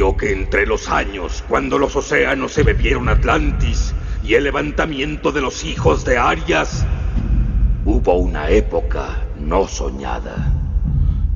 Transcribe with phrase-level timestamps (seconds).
[0.00, 5.62] Que entre los años, cuando los océanos se bebieron Atlantis y el levantamiento de los
[5.62, 6.86] hijos de Arias,
[7.84, 10.54] hubo una época no soñada.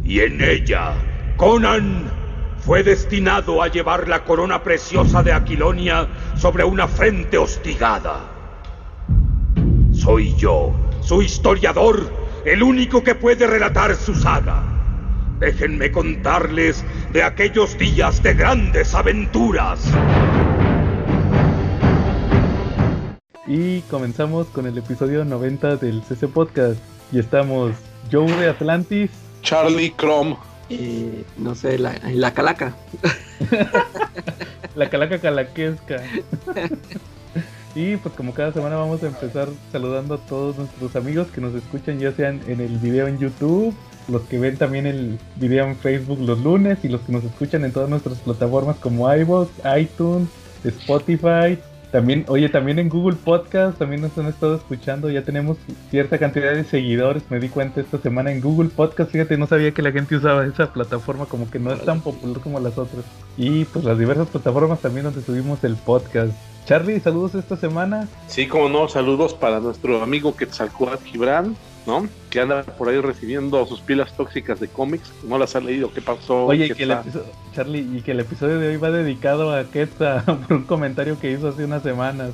[0.02, 0.94] Y en ella,
[1.36, 2.10] Conan
[2.58, 8.20] fue destinado a llevar la corona preciosa de Aquilonia sobre una frente hostigada.
[9.92, 12.10] Soy yo, su historiador,
[12.46, 14.73] el único que puede relatar su saga.
[15.40, 19.80] Déjenme contarles de aquellos días de grandes aventuras.
[23.46, 26.80] Y comenzamos con el episodio 90 del CC Podcast.
[27.12, 27.72] Y estamos
[28.10, 29.10] Joe de Atlantis.
[29.42, 30.36] Charlie Chrome.
[30.70, 32.74] Y no sé, la, la calaca.
[34.76, 35.96] la calaca calaquesca.
[37.74, 41.54] y pues como cada semana vamos a empezar saludando a todos nuestros amigos que nos
[41.54, 43.74] escuchan ya sean en el video en YouTube,
[44.08, 47.64] los que ven también el video en Facebook los lunes y los que nos escuchan
[47.64, 50.28] en todas nuestras plataformas como iVoox, iTunes,
[50.64, 51.58] Spotify,
[51.94, 55.58] también, oye, también en Google Podcast también nos han estado escuchando, ya tenemos
[55.92, 59.70] cierta cantidad de seguidores, me di cuenta esta semana en Google Podcast, fíjate, no sabía
[59.70, 63.04] que la gente usaba esa plataforma, como que no es tan popular como las otras.
[63.36, 66.32] Y pues las diversas plataformas también donde subimos el podcast.
[66.64, 68.08] Charlie, saludos esta semana.
[68.26, 71.54] Sí, como no, saludos para nuestro amigo Quetzalcoatl Gibran,
[71.86, 72.08] ¿no?
[72.30, 76.00] Que anda por ahí recibiendo sus pilas tóxicas de cómics, no las ha leído, ¿qué
[76.00, 76.46] pasó?
[76.46, 76.96] Oye, que el
[77.54, 81.32] Charlie, y que el episodio de hoy va dedicado a Quetzal por un comentario que
[81.32, 82.32] hizo hace unas semanas.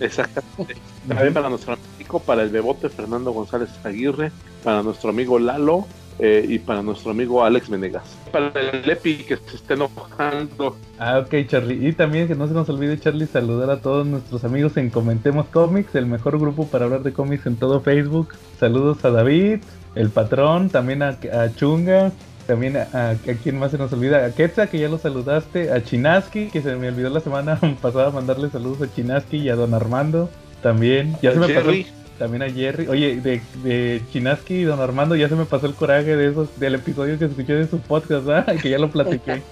[0.00, 0.76] Exactamente.
[1.08, 4.30] También para nuestro amigo, para el bebote Fernando González Aguirre,
[4.62, 5.86] para nuestro amigo Lalo,
[6.18, 8.04] eh, y para nuestro amigo Alex Menegas.
[8.30, 10.76] Para el Epi que se esté enojando.
[10.98, 11.88] Ah, ok, Charlie.
[11.88, 15.46] Y también que no se nos olvide, Charlie, saludar a todos nuestros amigos en Comentemos
[15.46, 18.34] Comics, el mejor grupo para hablar de cómics en todo Facebook.
[18.58, 19.60] Saludos a David,
[19.94, 21.18] el patrón, también a,
[21.56, 22.12] Chunga,
[22.46, 25.82] también a, a, quien más se nos olvida, a Quetzal, que ya lo saludaste, a
[25.82, 29.74] Chinaski, que se me olvidó la semana pasada mandarle saludos a Chinaski y a Don
[29.74, 30.30] Armando.
[30.62, 31.72] También, ya se me pasó
[32.18, 32.86] también a Jerry.
[32.88, 36.58] Oye, de, de Chinaski y Don Armando ya se me pasó el coraje de esos,
[36.58, 38.56] del episodio que escuché de su podcast, ¿verdad?
[38.62, 39.42] Que ya lo platiqué.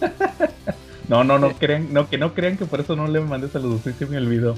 [1.08, 3.80] No, no, no crean, no, que no crean que por eso no le mandé saludos,
[3.82, 4.54] sí se me olvidó.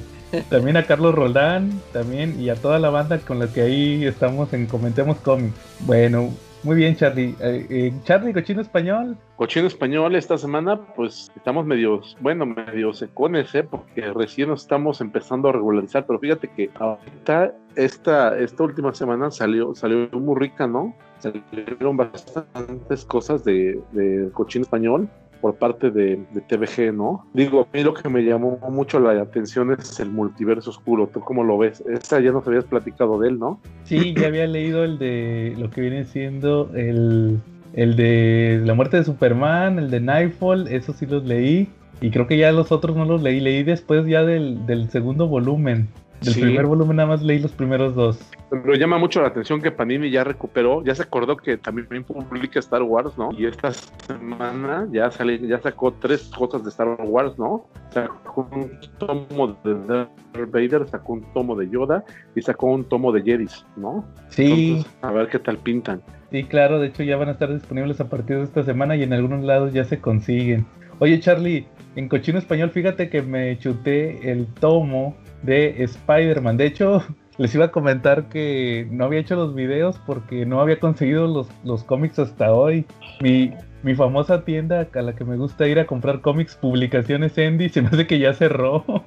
[0.50, 4.52] También a Carlos Roldán, también, y a toda la banda con la que ahí estamos
[4.52, 5.54] en Comentemos Comics.
[5.80, 6.30] Bueno,
[6.62, 7.34] muy bien, Charlie.
[7.40, 9.16] Eh, eh, Charlie, cochino español.
[9.36, 13.64] Cochino español esta semana, pues estamos medios, bueno, medio secones, ¿eh?
[13.64, 19.30] Porque recién nos estamos empezando a regularizar, pero fíjate que ahorita, esta, esta última semana
[19.30, 20.94] salió, salió muy rica, ¿no?
[21.18, 25.08] Salieron bastantes cosas de, de cochino español
[25.42, 27.26] por parte de, TVG, ¿no?
[27.34, 31.08] Digo, a mí lo que me llamó mucho la atención es el multiverso oscuro.
[31.12, 31.82] ¿Tú cómo lo ves?
[31.92, 33.60] Esa ya nos habías platicado de él, ¿no?
[33.82, 37.40] Sí, ya había leído el de lo que viene siendo el,
[37.74, 41.68] el de la muerte de Superman, el de Nightfall, eso sí los leí.
[42.00, 45.26] Y creo que ya los otros no los leí, leí después ya del, del segundo
[45.26, 45.88] volumen.
[46.20, 48.20] Del primer volumen nada más leí los primeros dos.
[48.52, 52.58] Pero llama mucho la atención que Panini ya recuperó, ya se acordó que también publica
[52.58, 53.30] Star Wars, ¿no?
[53.32, 57.66] Y esta semana ya sale, ya sacó tres cosas de Star Wars, ¿no?
[57.88, 62.04] Sacó un tomo de Darth Vader, sacó un tomo de Yoda
[62.34, 64.04] y sacó un tomo de Jedis, ¿no?
[64.28, 64.84] Sí.
[65.00, 66.02] a ver qué tal pintan.
[66.30, 69.02] Sí, claro, de hecho ya van a estar disponibles a partir de esta semana y
[69.02, 70.66] en algunos lados ya se consiguen.
[70.98, 76.58] Oye, Charlie, en Cochino Español, fíjate que me chuté el tomo de Spider-Man.
[76.58, 77.02] De hecho,
[77.38, 81.48] les iba a comentar que no había hecho los videos porque no había conseguido los,
[81.64, 82.86] los cómics hasta hoy.
[83.20, 87.68] Mi, mi famosa tienda a la que me gusta ir a comprar cómics, publicaciones Andy,
[87.68, 88.84] se me hace que ya cerró.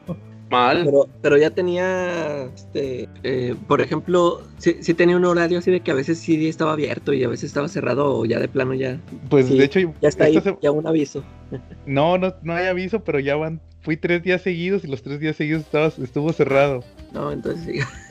[0.50, 0.84] Mal.
[0.86, 5.90] Pero, pero ya tenía, este, eh, por ejemplo, sí, tenía un horario así de que
[5.90, 9.00] a veces sí estaba abierto y a veces estaba cerrado o ya de plano ya.
[9.28, 11.24] Pues de hecho, ya está ahí, ya un aviso.
[11.88, 15.20] No, no, no hay aviso, pero ya van fui tres días seguidos y los tres
[15.20, 16.84] días seguidos estaba, estuvo cerrado.
[17.14, 17.64] No, entonces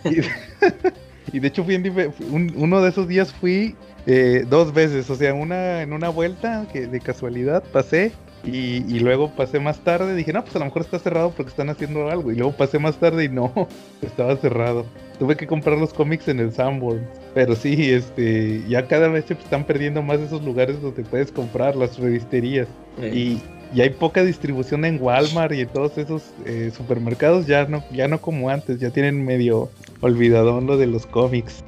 [0.04, 0.20] sí.
[1.32, 3.74] Y, de hecho fui en uno de esos días fui
[4.06, 8.12] eh, dos veces, o sea, una en una vuelta que de casualidad pasé
[8.46, 11.50] y, y, luego pasé más tarde, dije, no, pues a lo mejor está cerrado porque
[11.50, 12.32] están haciendo algo.
[12.32, 13.52] Y luego pasé más tarde y no,
[14.02, 14.86] estaba cerrado.
[15.18, 17.06] Tuve que comprar los cómics en el Sanborn.
[17.34, 21.76] Pero sí, este, ya cada vez se están perdiendo más esos lugares donde puedes comprar
[21.76, 22.68] las revisterías.
[23.02, 23.40] Y,
[23.74, 28.06] y hay poca distribución en Walmart y en todos esos eh, supermercados, ya no, ya
[28.06, 29.68] no como antes, ya tienen medio
[30.00, 31.64] olvidadón lo de los cómics.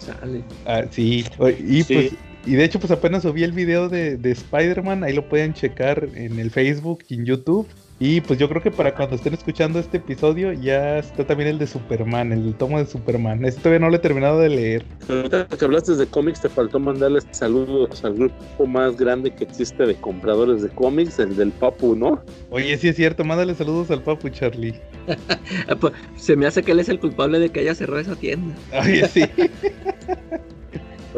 [0.66, 1.24] Ah, sí,
[1.58, 2.12] y pues
[2.46, 6.08] y de hecho pues apenas subí el video de, de Spider-Man, ahí lo pueden checar
[6.14, 7.66] en el Facebook y en YouTube.
[7.98, 11.58] Y pues yo creo que para cuando estén escuchando este episodio ya está también el
[11.58, 13.42] de Superman, el tomo de Superman.
[13.46, 14.84] Este todavía no lo he terminado de leer.
[15.08, 19.86] Ahorita que hablaste de cómics, te faltó mandarles saludos al grupo más grande que existe
[19.86, 22.22] de compradores de cómics, el del Papu, ¿no?
[22.50, 24.78] Oye, sí es cierto, mándale saludos al Papu, Charlie.
[25.80, 28.54] Pues, se me hace que él es el culpable de que haya cerrado esa tienda.
[28.78, 29.24] Oye, sí.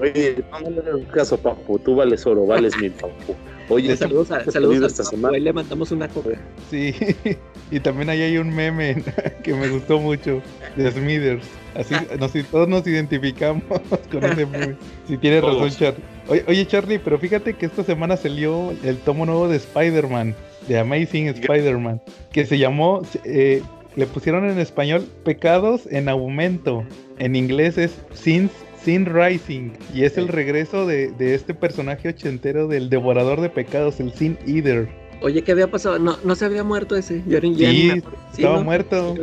[0.00, 3.34] Oye, no le hagas caso, Papu, tú vales oro, vales mi Papu.
[3.68, 5.36] Oye, saludos, a, ¿qué saludos al esta Papu, semana?
[5.36, 6.40] ahí le mandamos una coca.
[6.70, 6.94] Sí,
[7.70, 9.02] y también ahí hay un meme
[9.42, 10.40] que me gustó mucho
[10.76, 11.44] de Smithers.
[11.74, 13.62] Así, nos, todos nos identificamos
[14.10, 14.76] con ese meme.
[15.06, 15.70] Si tienes razón.
[15.70, 16.02] Charlie.
[16.28, 20.34] Oye, oye, Charlie, pero fíjate que esta semana salió el tomo nuevo de Spider-Man,
[20.66, 22.00] de Amazing Spider-Man,
[22.32, 23.62] que se llamó, eh,
[23.96, 26.84] le pusieron en español Pecados en Aumento.
[27.18, 28.52] En inglés es Sins
[28.82, 29.70] Sin Rising.
[29.94, 34.38] Y es el regreso de, de este personaje ochentero del devorador de pecados, el Sin
[34.46, 34.88] Eater.
[35.20, 35.98] Oye, ¿qué había pasado?
[35.98, 37.22] No, no se había muerto ese.
[37.26, 38.00] Yo ya Sí, me.
[38.00, 38.02] Sí,
[38.36, 38.64] estaba ¿no?
[38.64, 39.14] muerto.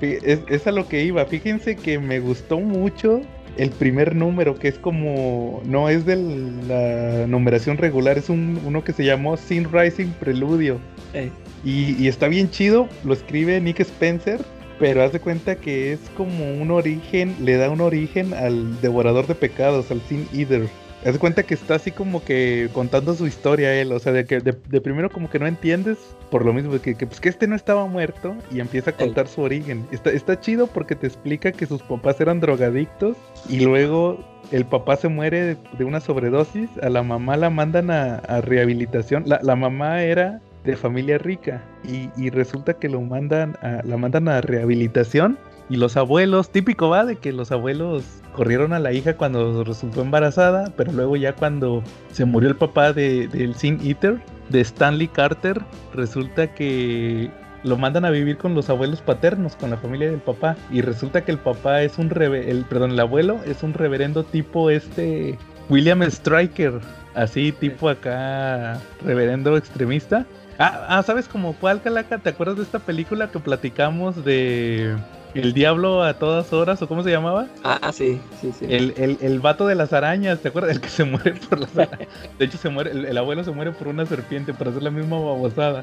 [0.00, 1.24] Es, es a lo que iba.
[1.26, 3.20] Fíjense que me gustó mucho
[3.56, 5.62] el primer número, que es como.
[5.64, 10.78] No es de la numeración regular, es un, uno que se llamó Sin Rising Preludio.
[11.12, 11.30] Eh,
[11.64, 14.44] Y, y está bien chido, lo escribe Nick Spencer,
[14.78, 19.26] pero haz de cuenta que es como un origen, le da un origen al devorador
[19.26, 20.68] de pecados, al Sin Eater.
[21.04, 24.24] Haz de cuenta que está así como que contando su historia él, o sea, de
[24.24, 25.98] que de, de primero como que no entiendes,
[26.30, 29.28] por lo mismo, que, que, pues que este no estaba muerto y empieza a contar
[29.28, 29.86] su origen.
[29.92, 33.18] Está, está chido porque te explica que sus papás eran drogadictos
[33.50, 34.18] y luego
[34.50, 38.40] el papá se muere de, de una sobredosis, a la mamá la mandan a, a
[38.40, 39.24] rehabilitación.
[39.26, 43.96] La, la mamá era de familia rica y, y resulta que lo mandan a, la
[43.96, 45.38] mandan a rehabilitación
[45.70, 50.02] y los abuelos, típico va de que los abuelos corrieron a la hija cuando resultó
[50.02, 51.82] embarazada, pero luego ya cuando
[52.12, 54.20] se murió el papá de, del Sin Eater,
[54.50, 55.62] de Stanley Carter,
[55.94, 57.30] resulta que
[57.62, 61.24] lo mandan a vivir con los abuelos paternos, con la familia del papá, y resulta
[61.24, 65.38] que el papá es un perdón, el abuelo es un reverendo tipo este
[65.70, 66.74] William Stryker,
[67.14, 70.26] así tipo acá reverendo extremista.
[70.58, 72.18] Ah, ah, ¿sabes cómo cuál, Calaca?
[72.18, 74.96] ¿Te acuerdas de esta película que platicamos de
[75.34, 77.48] El Diablo a todas horas o cómo se llamaba?
[77.64, 78.66] Ah, sí, sí, sí.
[78.68, 80.70] El, el, el vato de las arañas, ¿te acuerdas?
[80.76, 82.08] El que se muere por las arañas.
[82.38, 84.90] De hecho, se muere, el, el abuelo se muere por una serpiente para hacer la
[84.90, 85.82] misma babosada.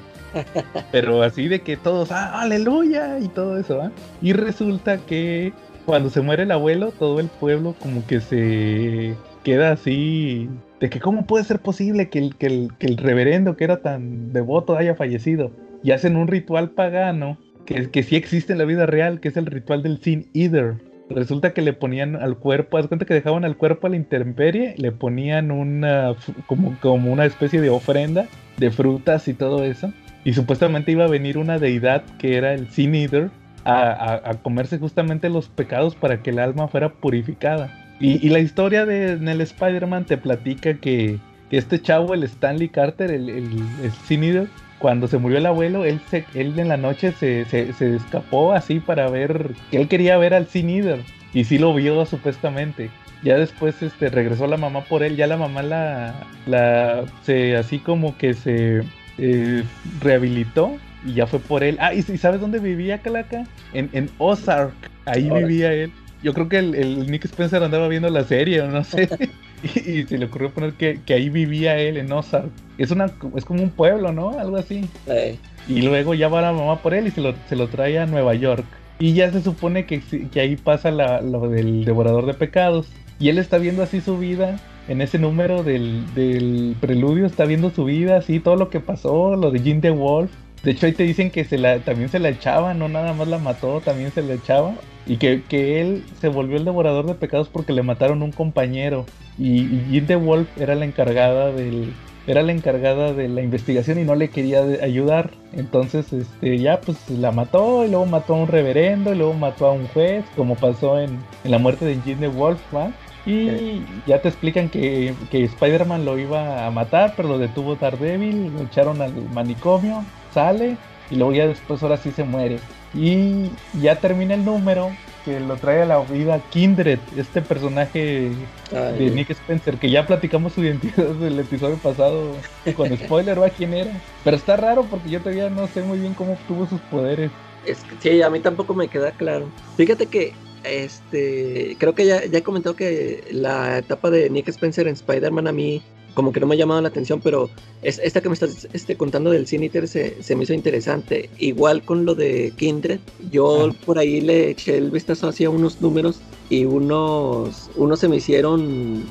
[0.92, 3.20] Pero así de que todos, ¡ah, aleluya!
[3.20, 3.92] Y todo eso, ¿ah?
[4.22, 5.54] Y resulta que
[5.86, 10.50] cuando se muere el abuelo, todo el pueblo como que se queda así
[10.80, 13.82] de que cómo puede ser posible que el, que el, que el reverendo que era
[13.82, 15.52] tan devoto haya fallecido.
[15.84, 19.38] Y hacen un ritual pagano que, que sí existe en la vida real, que es
[19.38, 20.76] el ritual del Sin Eater.
[21.10, 24.76] Resulta que le ponían al cuerpo, haz cuenta que dejaban al cuerpo a la intemperie,
[24.78, 26.16] le ponían una
[26.48, 28.28] como, como una especie de ofrenda
[28.58, 29.92] de frutas y todo eso.
[30.24, 33.30] Y supuestamente iba a venir una deidad que era el Sin Eater
[33.66, 37.81] a, a, a comerse justamente los pecados para que el alma fuera purificada.
[38.02, 41.20] Y, y la historia de en el Spider-Man te platica que,
[41.50, 43.46] que, este chavo, el Stanley Carter, el, el,
[43.84, 44.50] el
[44.80, 48.52] cuando se murió el abuelo, él, se, él en la noche se, se, se, escapó
[48.52, 51.00] así para ver, que él quería ver al Sin Eater.
[51.34, 52.90] Y sí lo vio supuestamente.
[53.24, 56.16] Ya después este, regresó la mamá por él, ya la mamá la,
[56.48, 58.82] la se, así como que se
[59.20, 59.64] eh,
[60.02, 61.78] rehabilitó y ya fue por él.
[61.80, 63.46] Ah, ¿y, y sabes dónde vivía Calaca?
[63.74, 64.74] En, en Ozark,
[65.06, 65.46] ahí Ahora.
[65.46, 65.92] vivía él.
[66.24, 69.10] Yo creo que el, el, Nick Spencer andaba viendo la serie no sé.
[69.76, 72.50] y, y, se le ocurrió poner que, que, ahí vivía él en Ozark.
[72.78, 74.38] Es, una, es como un pueblo, ¿no?
[74.40, 74.88] Algo así.
[75.08, 75.38] Eh.
[75.68, 78.06] Y luego ya va la mamá por él y se lo, se lo trae a
[78.06, 78.66] Nueva York.
[79.00, 82.88] Y ya se supone que, que ahí pasa la, lo del devorador de pecados.
[83.20, 84.60] Y él está viendo así su vida.
[84.88, 89.36] En ese número del, del preludio está viendo su vida, así todo lo que pasó,
[89.36, 90.32] lo de Jim the Wolf.
[90.64, 93.28] De hecho ahí te dicen que se la, también se la echaba, no nada más
[93.28, 94.76] la mató, también se la echaba.
[95.08, 99.06] Y que, que él se volvió el devorador de pecados porque le mataron un compañero.
[99.40, 101.92] Y, y Jim the Wolf era la encargada del,
[102.28, 105.32] era la encargada de la investigación y no le quería ayudar.
[105.54, 109.66] Entonces, este, ya pues la mató y luego mató a un reverendo y luego mató
[109.66, 112.92] a un juez, como pasó en, en la muerte de Jim the Wolf, ¿va?
[113.26, 113.86] Y okay.
[114.08, 118.62] ya te explican que, que Spider-Man lo iba a matar, pero lo detuvo Daredevil, lo
[118.64, 120.04] echaron al manicomio,
[120.34, 120.78] sale
[121.10, 122.60] y luego ya después ahora sí se muere.
[122.94, 123.50] Y
[123.82, 124.92] ya termina el número
[125.24, 128.32] que lo trae a la vida Kindred, este personaje
[128.72, 132.34] Ay, de Nick Spencer, que ya platicamos su identidad del episodio pasado
[132.76, 133.92] con spoiler o a quién era.
[134.24, 137.32] Pero está raro porque yo todavía no sé muy bien cómo obtuvo sus poderes.
[137.66, 139.48] Es que, sí, a mí tampoco me queda claro.
[139.78, 140.34] Fíjate que
[140.64, 145.48] este creo que ya, ya he comentado que la etapa de Nick Spencer en Spider-Man
[145.48, 145.82] a mí
[146.14, 147.50] como que no me ha llamado la atención, pero
[147.82, 151.30] es, esta que me estás este, contando del Sin Eater se, se, me hizo interesante.
[151.40, 153.00] Igual con lo de Kindred,
[153.32, 153.76] yo ah.
[153.86, 159.06] por ahí le eché el vistazo hacia unos números y unos, unos se me hicieron,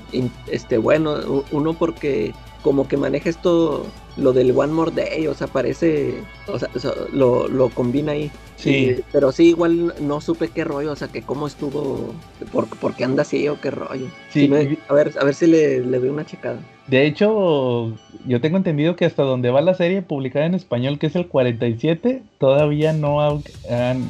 [0.46, 3.86] este, bueno, uno porque como que maneja esto,
[4.20, 6.14] lo del One More Day, o sea, parece,
[6.46, 6.68] o sea,
[7.12, 8.30] lo, lo combina ahí.
[8.56, 8.96] Sí.
[9.10, 12.12] pero sí, igual no supe qué rollo, o sea, que cómo estuvo,
[12.52, 14.06] por, por qué anda así o qué rollo.
[14.28, 14.50] Sí.
[14.88, 16.60] a, ver, a ver si le, le doy una checada.
[16.90, 17.92] De hecho,
[18.26, 21.28] yo tengo entendido que hasta donde va la serie publicada en español, que es el
[21.28, 23.40] 47, todavía no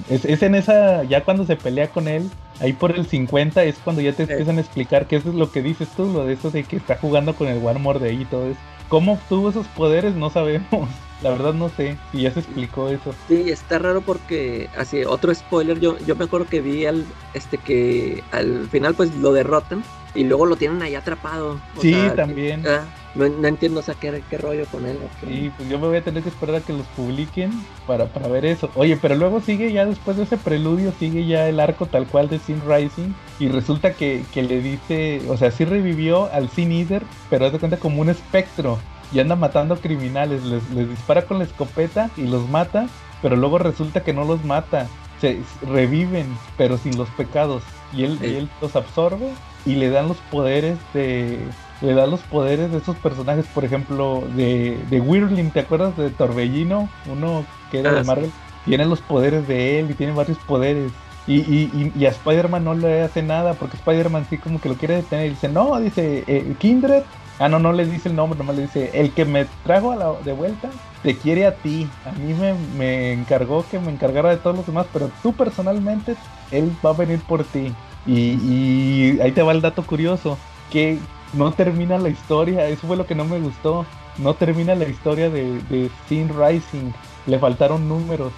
[0.08, 2.22] es, en esa, ya cuando se pelea con él,
[2.58, 5.60] ahí por el 50 es cuando ya te empiezan a explicar qué es lo que
[5.60, 8.24] dices tú, lo de eso de que está jugando con el One More Day y
[8.24, 8.60] todo eso.
[8.90, 10.16] ¿Cómo obtuvo esos poderes?
[10.16, 10.68] No sabemos.
[11.22, 11.96] La verdad no sé.
[12.12, 13.14] Y ya se explicó eso.
[13.28, 15.78] Sí, está raro porque así otro spoiler.
[15.78, 20.24] Yo, yo me acuerdo que vi al este que al final pues lo derrotan y
[20.24, 21.60] luego lo tienen ahí atrapado.
[21.80, 22.66] sí, también.
[22.66, 24.96] Ah, no, entiendo, o sea, qué, qué rollo con él.
[25.26, 27.50] Sí, pues yo me voy a tener que esperar a que los publiquen
[27.86, 28.70] para, para ver eso.
[28.76, 32.28] Oye, pero luego sigue ya después de ese preludio, sigue ya el arco tal cual
[32.28, 33.12] de Sin Rising.
[33.40, 37.52] Y resulta que, que le dice, o sea, sí revivió al Sin Eater, pero haz
[37.52, 38.78] de cuenta como un espectro.
[39.12, 42.86] Y anda matando criminales, les, les dispara con la escopeta y los mata,
[43.22, 44.86] pero luego resulta que no los mata.
[45.20, 46.26] Se reviven,
[46.56, 47.64] pero sin los pecados.
[47.92, 49.32] Y él, y él los absorbe
[49.66, 51.40] y le dan los poderes de
[51.80, 56.10] le dan los poderes de esos personajes, por ejemplo, de, de Whirling, ¿te acuerdas de
[56.10, 56.88] Torbellino?
[57.10, 58.30] Uno que era de ah, Marvel,
[58.64, 60.92] tiene los poderes de él y tiene varios poderes.
[61.26, 64.74] Y, y, y, a Spider-Man no le hace nada porque Spider-Man sí como que lo
[64.74, 67.02] quiere detener y dice, no, dice, eh, Kindred.
[67.38, 69.96] Ah, no, no le dice el nombre, nomás le dice, el que me trajo a
[69.96, 70.68] la, de vuelta
[71.02, 71.88] te quiere a ti.
[72.04, 76.16] A mí me, me encargó que me encargara de todos los demás, pero tú personalmente,
[76.50, 77.72] él va a venir por ti.
[78.06, 80.38] Y, ahí te va el dato curioso,
[80.70, 80.98] que
[81.32, 83.86] no termina la historia, eso fue lo que no me gustó,
[84.18, 86.92] no termina la historia de, de Sin Rising,
[87.26, 88.32] le faltaron números.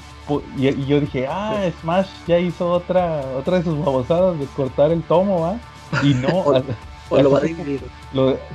[0.57, 5.03] Y, yo dije, ah, Smash ya hizo otra otra de sus babosadas de cortar el
[5.03, 5.59] tomo, ¿va?
[6.03, 6.29] Y no.
[7.11, 7.83] o, lo va a dividir.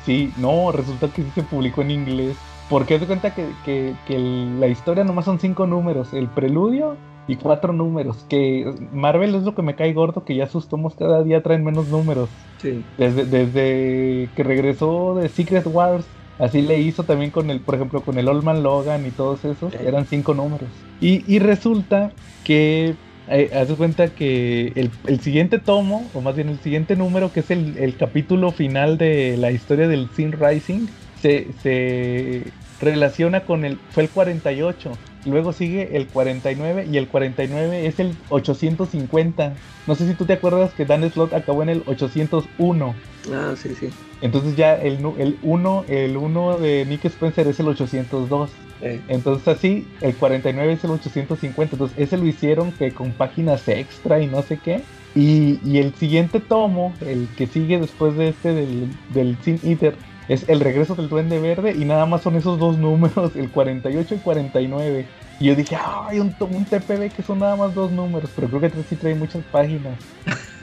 [0.06, 2.38] sí, no, resulta que sí se publicó en inglés.
[2.70, 7.36] Porque te cuenta que, que, que la historia nomás son cinco números: el preludio, y
[7.36, 8.26] cuatro números.
[8.30, 11.64] Que Marvel es lo que me cae gordo, que ya sus tomos cada día traen
[11.64, 12.30] menos números.
[12.62, 12.84] Sí.
[12.98, 16.06] Desde, desde que regresó de Secret Wars,
[16.40, 19.74] así le hizo también con el, por ejemplo, con el Old Logan y todos esos,
[19.76, 20.70] eran cinco números.
[21.02, 22.12] Y, y resulta
[22.44, 22.96] que,
[23.28, 27.42] eh, haz cuenta que el, el, siguiente tomo, o más bien el siguiente número, que
[27.42, 30.88] es el, el capítulo final de la historia del Sin Rising,
[31.22, 32.44] se, se
[32.80, 34.92] relaciona con el, fue el 48
[35.26, 39.54] luego sigue el 49 y el 49 es el 850.
[39.88, 42.96] No sé si tú te acuerdas que Dan Slot acabó en el 801.
[43.34, 43.90] Ah, sí, sí.
[44.22, 48.50] Entonces ya el, el 1 el 1 de Nick Spencer es el 802.
[48.82, 51.76] Entonces así, el 49 es el 850.
[51.76, 54.84] Entonces ese lo hicieron que con páginas extra y no sé qué.
[55.16, 59.96] Y, y el siguiente tomo, el que sigue después de este del, del Sin Eater,
[60.28, 64.16] es el regreso del Duende Verde y nada más son esos dos números, el 48
[64.16, 65.06] y 49.
[65.40, 68.62] Y yo dije, ay, un, un TPB que son nada más dos números, pero creo
[68.62, 69.98] que sí trae muchas páginas.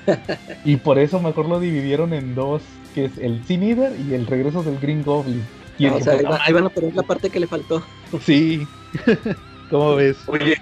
[0.64, 2.62] y por eso mejor lo dividieron en dos,
[2.94, 5.44] que es el Sin Eater y el regreso del Green Goblin.
[5.78, 7.82] Y o sea, ahí, van a poner la parte que le faltó.
[8.22, 8.66] Sí.
[9.70, 10.18] ¿Cómo ves?
[10.26, 10.56] Oye,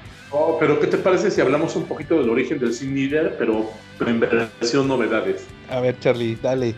[0.58, 4.10] pero ¿qué te parece si hablamos un poquito del origen del Sin Eater, pero, pero
[4.10, 5.46] en versión novedades?
[5.68, 6.74] A ver, Charlie, dale.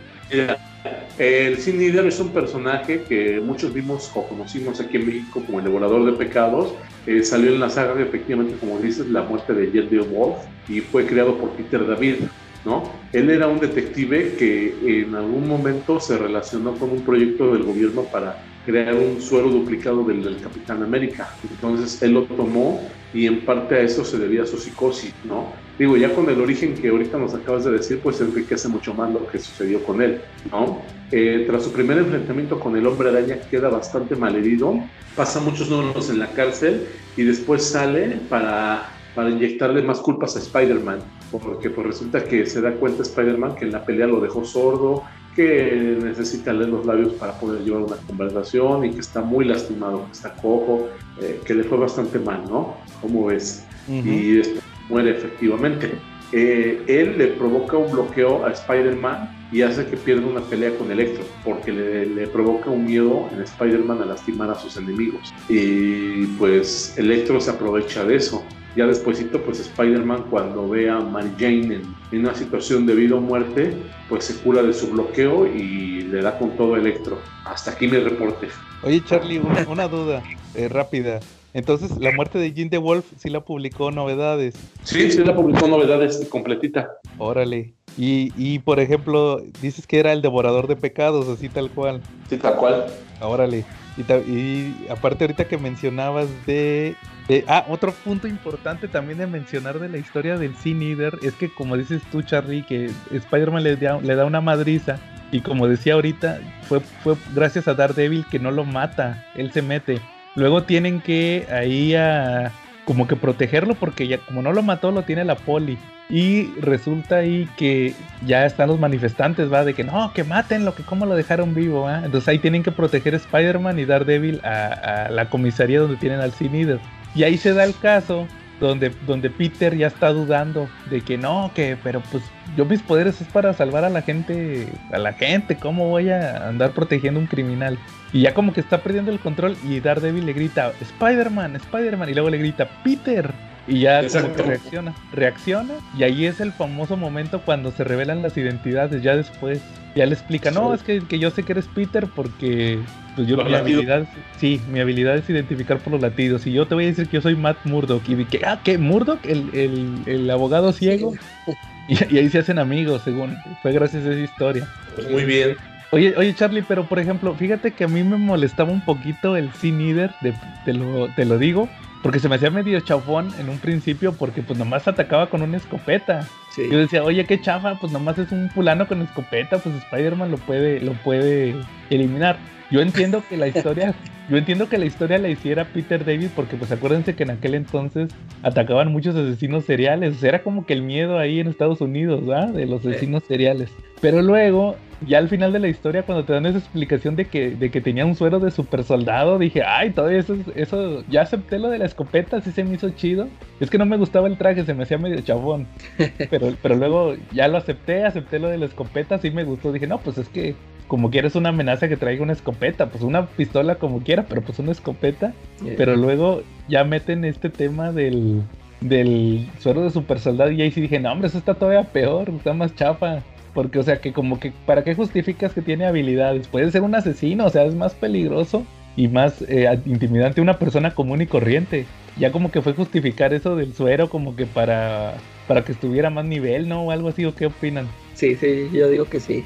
[1.18, 5.58] El Sin Eater es un personaje que muchos vimos o conocimos aquí en México como
[5.58, 6.74] el devorador de pecados.
[7.06, 10.36] Eh, salió en la saga, efectivamente, como dices, la muerte de Jet Wolf
[10.68, 12.16] y fue creado por Peter David.
[12.64, 12.82] ¿no?
[13.12, 18.02] Él era un detective que en algún momento se relacionó con un proyecto del gobierno
[18.04, 21.34] para crear un suero duplicado del, del Capitán América.
[21.48, 22.80] Entonces él lo tomó
[23.12, 25.52] y en parte a eso se debía su psicosis, ¿no?
[25.78, 29.12] Digo, ya con el origen que ahorita nos acabas de decir, pues enriquece mucho más
[29.12, 30.82] lo que sucedió con él, ¿no?
[31.10, 34.78] Eh, tras su primer enfrentamiento con el hombre araña queda bastante malherido,
[35.16, 40.38] pasa muchos números en la cárcel y después sale para, para inyectarle más culpas a
[40.38, 41.00] Spider-Man,
[41.30, 45.02] porque pues resulta que se da cuenta Spider-Man que en la pelea lo dejó sordo,
[45.34, 50.06] que necesita leer los labios para poder llevar una conversación y que está muy lastimado,
[50.06, 50.88] que está cojo,
[51.20, 52.76] eh, que le fue bastante mal, ¿no?
[53.00, 53.66] ¿Cómo ves?
[53.88, 55.92] Y después muere efectivamente.
[56.32, 60.90] eh, él le provoca un bloqueo a Spider-Man y hace que pierda una pelea con
[60.90, 65.32] Electro, porque le, provoca un miedo en Spider-Man a lastimar a sus enemigos.
[65.48, 68.44] Y pues Electro se aprovecha de eso.
[68.74, 73.20] Ya despuésito, pues Spider-Man cuando ve a Mary Jane en, una situación de vida o
[73.20, 73.76] muerte,
[74.08, 77.20] pues se cura de su bloqueo y le da con todo Electro.
[77.44, 78.48] Hasta aquí mi reporte.
[78.82, 80.24] Oye Charlie, una, una duda
[80.56, 81.20] eh, rápida.
[81.54, 84.54] Entonces, la muerte de Jean de Wolf sí la publicó Novedades.
[84.82, 86.90] Sí, sí la publicó Novedades completita.
[87.16, 87.72] Órale.
[87.96, 92.02] Y, y por ejemplo, dices que era el devorador de pecados, así tal cual.
[92.28, 92.86] Sí, tal cual.
[93.20, 93.64] Órale.
[93.96, 96.96] Y, y aparte ahorita que mencionabas de,
[97.28, 101.34] de, Ah, otro punto importante también de mencionar de la historia del Sin Eater es
[101.34, 104.98] que como dices tú, Charlie, que Spider-Man le, da, le da una madriza.
[105.30, 109.62] Y como decía ahorita, fue, fue gracias a Daredevil que no lo mata, él se
[109.62, 110.00] mete.
[110.34, 112.52] Luego tienen que ahí a
[112.84, 115.78] como que protegerlo porque ya como no lo mató lo tiene la poli.
[116.10, 117.94] Y resulta ahí que
[118.26, 121.54] ya están los manifestantes, va, de que no, que maten lo que cómo lo dejaron
[121.54, 122.04] vivo, ¿va?
[122.04, 126.20] Entonces ahí tienen que proteger a Spider-Man y Daredevil a, a la comisaría donde tienen
[126.20, 126.78] al Sin.
[127.14, 128.28] Y ahí se da el caso
[128.66, 132.22] donde, donde Peter ya está dudando de que no, que, pero pues
[132.56, 136.48] yo mis poderes es para salvar a la gente, a la gente, ¿cómo voy a
[136.48, 137.78] andar protegiendo a un criminal?
[138.12, 142.14] Y ya como que está perdiendo el control y Daredevil le grita, Spider-Man, Spider-Man, y
[142.14, 143.32] luego le grita, Peter.
[143.66, 148.22] Y ya como que reacciona, reacciona, y ahí es el famoso momento cuando se revelan
[148.22, 149.60] las identidades, ya después.
[149.94, 152.80] Ya le explica, no, es que, que, yo sé que eres Peter porque
[153.14, 154.06] pues yo mi habilidad,
[154.38, 156.46] sí, mi habilidad es identificar por los latidos.
[156.46, 158.02] Y yo te voy a decir que yo soy Matt Murdock.
[158.08, 158.76] Y que, ah, ¿qué?
[158.76, 159.24] ¿Murdock?
[159.24, 161.14] ¿El, el, el abogado ciego?
[161.86, 163.36] Y, y, ahí se hacen amigos, según.
[163.60, 164.66] Fue gracias a esa historia.
[164.94, 165.54] Pues muy bien.
[165.90, 169.52] Oye, oye, Charlie, pero por ejemplo, fíjate que a mí me molestaba un poquito el
[169.52, 170.32] Sin Eater, de,
[170.64, 171.68] te, lo, te lo digo,
[172.04, 175.56] porque se me hacía medio chafón en un principio, porque pues nomás atacaba con una
[175.56, 176.28] escopeta.
[176.50, 176.64] Sí.
[176.70, 180.36] Yo decía, oye, qué chafa, pues nomás es un fulano con escopeta, pues Spider-Man lo
[180.36, 181.54] puede, lo puede
[181.88, 182.36] eliminar.
[182.70, 183.94] Yo entiendo que la historia,
[184.28, 187.54] yo entiendo que la historia la hiciera Peter David, porque pues acuérdense que en aquel
[187.54, 188.10] entonces
[188.42, 190.22] atacaban muchos asesinos seriales.
[190.22, 192.48] Era como que el miedo ahí en Estados Unidos, ¿verdad?
[192.48, 193.70] De los asesinos seriales.
[194.02, 197.50] Pero luego, ya al final de la historia, cuando te dan esa explicación de que,
[197.50, 201.58] de que tenía un suero de super soldado, dije, ay, todavía eso, eso, ya acepté
[201.58, 203.28] lo de la escopeta, sí se me hizo chido.
[203.60, 205.66] Es que no me gustaba el traje, se me hacía medio chabón.
[206.30, 209.72] Pero, pero luego ya lo acepté, acepté lo de la escopeta, sí me gustó.
[209.72, 210.54] Dije, no, pues es que
[210.88, 214.58] como quieres una amenaza que traiga una escopeta, pues una pistola como quiera, pero pues
[214.58, 215.32] una escopeta.
[215.62, 215.74] Yeah.
[215.76, 218.42] Pero luego ya meten este tema del,
[218.80, 222.30] del suero de super soldado y ahí sí dije, no, hombre, eso está todavía peor,
[222.30, 223.22] está más chafa.
[223.54, 226.48] Porque, o sea, que como que, ¿para qué justificas que tiene habilidades?
[226.48, 230.94] Puede ser un asesino, o sea, es más peligroso y más eh, intimidante una persona
[230.94, 231.86] común y corriente.
[232.18, 235.14] Ya como que fue justificar eso del suero como que para,
[235.48, 236.82] para que estuviera más nivel, ¿no?
[236.82, 237.88] O algo así, ¿o qué opinan?
[238.14, 239.44] Sí, sí, yo digo que sí.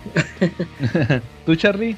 [1.47, 1.97] ¿Tú, Charlie?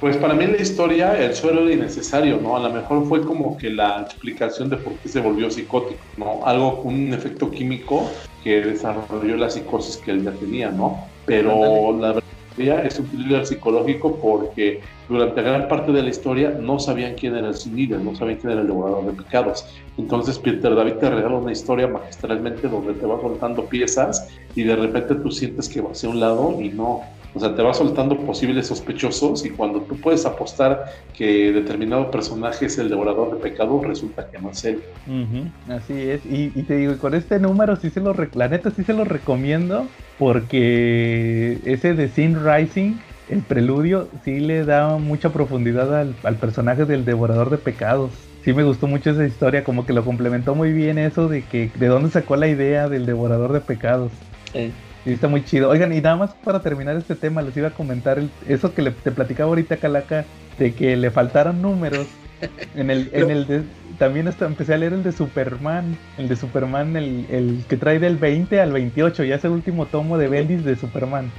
[0.00, 2.56] Pues para mí la historia, el suero era innecesario, ¿no?
[2.56, 6.44] A lo mejor fue como que la explicación de por qué se volvió psicótico, ¿no?
[6.44, 8.10] Algo un efecto químico
[8.42, 11.11] que desarrolló la psicosis que él ya tenía, ¿no?
[11.26, 16.78] Pero la verdad es un thriller psicológico porque durante gran parte de la historia no
[16.78, 19.64] sabían quién era el Sin no sabían quién era el devorador de pecados.
[19.98, 24.76] Entonces Peter David te regala una historia magistralmente donde te va soltando piezas y de
[24.76, 27.02] repente tú sientes que va hacia un lado y no.
[27.34, 30.84] O sea, te va soltando posibles sospechosos y cuando tú puedes apostar
[31.16, 34.82] que determinado personaje es el devorador de pecados, resulta que no es él.
[35.68, 36.26] Así es.
[36.26, 39.04] Y, y, te digo, con este número sí se lo, la neta sí se lo
[39.04, 39.86] recomiendo
[40.18, 42.96] porque ese de Sin Rising
[43.32, 48.10] el preludio sí le da mucha profundidad al, al, personaje del devorador de pecados.
[48.44, 51.70] Sí me gustó mucho esa historia, como que lo complementó muy bien eso de que
[51.74, 54.12] de dónde sacó la idea del devorador de pecados.
[54.52, 54.72] Sí.
[55.04, 55.68] Sí, está muy chido.
[55.68, 58.82] Oigan, y nada más para terminar este tema, les iba a comentar el, eso que
[58.82, 60.24] le, te platicaba ahorita, Calaca,
[60.58, 62.06] de que le faltaron números.
[62.74, 63.62] En el, en el de,
[63.98, 68.00] también hasta empecé a leer el de Superman, el de Superman, el, el que trae
[68.00, 71.30] del 20 al 28, ya es el último tomo de Bendis de Superman.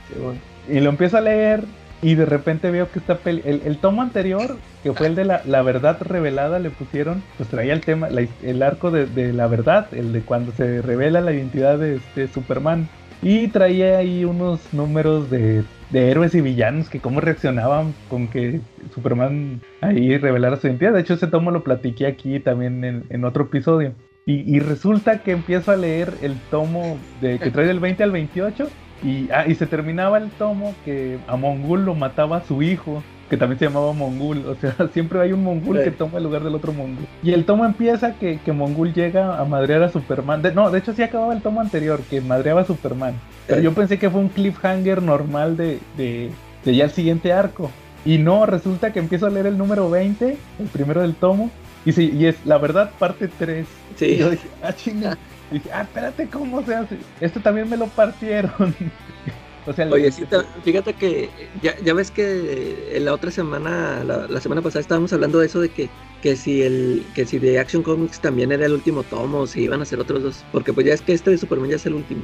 [0.69, 1.65] Y lo empiezo a leer
[2.03, 5.41] y de repente veo que está el, el, tomo anterior, que fue el de la,
[5.45, 9.47] la, verdad revelada, le pusieron, pues traía el tema, la, el arco de, de, la
[9.47, 12.89] verdad, el de cuando se revela la identidad de este Superman.
[13.21, 18.59] Y traía ahí unos números de, de, héroes y villanos que cómo reaccionaban con que
[18.93, 20.91] Superman ahí revelara su identidad.
[20.91, 23.93] De hecho, ese tomo lo platiqué aquí también en, en otro episodio.
[24.25, 28.11] Y, y, resulta que empiezo a leer el tomo de, que trae del 20 al
[28.11, 28.69] 28
[29.03, 33.03] y, ah, y se terminaba el tomo que a Mongul lo mataba a su hijo,
[33.29, 34.45] que también se llamaba Mongul.
[34.45, 37.05] O sea, siempre hay un Mongul que toma el lugar del otro Mongul.
[37.21, 40.41] Y el tomo empieza que, que Mongul llega a madrear a Superman.
[40.55, 43.15] no, de hecho sí acababa el tomo anterior, que madreaba a Superman.
[43.47, 46.31] Pero yo pensé que fue un cliffhanger normal de, de,
[46.63, 47.71] de ya el siguiente arco.
[48.05, 51.49] Y no, resulta que empiezo a leer el número 20, el primero del tomo,
[51.85, 53.65] y, sí, y es la verdad parte 3.
[53.95, 54.05] Sí.
[54.05, 55.17] Y yo dije, ah, chinga.
[55.51, 56.97] dije, ah, espérate, ¿cómo se hace?
[57.19, 58.75] Esto también me lo partieron.
[59.65, 60.25] o sea, Oye, sí,
[60.63, 61.29] fíjate que
[61.61, 65.45] ya, ya ves que en la otra semana, la, la, semana pasada estábamos hablando de
[65.47, 65.89] eso de que,
[66.23, 69.61] que si el que si de Action Comics también era el último tomo, o si
[69.61, 71.85] iban a ser otros dos, porque pues ya es que este de Superman ya es
[71.85, 72.21] el último.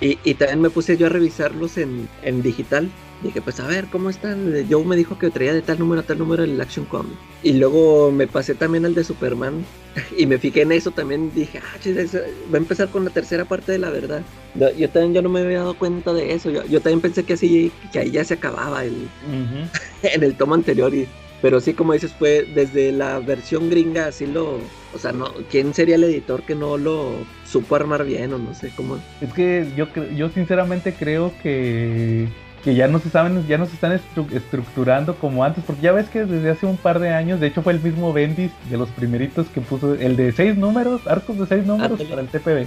[0.00, 2.90] y, y, también me puse yo a revisarlos en, en digital
[3.22, 4.52] Dije, pues a ver, ¿cómo están?
[4.68, 7.16] Joe me dijo que traía de tal número a tal número el Action Comic.
[7.44, 9.64] Y luego me pasé también al de Superman.
[10.18, 11.30] Y me fijé en eso también.
[11.32, 11.78] Dije, ah,
[12.52, 14.22] va a empezar con la tercera parte de la verdad.
[14.76, 16.50] Yo también yo no me había dado cuenta de eso.
[16.50, 19.08] Yo, también pensé que así, que ahí ya se acababa el,
[20.02, 20.92] en el tomo anterior.
[20.92, 21.06] Y,
[21.42, 24.60] pero sí, como dices, fue desde la versión gringa, así lo.
[24.94, 27.10] O sea, no, ¿quién sería el editor que no lo
[27.44, 28.98] supo armar bien o no sé cómo?
[29.20, 32.28] Es que yo, yo sinceramente creo que
[32.62, 33.92] que ya no se saben, ya no se están
[34.32, 37.62] estructurando como antes, porque ya ves que desde hace un par de años, de hecho
[37.62, 41.46] fue el mismo Bendis de los primeritos que puso el de seis números, arcos de
[41.46, 42.66] seis números para el TPB.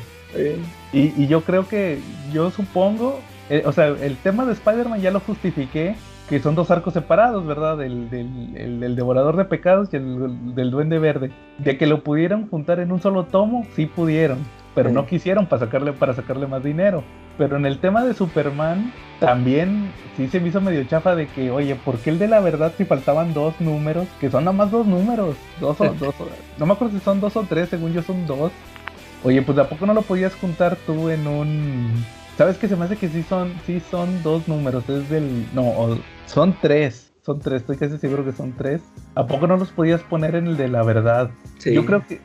[0.92, 2.00] Y, yo creo que,
[2.34, 5.96] yo supongo, eh, o sea, el tema de Spider-Man ya lo justifiqué,
[6.30, 7.82] que son dos arcos separados, ¿verdad?
[7.84, 11.32] El del Devorador de Pecados y el del Duende Verde.
[11.60, 14.40] De que lo pudieron juntar en un solo tomo, sí pudieron,
[14.74, 17.04] pero no quisieron para sacarle, para sacarle más dinero.
[17.38, 21.52] Pero en el tema de Superman, también sí se me hizo medio chafa de que,
[21.52, 24.08] oye, ¿por qué el de la verdad si faltaban dos números?
[24.22, 25.36] Que son nada más dos números.
[25.60, 26.16] Dos o dos.
[26.58, 28.52] No me acuerdo si son dos o tres, según yo son dos.
[29.24, 32.06] Oye, pues ¿a poco no lo podías juntar tú en un.
[32.38, 34.88] ¿Sabes que se me hace que sí son, sí son dos números?
[34.88, 35.46] Es del.
[35.54, 37.12] No, son tres.
[37.26, 38.84] Son tres, estoy casi seguro que son tres.
[39.16, 41.32] ¿A poco no los podías poner en el de la verdad?
[41.58, 41.74] Sí.
[41.74, 42.22] Yo creo que.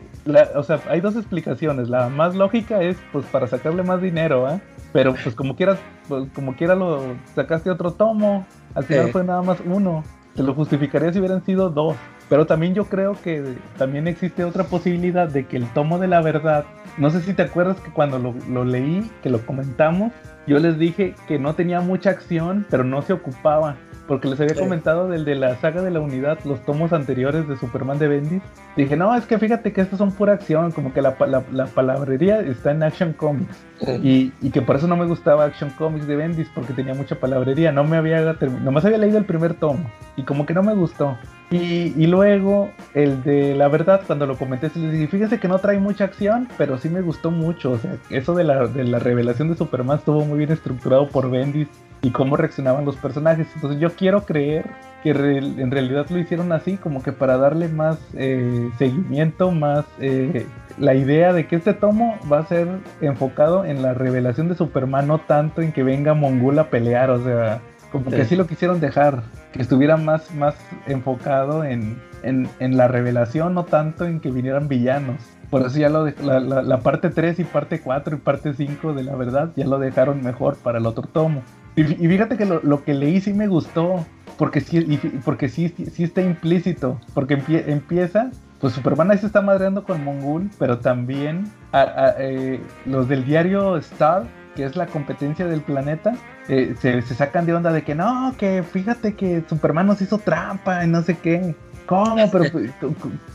[0.55, 1.89] o sea, hay dos explicaciones.
[1.89, 4.61] La más lógica es pues para sacarle más dinero, ¿ah?
[4.93, 8.47] Pero pues como quieras, pues, como quiera lo sacaste otro tomo.
[8.75, 10.05] Al final fue nada más uno.
[10.35, 11.97] Te lo justificaría si hubieran sido dos.
[12.29, 16.21] Pero también yo creo que también existe otra posibilidad de que el tomo de la
[16.21, 16.65] verdad,
[16.99, 20.13] no sé si te acuerdas que cuando lo, lo leí, que lo comentamos,
[20.47, 23.77] yo les dije que no tenía mucha acción, pero no se ocupaba
[24.11, 27.57] porque les había comentado del de la saga de la unidad, los tomos anteriores de
[27.57, 28.42] Superman de Bendis.
[28.77, 31.16] Dije, no, es que fíjate que estos son pura acción, como que la,
[31.53, 33.64] la, palabrería está en Action Comics.
[34.03, 37.20] Y, y, que por eso no me gustaba Action Comics de Bendis, porque tenía mucha
[37.20, 37.70] palabrería.
[37.70, 41.16] No me había nomás había leído el primer tomo, y como que no me gustó.
[41.53, 45.61] Y, y, luego el de la verdad, cuando lo comenté, les dije, fíjese que no
[45.61, 47.70] trae mucha acción, pero sí me gustó mucho.
[47.70, 51.31] O sea, eso de la, de la revelación de Superman estuvo muy bien estructurado por
[51.31, 51.68] Bendis
[52.03, 53.47] y cómo reaccionaban los personajes.
[53.55, 54.67] Entonces yo quiero creer
[55.03, 60.47] que en realidad lo hicieron así, como que para darle más eh, seguimiento, más eh,
[60.79, 62.69] la idea de que este tomo va a ser
[63.01, 67.23] enfocado en la revelación de Superman, no tanto en que venga Mongul a pelear, o
[67.23, 67.61] sea,
[67.91, 70.55] como que así lo quisieron dejar, que estuviera más, más
[70.87, 75.17] enfocado en, en, la revelación, no tanto en que vinieran villanos.
[75.51, 78.93] Por eso ya lo de, la, la, parte 3 y parte 4 y parte 5
[78.93, 81.43] de la verdad ya lo dejaron mejor para el otro tomo.
[81.77, 84.05] Y, fíjate que lo, que leí sí me gustó,
[84.37, 87.35] porque sí, porque sí, sí está implícito, porque
[87.67, 88.31] empieza,
[88.61, 94.25] pues Superman ahí se está madreando con Mongul, pero también eh, los del diario Star,
[94.57, 96.15] que es la competencia del planeta,
[96.49, 100.19] eh, se, se, sacan de onda de que no, que fíjate que Superman nos hizo
[100.19, 101.55] trampa y no sé qué.
[101.90, 102.31] ¿Cómo?
[102.31, 102.70] Pero pues,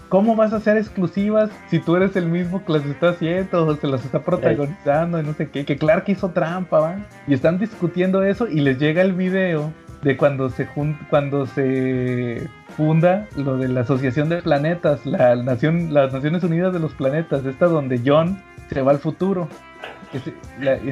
[0.08, 3.76] ¿cómo vas a hacer exclusivas si tú eres el mismo que las está haciendo o
[3.76, 5.66] se las está protagonizando y no sé qué?
[5.66, 6.96] Que Clark hizo trampa, ¿va?
[7.28, 10.70] Y están discutiendo eso y les llega el video de cuando se
[11.10, 16.80] cuando se funda lo de la Asociación de Planetas, la nación, las Naciones Unidas de
[16.80, 19.50] los Planetas, esta donde John se va al futuro.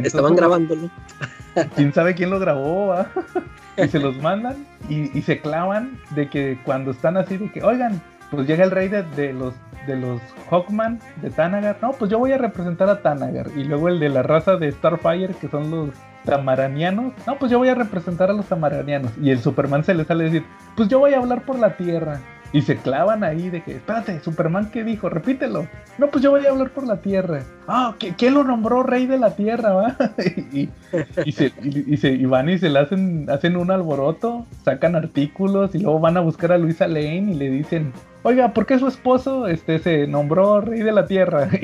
[0.03, 0.89] Estaban grabándolo.
[1.77, 2.87] ¿Quién sabe quién lo grabó?
[2.87, 3.07] ¿va?
[3.77, 8.01] Y se los mandan y, se clavan de que cuando están así de que, oigan,
[8.31, 9.53] pues llega el rey de, los
[9.87, 13.87] de los Hawkman de Tanagar, no, pues yo voy a representar a Tanagar y luego
[13.87, 15.89] el de la raza de Starfire que son los
[16.25, 20.05] tamaranianos, no, pues yo voy a representar a los tamaranianos y el Superman se le
[20.05, 22.19] sale a decir, pues yo voy a hablar por la Tierra
[22.53, 25.09] y se clavan ahí de que, espérate, Superman, ¿qué dijo?
[25.09, 25.67] Repítelo.
[25.97, 27.41] No, pues yo voy a hablar por la Tierra.
[27.67, 29.97] Ah, ¿qué, lo nombró rey de la Tierra, va?
[30.53, 35.99] y, se, y, van y se le hacen, hacen un alboroto, sacan artículos y luego
[35.99, 39.79] van a buscar a Luisa Lane y le dicen, oiga, ¿por qué su esposo este,
[39.79, 41.49] se nombró rey de la Tierra?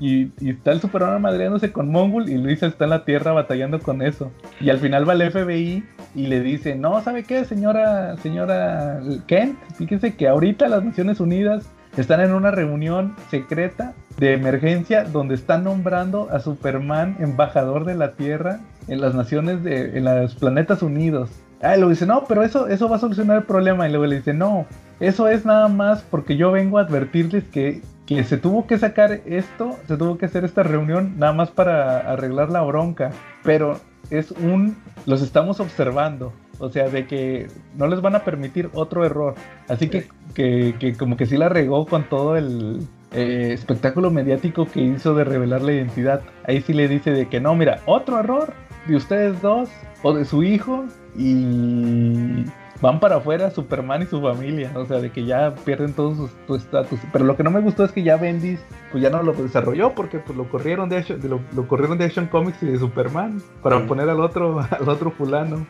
[0.00, 4.02] y, está el Superman madreándose con Mongul y Luisa está en la Tierra batallando con
[4.02, 4.30] eso.
[4.60, 9.58] Y al final va el FBI y le dice, no, ¿sabe qué, señora, señora Kent?
[9.76, 15.64] Fíjese que ahorita las Naciones Unidas están en una reunión secreta de emergencia donde están
[15.64, 21.30] nombrando a Superman embajador de la Tierra en las naciones de en los planetas unidos.
[21.62, 23.88] Ah, y luego dice, no, pero eso, eso va a solucionar el problema.
[23.88, 24.66] Y luego le dice, no,
[25.00, 29.20] eso es nada más porque yo vengo a advertirles que, que se tuvo que sacar
[29.26, 33.10] esto, se tuvo que hacer esta reunión nada más para arreglar la bronca.
[33.42, 33.78] Pero
[34.10, 36.32] es un, los estamos observando.
[36.58, 39.34] O sea, de que no les van a permitir otro error.
[39.68, 44.66] Así que, que, que como que sí la regó con todo el eh, espectáculo mediático
[44.66, 46.22] que hizo de revelar la identidad.
[46.46, 48.54] Ahí sí le dice de que no, mira, otro error
[48.86, 49.68] de ustedes dos
[50.02, 50.84] o de su hijo
[51.16, 52.44] y
[52.80, 56.54] van para afuera Superman y su familia, o sea, de que ya pierden todo su
[56.54, 57.00] estatus.
[57.12, 58.60] Pero lo que no me gustó es que ya Bendis
[58.92, 62.04] pues ya no lo desarrolló porque pues lo corrieron de Action, lo, lo corrieron de
[62.04, 65.66] Action Comics y de Superman para poner al otro al otro fulano.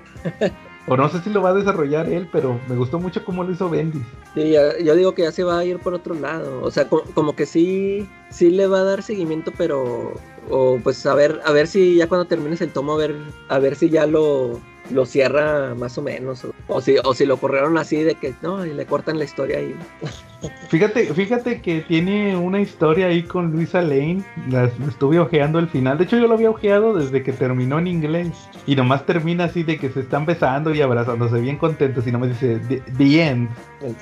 [0.89, 3.51] O no sé si lo va a desarrollar él, pero me gustó mucho cómo lo
[3.51, 4.03] hizo Bendis.
[4.35, 6.63] Sí, ya, yo digo que ya se va a ir por otro lado.
[6.63, 10.15] O sea, como, como que sí, sí le va a dar seguimiento, pero
[10.49, 13.17] o pues a ver, a ver si ya cuando termines el tomo, a ver,
[13.49, 16.47] a ver si ya lo, lo cierra más o menos.
[16.69, 19.59] O, si, o si lo corrieron así de que no, y le cortan la historia
[19.59, 19.75] ahí.
[20.69, 24.23] Fíjate, fíjate que tiene una historia ahí con Luisa Lane.
[24.49, 25.99] La, estuve ojeando el final.
[25.99, 28.29] De hecho, yo lo había ojeado desde que terminó en inglés.
[28.67, 32.07] Y nomás termina así de que se están besando y abrazándose bien contentos.
[32.07, 32.61] Y nomás dice
[32.99, 33.49] The, End.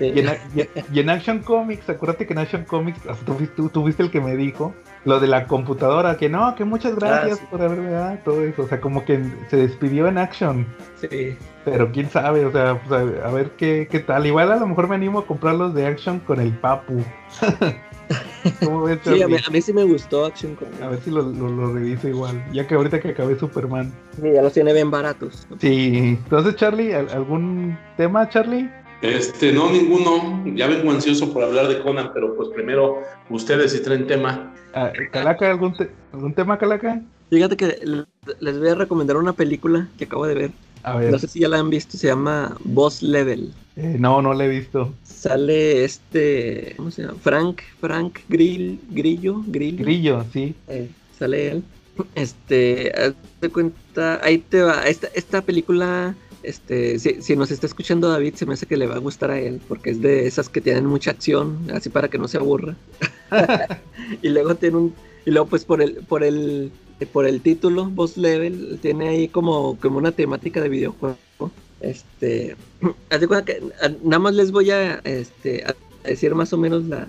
[0.00, 3.00] Y, en, Action Comics, acuérdate que en Action Comics,
[3.54, 7.40] tú, tú, el que me dijo lo de la computadora, que no, que muchas gracias
[7.42, 8.62] ah, por haberme dado todo eso.
[8.62, 10.66] O sea, como que se despidió en Action.
[11.00, 11.36] Sí.
[11.64, 14.26] Pero quién sabe, o sea, pues, a, ver qué, qué, tal.
[14.26, 17.02] Igual a lo mejor me animo a comprar los de Action con el Papu.
[19.02, 22.44] sí, a mí, sí me gustó Action con A ver si lo, lo, reviso igual,
[22.52, 23.92] ya que ahorita que acabé Superman.
[24.20, 25.46] Sí, ya los tiene bien baratos.
[25.58, 28.70] Sí, entonces Charlie, ¿algún tema Charlie?
[29.04, 30.42] Este, no, ninguno.
[30.56, 34.54] Ya vengo ansioso por hablar de Conan, pero pues primero ustedes si traen tema.
[34.72, 35.76] Ah, Calaca, ¿algún,
[36.12, 37.02] ¿algún tema, Calaca?
[37.28, 37.78] Fíjate que
[38.40, 40.50] les voy a recomendar una película que acabo de ver.
[41.10, 43.52] No sé si ya la han visto, se llama Boss Level.
[43.76, 44.94] Eh, no, no la he visto.
[45.02, 47.18] Sale este, ¿cómo se llama?
[47.20, 49.84] Frank, Frank Grill, Grillo, Grillo.
[49.84, 50.54] Grillo, sí.
[50.68, 50.88] Eh,
[51.18, 51.64] sale él.
[52.14, 52.92] Este,
[53.40, 54.82] te cuenta, ahí te va.
[54.86, 58.86] Esta, esta película, este, si, si, nos está escuchando David, se me hace que le
[58.86, 62.08] va a gustar a él, porque es de esas que tienen mucha acción, así para
[62.08, 62.76] que no se aburra.
[64.22, 64.94] y luego tiene un,
[65.26, 66.70] y luego pues por el, por el
[67.12, 71.16] por el título, Boss Level, tiene ahí como, como una temática de videojuego.
[71.80, 72.56] Este,
[73.46, 73.62] que
[74.02, 75.74] nada más les voy a, este, a
[76.08, 77.06] decir más o menos la,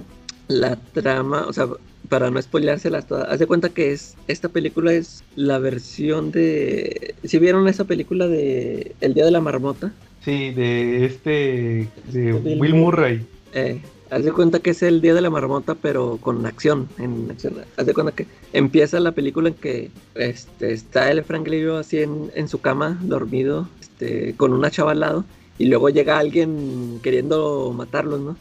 [0.47, 1.67] la trama, o sea,
[2.09, 3.29] para no spoileárselas todas.
[3.29, 8.27] Haz de cuenta que es, esta película es la versión de, si vieron esa película
[8.27, 9.93] de El Día de la Marmota.
[10.23, 13.25] Sí, de este, de Will Murray.
[13.53, 13.79] Eh,
[14.11, 16.87] Haz de cuenta que es el día de la marmota, pero con acción.
[16.99, 17.55] En acción.
[17.75, 21.99] Haz de cuenta que empieza la película en que este, está el Frank Grillo así
[21.99, 25.25] en, su cama, dormido, este, con una chava al lado,
[25.57, 28.37] y luego llega alguien queriendo matarlos, ¿no?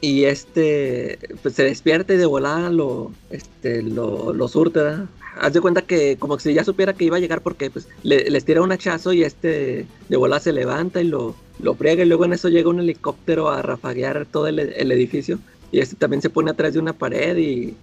[0.00, 4.80] Y este pues se despierta y de volada lo este lo, lo surte
[5.38, 8.30] haz de cuenta que como si ya supiera que iba a llegar porque pues le,
[8.30, 12.24] les tira un hachazo y este de volada se levanta y lo lo y luego
[12.24, 15.38] en eso llega un helicóptero a rafaguear todo el, edificio
[15.72, 17.76] y este también se pone atrás de una pared y,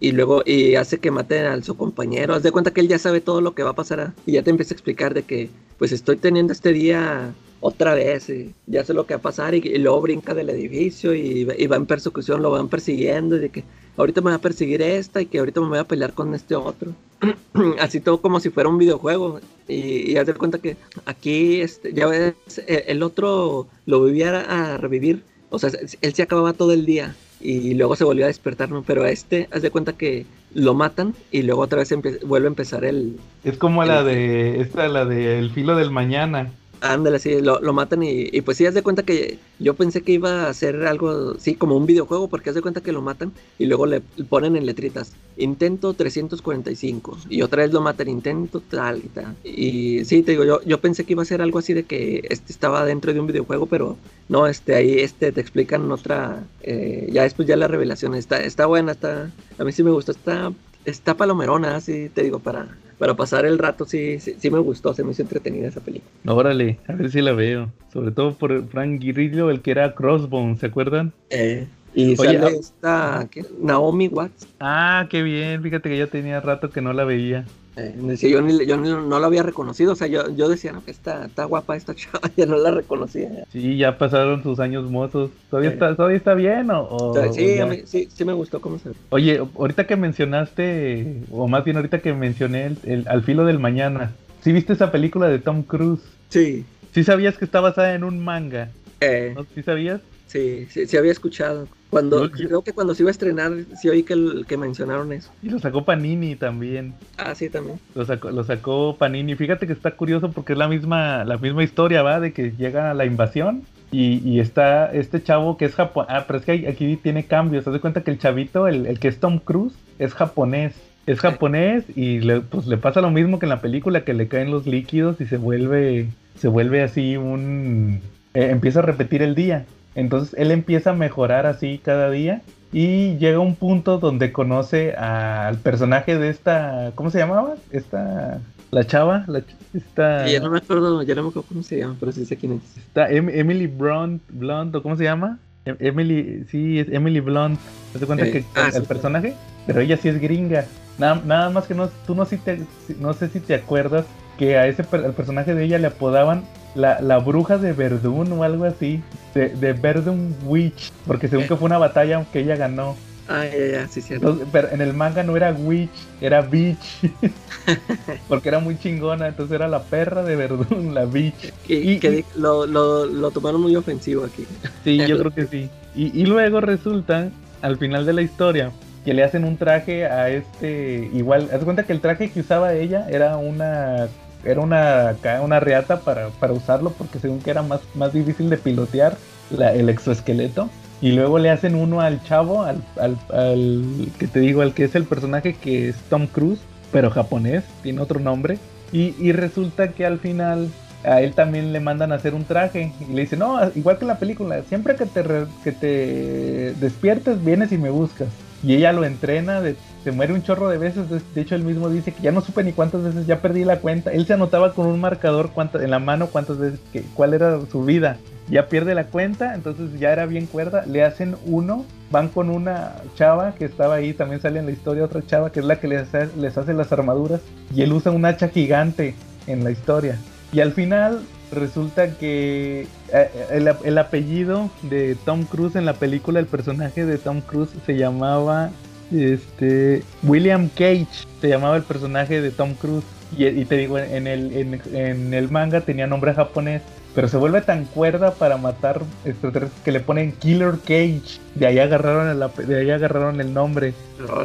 [0.00, 2.34] y, luego y hace que maten a su compañero.
[2.34, 4.42] Haz de cuenta que él ya sabe todo lo que va a pasar y ya
[4.42, 8.84] te empieza a explicar de que pues estoy teniendo este día otra vez y ya
[8.84, 11.86] sé lo que va a pasar y, luego brinca del edificio y, y, va en
[11.86, 13.64] persecución, lo van persiguiendo y de que
[13.96, 16.54] ahorita me va a perseguir esta y que ahorita me voy a pelear con este
[16.54, 16.92] otro.
[17.80, 19.40] Así todo como si fuera un videojuego.
[19.66, 22.34] Y, y haz de cuenta que aquí, este, ya ves,
[22.66, 25.22] e, el otro lo vivía a revivir.
[25.50, 28.82] O sea, él se acababa todo el día y luego se volvió a despertar, ¿no?
[28.82, 31.94] Pero a este, haz de cuenta que lo matan y luego otra vez
[32.24, 33.16] vuelve a empezar el...
[33.44, 36.52] Es como la de, esta, la de El filo del mañana.
[36.80, 40.02] Ándale, sí, lo, lo matan y, y, pues sí, haz de cuenta que yo pensé
[40.02, 43.02] que iba a ser algo, sí, como un videojuego, porque haz de cuenta que lo
[43.02, 48.60] matan y luego le ponen en letritas, intento 345, y otra vez lo matan, intento
[48.60, 49.36] tal y tal.
[49.42, 52.26] Y sí, te digo, yo, yo pensé que iba a ser algo así de que
[52.30, 53.96] este estaba dentro de un videojuego, pero
[54.28, 58.66] no, este, ahí este, te explican otra, eh, ya después ya la revelación, está, está
[58.66, 60.52] buena, está, a mí sí me gustó, está,
[60.84, 65.04] está palomerona, así te digo, para para pasar el rato sí, sí, me gustó, se
[65.04, 66.10] me hizo entretenida esa película.
[66.26, 67.70] Órale, a ver si la veo.
[67.92, 71.12] Sobre todo por Frank Guirillo, el que era Crossbone, ¿se acuerdan?
[71.30, 72.38] Eh, y sale
[72.82, 73.28] ah, esta
[73.60, 74.46] Naomi Watts.
[74.60, 77.46] Ah, qué bien, fíjate que ya tenía rato que no la veía.
[77.80, 80.72] Eh, decía, yo, ni- yo ni- no lo había reconocido, o sea, yo, yo decía,
[80.72, 83.44] no, que está, está guapa esta chava, ya no la reconocía.
[83.52, 85.30] Sí, ya pasaron sus años mozos.
[85.48, 85.74] ¿Todavía, Sí.
[85.74, 87.14] está, ¿todavía está bien o...?
[87.32, 87.62] sí, ya?
[87.62, 88.94] a mí- sí, sí me gustó cómo se ve.
[89.10, 93.58] Oye, ahorita que mencionaste, o más bien ahorita que mencioné el, el Al filo del
[93.60, 94.12] mañana,
[94.42, 96.00] ¿sí viste esa película de Tom Cruise?
[96.30, 98.70] Sí, ¿Sí sabías que está basada en un manga?
[99.00, 99.44] eh, ¿no?
[99.54, 100.00] ¿Sí sabías?
[100.28, 101.66] Sí, sí, sí había escuchado.
[101.90, 105.30] Cuando, creo que cuando se iba a estrenar, sí oí que, el- que mencionaron eso.
[105.42, 106.92] Y lo sacó Panini también.
[107.16, 107.80] Ah, sí, también.
[107.94, 109.34] Lo sacó, lo sacó Panini.
[109.36, 112.20] Fíjate que está curioso porque es la misma, la misma historia, ¿va?
[112.20, 116.10] De que llega la invasión y, y está este chavo que es japonés.
[116.12, 117.64] Ah, pero es que aquí tiene cambios.
[117.64, 120.74] Te das cuenta que el chavito, el, el que es Tom Cruise, es japonés.
[121.06, 124.28] Es japonés y le, pues le pasa lo mismo que en la película, que le
[124.28, 128.02] caen los líquidos y se vuelve, se vuelve así un...
[128.34, 129.64] eh, empieza a repetir el día.
[129.98, 132.40] Entonces él empieza a mejorar así cada día
[132.72, 137.54] y llega un punto donde conoce a- al personaje de esta, ¿cómo se llamaba?
[137.72, 138.38] Esta,
[138.70, 141.62] la chava, la, ch- esta, Y ya no me acuerdo, ya no me acuerdo cómo
[141.64, 142.76] se llama, pero sí sé quién es.
[142.78, 145.38] esta Em- Emily Blunt, Blunt, ¿o cómo se llama?
[145.64, 147.58] Em- Emily, sí, es Emily Blunt.
[147.92, 149.34] ¿Te das cuenta Eh, que ah, el, sí, personaje?
[149.66, 150.64] Pero ella sí es gringa.
[150.98, 152.60] Nada, nada más que no, tú no, si te,
[153.00, 154.04] no sé si te acuerdas
[154.38, 156.42] que a ese per- personaje de ella le apodaban
[156.74, 159.02] la, la bruja de Verdun o algo así,
[159.34, 161.48] de, de Verdun Witch, porque según Eh.
[161.48, 162.96] que fue una batalla que ella ganó.
[163.30, 164.26] Ah, ya, ya, sí, cierto.
[164.30, 165.90] Entonces, pero en el manga no era witch,
[166.22, 167.10] era bitch.
[168.28, 171.52] Porque era muy chingona, entonces era la perra de Verdun, la bitch.
[171.68, 174.46] Y, y- que y- lo, lo, lo tomaron muy ofensivo aquí.
[174.82, 175.68] Sí, yo creo que sí.
[175.94, 177.28] Y, y luego resulta,
[177.60, 178.70] al final de la historia,
[179.04, 181.10] que le hacen un traje a este.
[181.12, 184.08] Igual, haz cuenta que el traje que usaba ella era una.
[184.44, 188.56] Era una, una reata para, para usarlo, porque según que era más, más difícil de
[188.56, 189.16] pilotear
[189.50, 190.68] el exoesqueleto.
[191.00, 193.84] Y luego le hacen uno al chavo, al, al, al
[194.18, 196.60] que te digo, al que es el personaje que es Tom Cruise,
[196.92, 198.58] pero japonés, tiene otro nombre.
[198.92, 200.68] Y, y resulta que al final
[201.04, 204.04] a él también le mandan a hacer un traje y le dicen, no, igual que
[204.04, 208.28] en la película, siempre que te, re- que te despiertes vienes y me buscas.
[208.62, 209.76] Y ella lo entrena, de-
[210.08, 212.64] se muere un chorro de veces, de, hecho él mismo dice que ya no supe
[212.64, 214.10] ni cuántas veces, ya perdí la cuenta.
[214.10, 217.58] Él se anotaba con un marcador cuánta- en la mano cuántas veces, que, cuál era
[217.70, 218.16] su vida.
[218.48, 222.94] Ya pierde la cuenta, entonces ya era bien cuerda, le hacen uno, van con una
[223.16, 225.88] chava que estaba ahí, también sale en la historia otra chava que es la que
[225.88, 227.42] les hace, les hace las armaduras
[227.74, 229.14] y él usa un hacha gigante
[229.46, 230.16] en la historia.
[230.54, 231.20] Y al final
[231.52, 237.18] resulta que eh, el, el apellido de Tom Cruise en la película, el personaje de
[237.18, 238.70] Tom Cruise se llamaba
[239.12, 241.06] este William Cage,
[241.40, 243.04] se llamaba el personaje de Tom Cruise.
[243.36, 246.80] Y, y te digo, en el, en, en el manga tenía nombre japonés,
[247.14, 251.38] pero se vuelve tan cuerda para matar extraterrestres que le ponen Killer Cage.
[251.54, 253.92] De ahí agarraron el, de ahí agarraron el nombre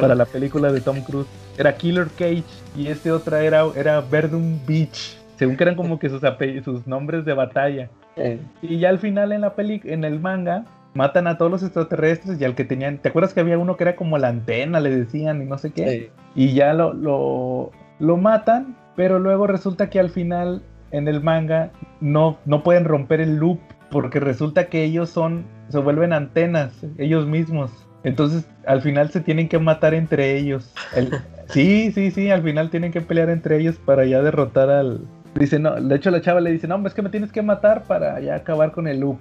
[0.00, 1.26] para la película de Tom Cruise.
[1.56, 2.42] Era Killer Cage
[2.76, 5.16] y este otra era, era Verdun Beach.
[5.38, 6.20] Según que eran como que sus,
[6.64, 7.88] sus nombres de batalla.
[8.16, 11.62] Eh, Y ya al final en la peli en el manga matan a todos los
[11.62, 14.80] extraterrestres y al que tenían, ¿te acuerdas que había uno que era como la antena,
[14.80, 16.10] le decían y no sé qué?
[16.34, 21.70] Y ya lo, lo, lo matan, pero luego resulta que al final en el manga
[22.00, 23.58] no, no pueden romper el loop
[23.90, 27.70] porque resulta que ellos son, se vuelven antenas, ellos mismos.
[28.04, 30.72] Entonces al final se tienen que matar entre ellos.
[30.94, 31.10] El-
[31.48, 35.00] sí, sí, sí, al final tienen que pelear entre ellos para ya derrotar al...
[35.34, 37.82] Dice, no, de hecho la chava le dice, no, es que me tienes que matar
[37.84, 39.18] para ya acabar con el loop.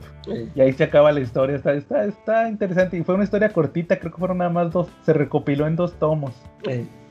[0.55, 1.55] Y ahí se acaba la historia.
[1.55, 2.97] Está, está, está interesante.
[2.97, 4.87] Y fue una historia cortita, creo que fueron nada más dos.
[5.01, 6.33] Se recopiló en dos tomos.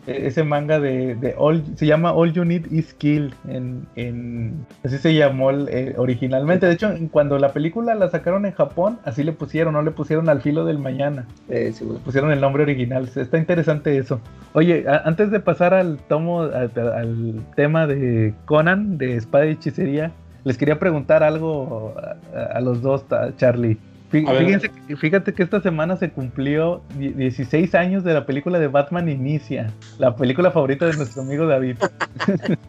[0.06, 3.32] Ese manga de, de All, se llama All You Need Is Kill.
[3.48, 6.66] En, en, así se llamó eh, originalmente.
[6.66, 10.28] De hecho, cuando la película la sacaron en Japón, así le pusieron, no le pusieron
[10.28, 11.26] al filo del mañana.
[11.48, 12.00] eh, sí, bueno.
[12.04, 13.08] Pusieron el nombre original.
[13.14, 14.20] Está interesante eso.
[14.54, 19.50] Oye, a- antes de pasar al tomo, al, al tema de Conan, de espada y
[19.52, 20.10] hechicería,
[20.44, 21.94] les quería preguntar algo
[22.34, 23.04] a, los dos,
[23.36, 23.78] Charlie.
[24.12, 28.68] Fíjense, que- fíjate que esta semana se cumplió die- 16 años de la película de
[28.68, 31.76] Batman Inicia, la película favorita de nuestro amigo David.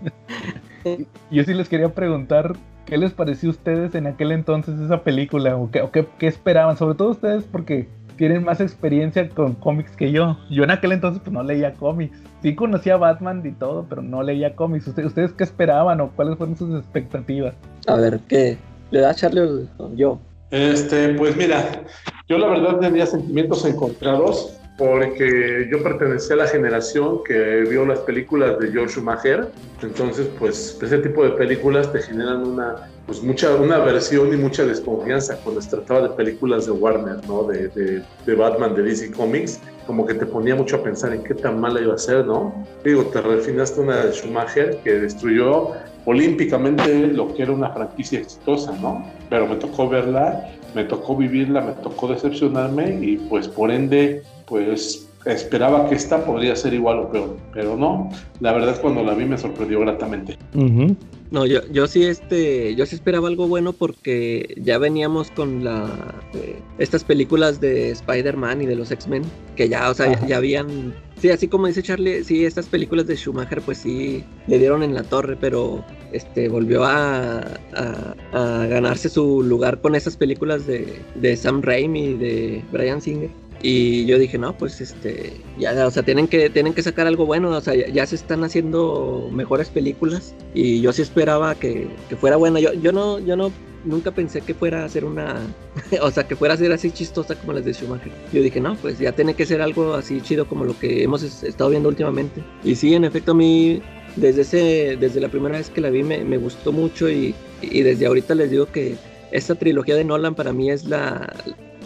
[1.32, 2.54] Yo sí les quería preguntar
[2.86, 6.28] qué les pareció a ustedes en aquel entonces esa película o qué, o qué- qué
[6.28, 10.38] esperaban, sobre todo ustedes porque tienen más experiencia con cómics que yo.
[10.50, 12.18] Yo en aquel entonces pues no leía cómics.
[12.42, 14.88] Sí conocía a Batman y todo, pero no leía cómics.
[14.88, 17.56] ¿Ustedes, ustedes qué esperaban o cuáles fueron sus expectativas?
[17.88, 18.58] A ver, ¿qué?
[18.92, 20.20] ¿Le da Charlie o yo?
[20.54, 21.82] Este, pues mira,
[22.30, 28.00] yo la verdad tenía sentimientos encontrados porque yo pertenecía a la generación que vio las
[28.00, 29.48] películas de George Schumacher,
[29.82, 34.64] entonces pues ese tipo de películas te generan una pues mucha una versión y mucha
[34.64, 37.44] desconfianza cuando se trataba de películas de Warner, ¿no?
[37.46, 41.24] De, de, de, Batman, de DC Comics, como que te ponía mucho a pensar en
[41.24, 42.66] qué tan mala iba a ser, ¿no?
[42.86, 45.72] Digo, te refinaste una de Schumacher que destruyó
[46.06, 49.06] olímpicamente lo que era una franquicia exitosa, ¿no?
[49.30, 55.08] Pero me tocó verla, me tocó vivirla, me tocó decepcionarme y pues por ende, pues
[55.26, 58.10] esperaba que esta podría ser igual o peor, pero no,
[58.42, 60.38] la verdad cuando la vi me sorprendió gratamente.
[61.32, 65.88] No, yo, yo sí este, yo sí esperaba algo bueno porque ya veníamos con la
[66.36, 69.24] eh, estas películas de Spider-Man y de los X-Men,
[69.56, 70.94] que ya, o sea, ya, habían
[71.24, 74.94] Sí, así como dice Charlie, sí, estas películas de Schumacher pues sí le dieron en
[74.94, 77.40] la torre, pero este volvió a,
[78.34, 83.30] a, ganarse su lugar con esas películas de, de Sam Raimi y de Brian Singer.
[83.62, 87.26] Y yo dije, no, pues este, ya, o sea, tienen que, tienen que sacar algo
[87.26, 92.18] bueno, o sea, ya, se están haciendo mejores películas y yo sí esperaba que, que,
[92.18, 92.60] fuera buena.
[92.60, 93.50] Yo, yo no, yo no,
[93.86, 95.42] nunca pensé que fuera a ser una,
[96.02, 98.12] o sea, que fuera a ser así chistosa como las de Schumacher.
[98.32, 101.24] Yo dije, no, pues ya tiene que ser algo así chido como lo que hemos
[101.24, 102.44] estado viendo últimamente.
[102.64, 103.82] Y sí, en efecto, a mí,
[104.16, 107.82] desde, ese, desde la primera vez que la vi, me, me gustó mucho y, y
[107.82, 108.96] desde ahorita les digo que
[109.32, 111.34] esta trilogía de Nolan para mí es la,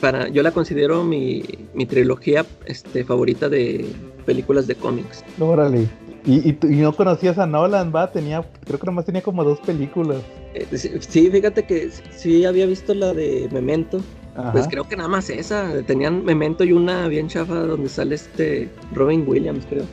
[0.02, 1.44] para, yo la considero mi,
[1.74, 3.86] mi trilogía este, favorita de
[4.26, 5.24] películas de cómics.
[5.40, 5.88] Órale.
[6.26, 8.12] ¿Y, y, no conocías a Nolan, va?
[8.12, 10.22] Tenía, creo que nomás tenía como dos películas.
[10.74, 14.02] Sí, fíjate que sí había visto la de Memento.
[14.52, 15.82] Pues creo que nada más esa.
[15.84, 19.86] Tenían Memento y una bien chafa donde sale este Robin Williams, creo.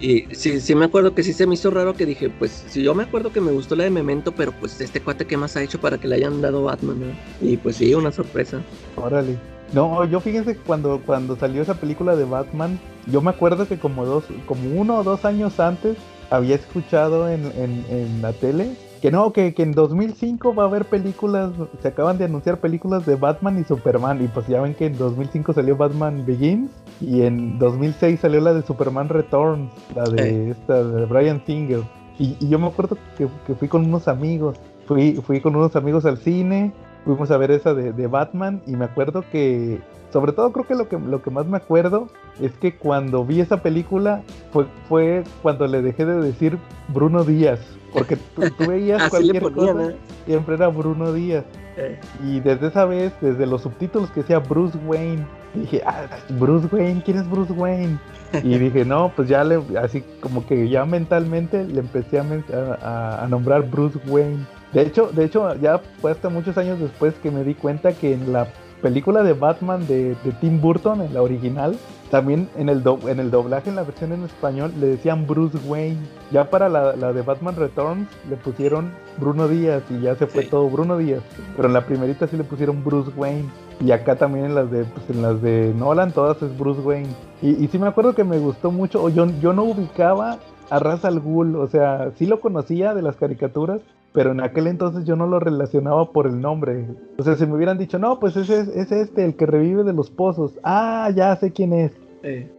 [0.00, 2.82] Y sí, sí me acuerdo que sí se me hizo raro que dije, pues si
[2.82, 5.56] yo me acuerdo que me gustó la de Memento, pero pues este cuate que más
[5.56, 8.60] ha hecho para que le hayan dado Batman, Y pues sí, una sorpresa.
[8.96, 9.36] Órale.
[9.72, 13.78] No, yo fíjense que cuando, cuando salió esa película de Batman, yo me acuerdo que
[13.78, 15.96] como dos, como uno o dos años antes
[16.30, 20.66] había escuchado en, en, en la tele que no, que, que, en 2005 va a
[20.66, 21.50] haber películas,
[21.80, 24.96] se acaban de anunciar películas de Batman y Superman, y pues ya ven que en
[24.96, 30.84] 2005 salió Batman Begins, y en 2006 salió la de Superman Returns, la de esta,
[30.84, 31.82] de Brian Singer,
[32.16, 33.26] y, yo me acuerdo que,
[33.56, 36.72] fui con unos amigos, fui, fui con unos amigos al cine,
[37.04, 39.80] fuimos a ver esa de, de Batman, y me acuerdo que
[40.12, 42.06] sobre todo creo que lo que lo que más me acuerdo
[42.40, 44.22] es que cuando vi esa película
[44.52, 47.58] fue, fue cuando le dejé de decir Bruno Díaz.
[47.92, 49.94] Porque tú, veías cualquier cosa,
[50.26, 51.44] siempre era Bruno Díaz.
[51.76, 51.98] Eh.
[52.24, 57.02] Y desde esa vez, desde los subtítulos que decía Bruce Wayne, dije, ah, Bruce Wayne,
[57.04, 57.98] ¿quién es Bruce Wayne?
[58.42, 63.26] Y dije, no, pues ya le, así como que ya mentalmente le empecé a, a,
[63.28, 64.46] nombrar Bruce Wayne.
[64.72, 68.14] De hecho, de hecho, ya fue hasta muchos años después que me di cuenta que
[68.14, 68.48] en la
[68.82, 71.78] película de Batman de, de Tim Burton, en la original,
[72.10, 75.96] también en el, en el doblaje, en la versión en español, le decían Bruce Wayne.
[76.30, 80.68] Ya para la, de Batman Returns le pusieron Bruno Díaz y ya se fue todo
[80.68, 81.22] Bruno Díaz.
[81.56, 83.48] Pero en la primerita sí le pusieron Bruce Wayne.
[83.80, 87.08] Y acá también en las de, pues, en las de Nolan todas es Bruce Wayne.
[87.40, 90.78] Y, y sí me acuerdo que me gustó mucho, o yo, yo no ubicaba a
[90.78, 93.80] Ra's al Ghul, o sea, sí lo conocía de las caricaturas,
[94.12, 96.86] pero en aquel entonces yo no lo relacionaba por el nombre.
[97.18, 99.92] O sea, si me hubieran dicho, no, pues ese es, este, el que revive de
[99.92, 100.58] los pozos.
[100.62, 101.92] Ah, ya sé quién es.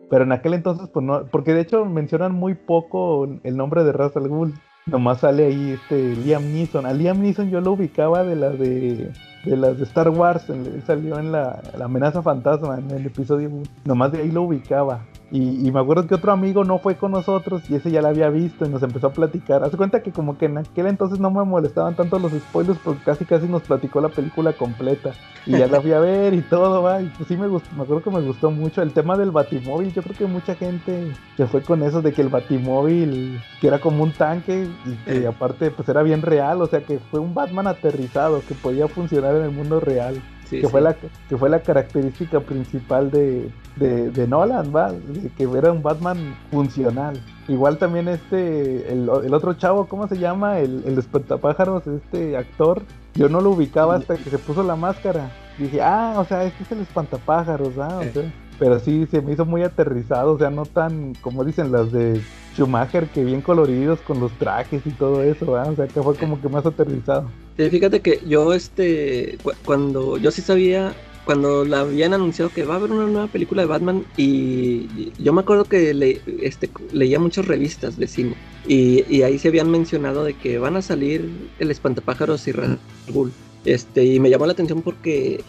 [0.10, 3.94] Pero en aquel entonces, pues no, porque de hecho mencionan muy poco el nombre de
[3.94, 4.54] Ra's al Ghul.
[4.86, 6.86] Nomás sale ahí este Liam Neeson.
[6.86, 9.12] A Liam Neeson yo lo ubicaba de las de,
[9.46, 10.46] de las de Star Wars.
[10.86, 13.50] salió en la, la amenaza fantasma en el episodio.
[13.86, 15.06] Nomás de ahí lo ubicaba.
[15.32, 18.30] Y, me acuerdo que otro amigo no fue con nosotros y ese ya la había
[18.30, 19.64] visto y nos empezó a platicar.
[19.64, 23.04] Hace cuenta que como que en aquel entonces no me molestaban tanto los spoilers porque
[23.04, 25.14] casi casi nos platicó la película completa.
[25.48, 27.02] Y ya la fui a ver y todo, va.
[27.02, 28.84] Y pues sí me gustó, me acuerdo que me gustó mucho.
[28.84, 32.22] El tema del batimóvil, yo creo que mucha gente se fue con eso de que
[32.22, 36.62] el batimóvil, que era como un tanque y que aparte pues era bien real.
[36.62, 40.22] O sea que fue un Batman aterrizado que podía funcionar en el mundo real
[40.62, 44.92] que, Fue la, que fue la característica principal de, de, Nolan, ¿va?
[45.38, 47.22] que era un Batman funcional.
[47.48, 50.60] Igual también este, el, otro chavo, ¿cómo se llama?
[50.60, 52.82] El, el espantapájaros, este actor,
[53.16, 55.32] yo no lo ubicaba hasta que se puso la máscara.
[55.58, 58.00] Dije, ah, o sea, este es el espantapájaros, ¿ah?
[58.00, 58.24] O sea,
[58.60, 62.22] pero sí se me hizo muy aterrizado, o sea, no tan, como dicen las de
[62.56, 66.40] Schumacher, que bien coloridos con los trajes y todo eso, o sea, que fue como
[66.42, 67.30] que más aterrizado.
[67.58, 70.94] Fíjate que yo, este, cuando yo sí sabía,
[71.26, 75.34] cuando la habían anunciado que va a haber una nueva película de Batman, y yo
[75.34, 78.36] me acuerdo que le, este, leía muchas revistas de cine,
[78.68, 83.32] y, ahí se habían mencionado de que van a salir el espantapájaros y Raúl
[83.66, 85.42] Este, y me llamó la atención porque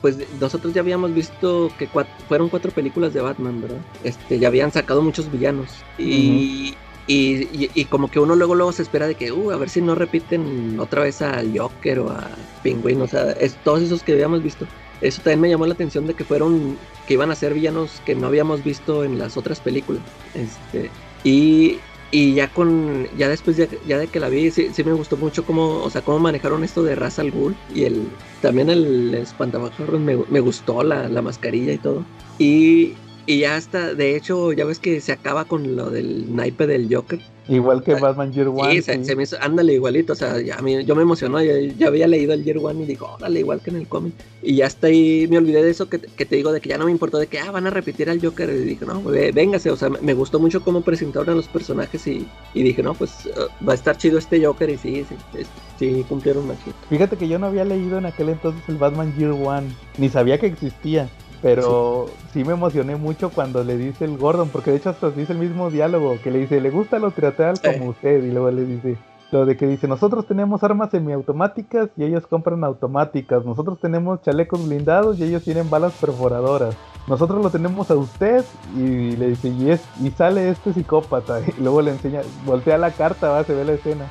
[0.00, 1.88] pues nosotros ya habíamos visto que
[2.28, 3.80] fueron cuatro películas de Batman, ¿verdad?
[4.04, 5.68] Este, ya habían sacado muchos villanos.
[5.98, 6.74] Y,
[7.06, 9.94] y, como que uno luego luego se espera de que, uh, a ver si no
[9.94, 12.28] repiten otra vez al Joker o a
[12.62, 14.66] Penguin, o sea, es, todos esos que habíamos visto.
[15.00, 18.14] Eso también me llamó la atención de que fueron, que iban a ser villanos que
[18.14, 20.02] no habíamos visto en las otras películas.
[20.34, 20.90] Este,
[21.24, 21.78] y,
[22.10, 25.82] y ya con, ya después ya, de que la vi, sí, me gustó mucho cómo,
[25.82, 28.08] o sea, cómo manejaron esto de Ra's al Ghul y el,
[28.40, 32.04] también el espantapájaros me, me gustó la, la mascarilla y todo.
[32.38, 32.94] Y,
[33.26, 36.88] y ya está, de hecho, ya ves que se acaba con lo del naipe del
[36.90, 37.20] Joker.
[37.48, 38.82] Igual que Batman Year One.
[38.82, 42.34] Sí, Se, me hizo, ándale igualito, o sea, ya, yo me emocionó, ya, había leído
[42.34, 44.12] el Year One y digo, órale, igual que en el cómic.
[44.42, 46.84] Y ya está ahí, me olvidé de eso que, te digo, de que ya no
[46.84, 48.50] me importó, de que, ah, van a repetir al Joker.
[48.50, 52.26] Y dije, no, véngase, o sea, me gustó mucho cómo presentaron a los personajes y,
[52.54, 55.44] dije, no, pues uh, va a estar chido este Joker y sí, sí,
[55.78, 56.76] sí, cumplieron machito.
[56.90, 60.38] Fíjate que yo no había leído en aquel entonces el Batman Year One, ni sabía
[60.38, 61.08] que existía.
[61.42, 62.44] Pero sí.
[62.44, 65.70] me emocioné mucho cuando le dice el Gordon, porque de hecho hasta dice el mismo
[65.70, 68.96] diálogo, que le dice, le gusta lo teatral como usted, y luego le dice,
[69.30, 74.66] lo de que dice, nosotros tenemos armas semiautomáticas y ellos compran automáticas, nosotros tenemos chalecos
[74.66, 76.74] blindados y ellos tienen balas perforadoras.
[77.06, 78.44] Nosotros lo tenemos a usted
[78.76, 82.90] y le dice, y, es, y sale este psicópata, y luego le enseña, voltea la
[82.90, 84.06] carta, va, se ve la escena.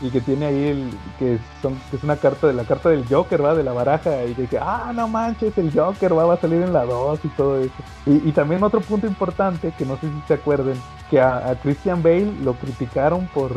[0.00, 3.06] Y que tiene ahí el, que, son, que es una carta de la carta del
[3.08, 6.40] Joker, va, de la baraja, y dice, ah, no manches, el Joker va, va a
[6.40, 7.72] salir en la 2 y todo eso.
[8.04, 10.80] Y, también otro punto importante, que no sé si se acuerden,
[11.10, 13.52] que a, a Christian Bale lo criticaron por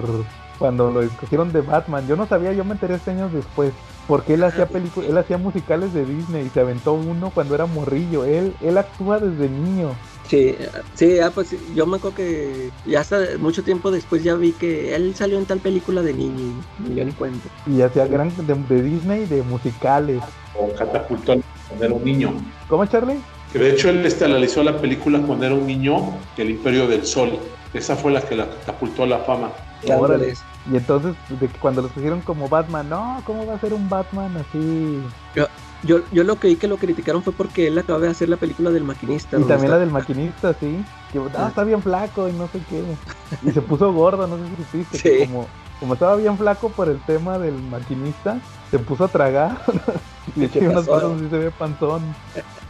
[0.58, 2.08] cuando lo escogieron de Batman.
[2.08, 3.74] Yo no sabía, yo me enteré este años después
[4.10, 7.68] porque él hacía películas, él hacía musicales de Disney y se aventó uno cuando era
[7.68, 8.26] morrillo.
[8.26, 9.92] Él, él actúa desde niño.
[10.30, 10.55] Sí,
[10.93, 14.95] sí, ah, pues yo me acuerdo que ya hasta mucho tiempo después ya vi que
[14.95, 16.53] él salió en tal película de niño,
[16.88, 17.49] y yo ni cuento.
[17.65, 20.21] Y hacía gran de, Disney de musicales.
[20.55, 21.36] O catapultó
[21.67, 22.34] cuando era un niño.
[22.67, 23.19] ¿Cómo, Charlie?
[23.51, 27.07] Que de hecho él este, analizó la película cuando era un niño, El Imperio del
[27.07, 27.39] Sol.
[27.73, 29.51] Esa fue la que la catapultó a la fama.
[29.84, 33.89] Y entonces, de que cuando lo escogieron como Batman, no, ¿cómo va a ser un
[33.89, 35.01] Batman así?
[35.36, 35.47] Yo,
[35.84, 38.38] yo, yo lo que vi que lo criticaron fue porque él acaba de hacer la
[38.38, 39.39] película del maquinista.
[39.39, 40.84] Y también la del maquinista, sí.
[41.11, 42.84] Que ah, está bien flaco y no sé qué.
[43.47, 45.27] Y se puso gordo, no sé si supiste.
[45.27, 45.47] Como,
[45.80, 49.61] como estaba bien flaco por el tema del maquinista, se puso a tragar.
[50.36, 52.01] y de unas cosas sí se ve panzón.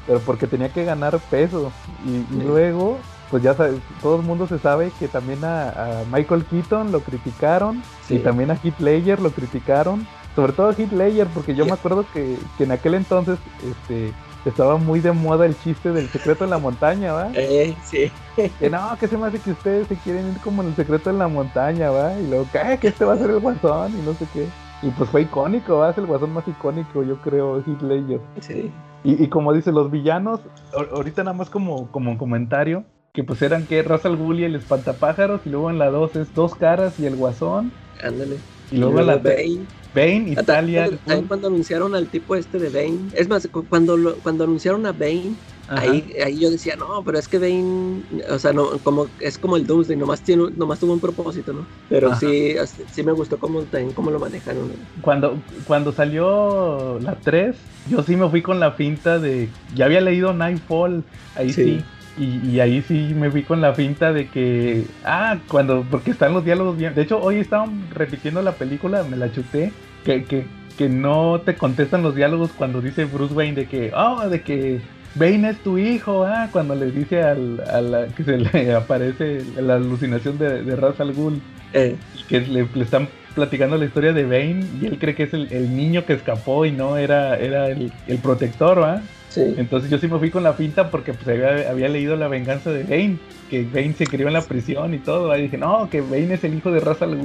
[0.05, 1.71] Pero porque tenía que ganar peso.
[2.05, 2.99] Y, luego
[3.29, 7.83] pues ya sabes, todo el mundo se sabe que también a, Michael Keaton lo criticaron
[8.09, 12.37] y también a Heath Ledger lo criticaron, sobre todo Ledger porque yo me acuerdo que,
[12.59, 14.13] en aquel entonces este
[14.45, 17.29] estaba muy de moda el chiste del secreto en la montaña, ¿va?
[17.35, 18.11] Eh, sí.
[18.57, 21.09] Que no, que se me hace que ustedes se quieren ir como en el secreto
[21.09, 22.17] en la montaña, ¿va?
[22.17, 22.77] Y luego, ¿qué?
[22.79, 24.47] Que este va a ser el guasón y no sé qué.
[24.81, 25.89] Y pues fue icónico, ¿va?
[25.89, 28.21] Es el guasón más icónico, yo creo, Ledger.
[28.39, 28.71] Sí.
[29.03, 30.39] Y, y como dice, los villanos,
[30.93, 35.41] ahorita nada más como, como comentario, que pues eran que Russell Bull y el espantapájaros,
[35.45, 37.71] y luego en la 2 es Dos Caras y el Guasón.
[38.03, 38.37] Ándale.
[38.71, 39.65] Y, luego, en la Bane.
[39.93, 40.89] Bane, Italia.
[41.05, 43.09] También cuando anunciaron al tipo este de Bane.
[43.13, 45.33] Es más, cuando, cuando anunciaron a Bane,
[45.67, 49.57] ahí, ahí yo decía, no, pero es que Bane, o sea, no, como, es como
[49.57, 51.65] el Doomsday, nomás, tiene, nomás tuvo un propósito, ¿no?
[51.89, 52.55] Pero sí,
[52.91, 54.71] sí me gustó cómo, también cómo lo manejaron.
[55.01, 57.55] Cuando, cuando salió la 3,
[57.89, 61.03] yo sí me fui con la finta de, ya había leído Nightfall,
[61.35, 61.83] ahí sí
[62.17, 66.43] y, ahí sí me fui con la finta de que, ah, cuando, porque están los
[66.43, 66.93] diálogos bien.
[66.93, 69.71] De hecho, hoy estaban repitiendo la película, me la chuté,
[70.03, 70.45] que, que,
[70.77, 74.81] que no te contestan los diálogos cuando dice Bruce Wayne de que, oh, de que
[75.15, 79.43] Bane es tu hijo, ah, cuando le dice al, a la, que se le aparece
[79.59, 81.41] la alucinación de, de Ra's al Ghul,
[81.73, 81.95] eh.
[82.27, 86.05] que le, están platicando la historia de Bane y él cree que es el, niño
[86.05, 89.01] que escapó y no era, era el, el protector, ¿va?
[89.35, 92.83] Entonces yo sí me fui con la finta porque pues había, leído La venganza de
[92.83, 93.17] Bane,
[93.49, 95.31] que Bane se crió en la prisión y todo.
[95.31, 97.17] Ahí dije, no, que Bane es el hijo de Ra's al.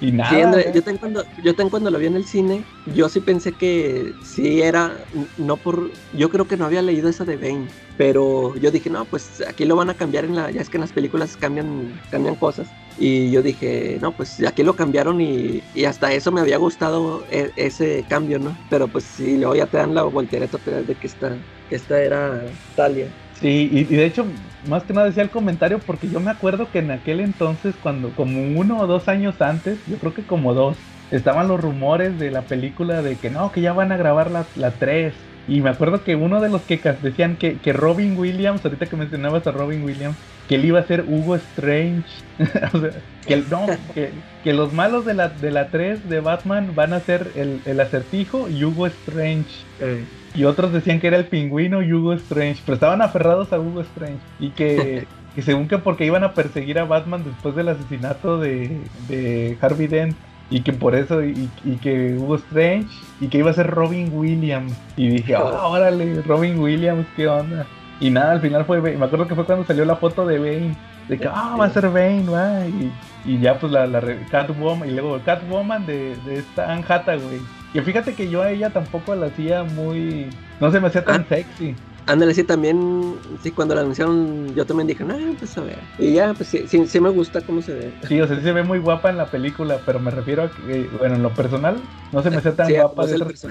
[0.00, 0.62] Y nada.
[0.72, 4.62] yo, también cuando, yo cuando lo vi en el cine, yo sí pensé que sí
[4.62, 4.96] era,
[5.36, 7.66] no por, yo creo que no había leído esa de Bane,
[7.98, 10.78] pero yo dije, no, pues aquí lo van a cambiar en la, ya es que
[10.78, 12.68] en las películas cambian, cambian cosas.
[12.98, 17.50] Y yo dije, no, pues aquí lo cambiaron y, hasta eso me había gustado e,
[17.56, 18.56] ese cambio, ¿no?
[18.68, 21.36] Pero pues sí, luego ya te dan la voltereta de que esta,
[21.68, 22.42] que esta era
[22.76, 23.08] Talia.
[23.40, 24.26] Sí, y, de hecho,
[24.68, 28.10] más que nada decía el comentario porque yo me acuerdo que en aquel entonces, cuando
[28.10, 30.76] como uno o dos años antes, yo creo que como dos,
[31.10, 34.44] estaban los rumores de la película de que no, que ya van a grabar la,
[34.56, 35.14] la 3
[35.48, 38.96] Y me acuerdo que uno de los que decían que, que Robin Williams, ahorita que
[38.96, 40.16] mencionabas a Robin Williams,
[40.46, 42.04] que él iba a ser Hugo Strange.
[42.74, 42.90] o sea,
[43.26, 44.10] que, no, que,
[44.44, 47.80] que, los malos de la, de la 3 de Batman van a ser el, el
[47.80, 49.64] acertijo y Hugo Strange.
[49.80, 53.58] Eh, Y otros decían que era el pingüino y Hugo Strange, pero estaban aferrados a
[53.58, 54.20] Hugo Strange.
[54.38, 58.80] Y que, que según que porque iban a perseguir a Batman después del asesinato de,
[59.08, 60.16] de Harvey Dent.
[60.52, 62.88] Y que por eso, y, y que Hugo Strange,
[63.20, 64.72] y que iba a ser Robin Williams.
[64.96, 67.66] Y dije, ah, órale, Robin Williams, qué onda.
[68.00, 68.96] Y nada, al final fue, Bane.
[68.96, 70.76] me acuerdo que fue cuando salió la foto de Bane.
[71.06, 72.66] De que, ah, va a ser Bane, va.
[72.66, 72.92] Y,
[73.24, 74.00] y ya pues la, la
[74.30, 77.40] Catwoman, y luego Catwoman de, de esta Anne Hathaway.
[77.74, 80.26] Y fíjate que yo a ella tampoco la hacía muy...
[80.60, 81.26] No se me hacía tan Ah.
[81.28, 81.74] sexy.
[82.06, 85.78] Ándale, sí, también, sí, cuando la anunciaron, yo también dije, no, pues a ver.
[85.98, 87.90] Y ya, pues sí, sí, sí me gusta cómo se ve.
[88.08, 90.50] Sí, o sea, sí se ve muy guapa en la película, pero me refiero a
[90.50, 91.76] que, bueno, en lo personal,
[92.10, 93.46] no se me hacía tan Sí, guapa pues de otras.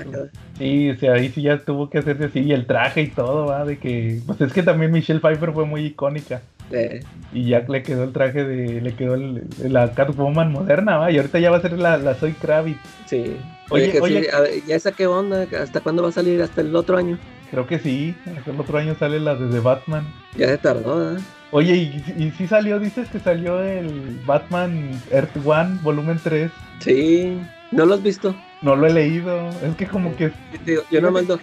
[0.57, 3.45] Sí, o sea, ahí sí ya tuvo que hacerse así, y el traje y todo,
[3.45, 4.19] va, de que...
[4.25, 6.41] Pues es que también Michelle Pfeiffer fue muy icónica.
[6.71, 7.01] eh,
[7.31, 8.81] Y ya le quedó el traje de...
[8.81, 12.13] Le quedó el- la Catwoman moderna, va, y ahorita ya va a ser la, la
[12.15, 12.79] Zoe Kravitz.
[13.05, 13.37] sí.
[13.69, 14.21] Oye, Oye, que oye.
[14.23, 15.47] sí, a ver, ¿ya esa qué onda?
[15.61, 16.41] ¿Hasta cuándo va a salir?
[16.41, 17.17] ¿Hasta el otro año?
[17.51, 18.15] Creo que sí,
[18.45, 20.05] el otro año sale la de The Batman.
[20.37, 21.19] Ya se tardó, ¿eh?
[21.51, 26.51] Oye, ¿y, y sí salió, dices que salió el Batman Earth One, volumen 3?
[26.79, 27.39] Sí,
[27.71, 28.35] ¿no lo has visto?
[28.61, 30.31] No lo he leído, es que como que...
[30.65, 31.39] Yo, yo nomás lo.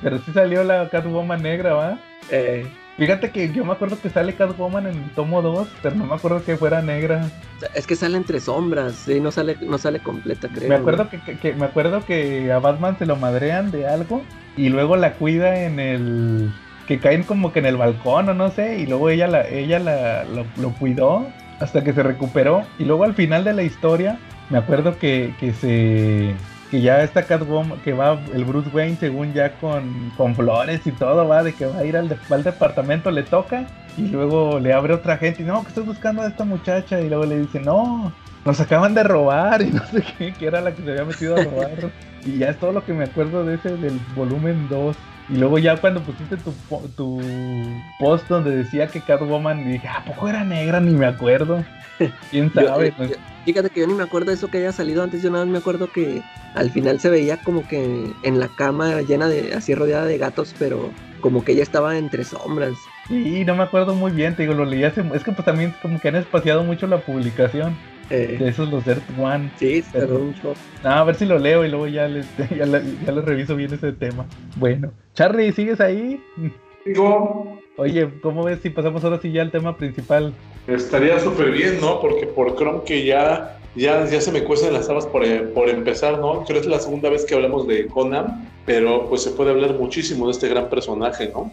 [0.00, 1.98] Pero sí salió la Catwoman negra, ¿va?
[2.30, 2.66] Eh,
[3.00, 6.14] Fíjate que yo me acuerdo que sale Catwoman en el tomo 2, pero no me
[6.14, 7.30] acuerdo que fuera negra.
[7.74, 10.68] es que sale entre sombras, sí, no sale, no sale completa, creo.
[10.68, 14.22] Me acuerdo que, que- que- me acuerdo que a Batman se lo madrean de algo
[14.54, 16.52] y luego la cuida en el
[16.86, 19.78] que caen como que en el balcón o no sé y luego ella la ella
[19.78, 21.26] la, lo, lo cuidó
[21.58, 24.18] hasta que se recuperó y luego al final de la historia
[24.50, 26.34] me acuerdo que, que se
[26.70, 30.92] que ya está Catwoman que va el Bruce Wayne según ya con, con flores y
[30.92, 33.66] todo va de que va a ir al, al departamento le toca
[33.96, 37.08] y luego le abre otra gente y no que estoy buscando a esta muchacha y
[37.08, 38.12] luego le dice no
[38.44, 41.36] nos acaban de robar y no sé qué, que era la que se había metido
[41.36, 41.90] a robar.
[42.24, 44.96] y ya es todo lo que me acuerdo de ese del volumen 2.
[45.30, 46.52] Y luego ya cuando pusiste tu,
[46.96, 47.20] tu
[47.98, 50.80] post donde decía que Catwoman, y dije, ¿a poco era negra?
[50.80, 51.64] Ni me acuerdo.
[52.30, 52.88] ¿Quién sabe?
[52.90, 55.22] yo- Pues, yo- fíjate que yo ni me acuerdo de eso que haya salido antes,
[55.22, 56.22] yo nada más me acuerdo que
[56.54, 60.54] al final se veía como que en la cama llena de, así rodeada de gatos,
[60.58, 62.88] pero como que ella estaba entre sombras.
[63.06, 65.04] sí, no me acuerdo muy bien, te digo, lo leí hace...
[65.14, 67.76] Es que pues también como que han espaciado mucho la publicación
[68.10, 69.50] Eh, de esos los Earth One.
[69.56, 70.52] sí, se tardó un show.
[70.82, 73.92] No, a ver si lo leo y luego ya les, ya, les reviso bien ese
[73.92, 74.26] tema.
[74.56, 76.20] Bueno, Charlie, ¿sigues ahí?
[76.84, 80.32] Digo, Oye, ¿cómo ves si pasamos ahora sí ya al tema principal?
[80.66, 82.00] estaría súper bien, ¿no?
[82.00, 86.18] Porque por Chrome que ya, ya, ya se me cuestan las habas por, por empezar,
[86.18, 86.44] ¿no?
[86.44, 89.74] Creo que es la segunda vez que hablamos de Conan, pero pues se puede hablar
[89.74, 91.50] muchísimo de este gran personaje, ¿no?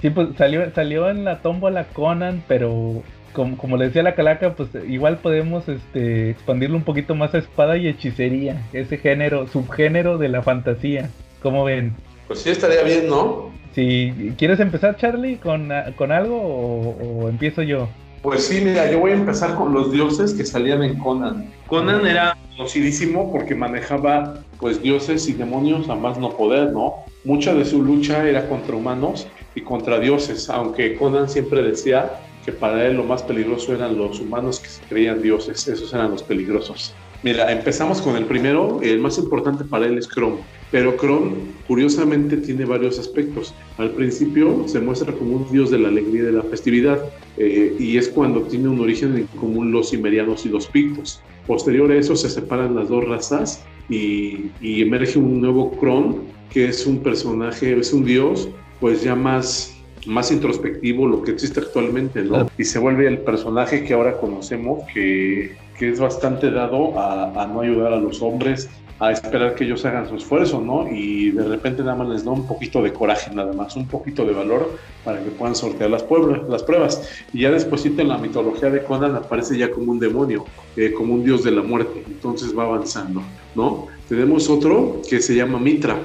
[0.00, 3.02] Sí, pues salió, salió en la tómbola Conan, pero
[3.34, 7.38] como, como le decía la calaca, pues igual podemos este, expandirlo un poquito más a
[7.38, 11.10] espada y hechicería, ese género, subgénero de la fantasía.
[11.42, 11.94] ¿Cómo ven?
[12.26, 13.52] Pues sí estaría bien, ¿no?
[13.74, 17.88] Si quieres empezar, Charlie, con, con algo o, o empiezo yo.
[18.22, 21.50] Pues sí, mira, yo voy a empezar con los dioses que salían en Conan.
[21.66, 27.04] Conan era conocidísimo porque manejaba pues dioses y demonios a más no poder, ¿no?
[27.24, 32.12] Mucha de su lucha era contra humanos y contra dioses, aunque Conan siempre decía
[32.44, 36.10] que para él lo más peligroso eran los humanos que se creían dioses, esos eran
[36.10, 36.94] los peligrosos.
[37.22, 40.40] Mira, empezamos con el primero, el más importante para él es Chrome,
[40.70, 41.32] pero Chrome
[41.66, 43.54] curiosamente tiene varios aspectos.
[43.78, 47.02] Al principio se muestra como un dios de la alegría y de la festividad,
[47.38, 51.22] eh, y es cuando tiene un origen en común los cimerianos y los pictos.
[51.46, 56.68] Posterior a eso se separan las dos razas y, y emerge un nuevo Kron, que
[56.68, 59.73] es un personaje, es un dios, pues ya más,
[60.06, 62.50] más introspectivo, lo que existe actualmente, ¿no?
[62.58, 67.46] Y se vuelve el personaje que ahora conocemos, que, que es bastante dado a, a
[67.46, 68.68] no ayudar a los hombres,
[69.00, 70.86] a esperar que ellos hagan su esfuerzo, ¿no?
[70.88, 74.24] Y de repente nada más les da un poquito de coraje, nada más, un poquito
[74.24, 77.02] de valor para que puedan sortear las, pueblas- las pruebas.
[77.32, 80.44] Y ya después en la mitología de Conan aparece ya como un demonio,
[80.76, 82.04] eh, como un dios de la muerte.
[82.06, 83.20] Entonces va avanzando,
[83.56, 83.88] ¿no?
[84.08, 85.96] Tenemos otro que se llama Mitra.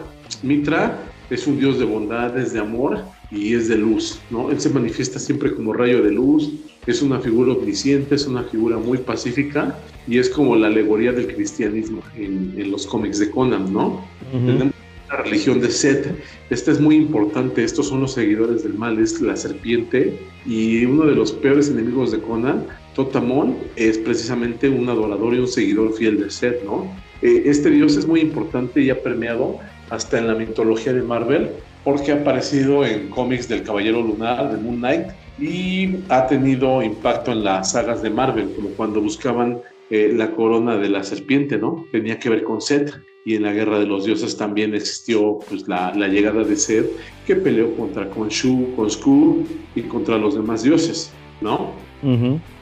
[0.42, 0.98] Mitra
[1.30, 4.52] es un dios de bondades, de amor y es de luz, ¿no?
[4.52, 6.52] Él se manifiesta siempre como rayo de luz,
[6.88, 9.78] es una figura omnisciente, es una figura muy pacífica
[10.08, 14.04] y es como la alegoría del cristianismo en, en los cómics de Conan, ¿no?
[14.32, 14.74] Tenemos
[15.10, 16.16] la religión de Set.
[16.50, 17.64] Esta es muy importante.
[17.64, 19.00] Estos son los seguidores del mal.
[19.00, 20.18] Es la serpiente.
[20.46, 22.66] Y uno de los peores enemigos de Conan,
[22.96, 26.92] Totamon, es precisamente un adorador y un seguidor fiel de Set, ¿no?
[27.22, 29.58] Eh, este dios es muy importante y ha permeado
[29.90, 31.50] hasta en la mitología de Marvel,
[31.90, 35.08] porque ha aparecido en cómics del Caballero Lunar, de Moon Knight,
[35.40, 39.60] y ha tenido impacto en las sagas de Marvel, como cuando buscaban
[39.90, 41.86] eh, la corona de la serpiente, ¿no?
[41.92, 42.94] Tenía que ver con Seth.
[43.26, 46.86] Y en la Guerra de los Dioses también existió pues, la, la llegada de Seth,
[47.26, 51.12] que peleó contra Khonshu, Khonsku y contra los demás dioses,
[51.42, 51.72] ¿no?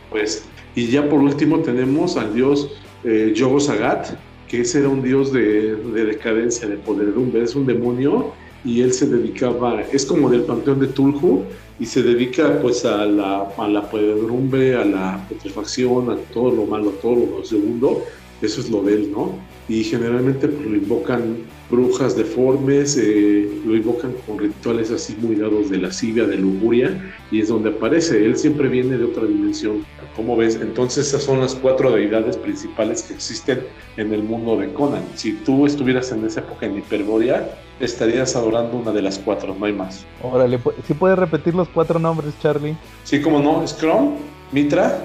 [0.10, 2.70] Pues, y ya por último tenemos al dios
[3.04, 4.18] eh, Yogo Sagat,
[4.48, 8.34] que ese era un dios de, de decadencia, de podredumbre, es un demonio
[8.68, 11.44] y él se dedicaba, es como del panteón de Tulhu
[11.80, 16.66] y se dedica pues a la, a la podredumbre, a la putrefacción, a todo lo
[16.66, 18.04] malo, todo lo segundo,
[18.42, 19.40] eso es lo de él, ¿no?
[19.70, 21.38] Y generalmente pues, lo invocan
[21.72, 27.40] brujas deformes, eh, lo invocan con rituales así muy dados de lascivia, de lujuria, y
[27.40, 28.26] es donde aparece.
[28.26, 29.86] Él siempre viene de otra dimensión.
[30.16, 30.56] ¿Cómo ves?
[30.62, 33.62] Entonces esas son las cuatro deidades principales que existen
[33.96, 35.04] en el mundo de Conan.
[35.16, 37.50] Si tú estuvieras en esa época en Hiperborea,
[37.80, 40.06] estarías adorando una de las cuatro, no hay más.
[40.22, 42.76] Órale, ¿sí puedes repetir los cuatro nombres, Charlie?
[43.04, 44.16] Sí, como no, Scrum,
[44.52, 45.04] Mitra,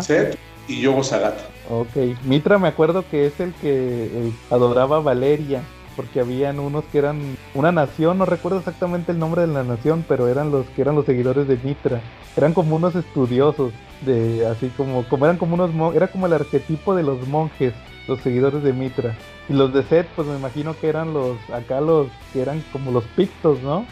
[0.00, 0.36] Seth
[0.68, 1.38] y Yogo Sagat.
[1.68, 5.62] Ok, Mitra me acuerdo que es el que adoraba a Valeria
[5.96, 10.04] porque habían unos que eran una nación, no recuerdo exactamente el nombre de la nación,
[10.06, 12.00] pero eran los que eran los seguidores de Mitra.
[12.36, 16.94] Eran como unos estudiosos de así como como eran como unos era como el arquetipo
[16.94, 17.72] de los monjes,
[18.06, 19.16] los seguidores de Mitra.
[19.48, 22.90] Y los de Set, pues me imagino que eran los acá los que eran como
[22.90, 23.84] los pictos, ¿no?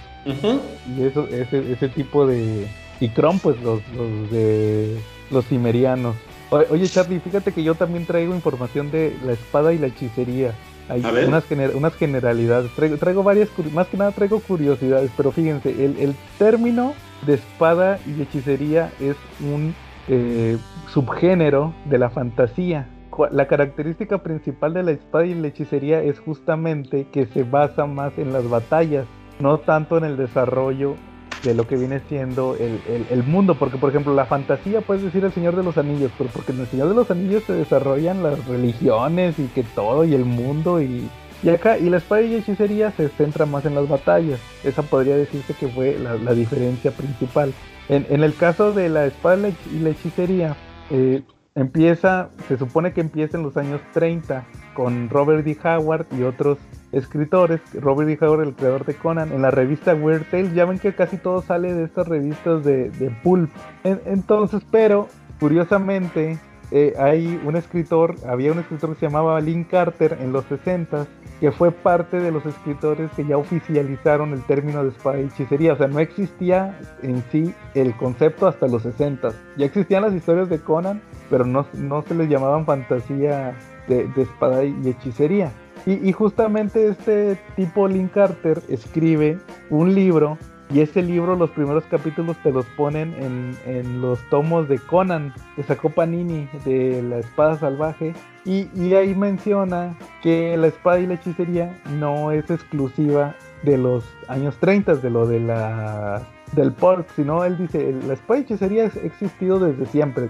[0.96, 2.66] Y eso ese ese tipo de
[3.00, 4.98] y Kron pues los, los de
[5.30, 6.16] los cimerianos.
[6.50, 10.54] Oye Charlie, fíjate que yo también traigo información de la espada y la hechicería.
[10.88, 11.44] Hay unas,
[11.74, 12.70] unas generalidades.
[12.74, 16.94] Traigo, varias, más que nada traigo curiosidades, pero fíjense, el, el término
[17.26, 19.74] de espada y hechicería es un
[20.08, 20.58] eh,
[20.92, 22.86] subgénero de la fantasía.
[23.30, 28.16] La característica principal de la espada y la hechicería es justamente que se basa más
[28.18, 29.06] en las batallas,
[29.40, 30.96] no tanto en el desarrollo
[31.44, 35.24] de lo que viene siendo el, el, mundo, porque por ejemplo la fantasía puedes decir
[35.24, 38.46] el Señor de los Anillos, porque en el Señor de los Anillos se desarrollan las
[38.46, 41.08] religiones y que todo y el mundo y,
[41.42, 45.16] y acá, y la espada y hechicería se centra más en las batallas, esa podría
[45.16, 47.52] decirse que fue la, la diferencia principal.
[47.88, 50.56] En, en, el caso de la espada y la hechicería,
[50.90, 51.22] eh,
[51.54, 54.44] empieza, se supone que empieza en los años 30
[54.74, 55.56] con Robert D.
[55.62, 56.58] Howard y otros
[56.92, 58.18] escritores, Robert D.
[58.24, 61.42] Howard, el creador de Conan, en la revista Weird Tales, ya ven que casi todo
[61.42, 63.50] sale de estas revistas de, de pulp.
[63.84, 65.08] entonces, pero
[65.40, 66.38] curiosamente,
[66.70, 71.06] eh, hay un escritor, había un escritor que se llamaba Lynn Carter en los 60
[71.40, 75.72] que fue parte de los escritores que ya oficializaron el término de espada y hechicería.
[75.74, 80.48] O sea, no existía en sí el concepto hasta los 60 Ya existían las historias
[80.48, 83.54] de Conan, pero no, no se les llamaban fantasía
[83.88, 85.52] de, espada y hechicería.
[85.86, 90.38] Y, justamente este tipo Link Carter escribe un libro
[90.70, 95.32] y ese libro los primeros capítulos te los ponen en, en los tomos de Conan
[95.56, 101.06] que sacó Panini de la espada salvaje y, y ahí menciona que la espada y
[101.06, 107.08] la hechicería no es exclusiva de los años 30, de lo de la del pulp,
[107.16, 110.28] sino él dice, la espada y hechicería ha existido desde siempre.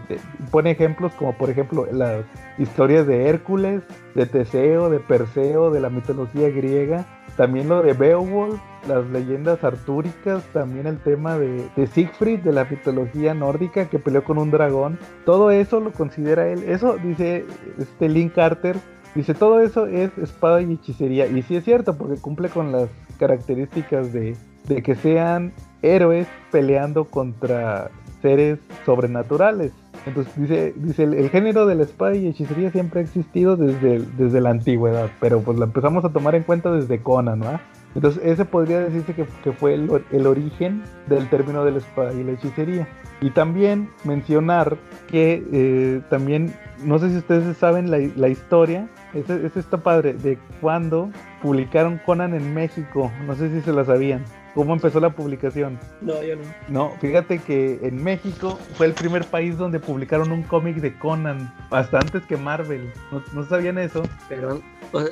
[0.50, 2.24] Pone ejemplos como por ejemplo las
[2.58, 3.82] historias de Hércules,
[4.14, 7.04] de Teseo, de Perseo, de la mitología griega,
[7.36, 12.64] también lo de Beowulf, las leyendas artúricas, también el tema de, de, Siegfried, de la
[12.64, 14.98] mitología nórdica que peleó con un dragón.
[15.24, 16.62] Todo eso lo considera él.
[16.64, 17.44] Eso dice
[17.78, 18.76] este Link Carter.
[19.14, 21.26] Dice, todo eso es espada y hechicería.
[21.26, 27.04] Y sí es cierto, porque cumple con las características de, de que sean héroes peleando
[27.04, 27.90] contra
[28.22, 29.72] seres sobrenaturales.
[30.06, 34.40] Entonces dice, dice el, género de la espada y hechicería siempre ha existido desde, desde
[34.40, 37.60] la antigüedad, pero pues la empezamos a tomar en cuenta desde Conan, ¿no?
[37.94, 42.12] Entonces ese podría decirse que, que fue el, el, origen del término de la espada
[42.12, 42.88] y la hechicería.
[43.20, 44.76] Y también mencionar
[45.08, 46.52] que eh, también,
[46.84, 52.34] no sé si ustedes saben la, historia, ese, ese está padre, de cuando publicaron Conan
[52.34, 54.24] en México, no sé si se la sabían.
[54.54, 55.78] ¿Cómo empezó la publicación?
[56.00, 56.42] No, yo no.
[56.68, 61.52] No, fíjate que en México fue el primer país donde publicaron un cómic de Conan,
[61.70, 62.92] hasta antes que Marvel.
[63.32, 64.04] ¿No, sabían eso?
[64.28, 64.62] Pero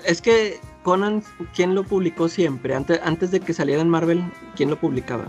[0.06, 1.24] es que Conan,
[1.54, 2.74] ¿quién lo publicó siempre?
[2.74, 4.22] Antes, antes de que saliera en Marvel,
[4.54, 5.26] ¿quién lo publicaba?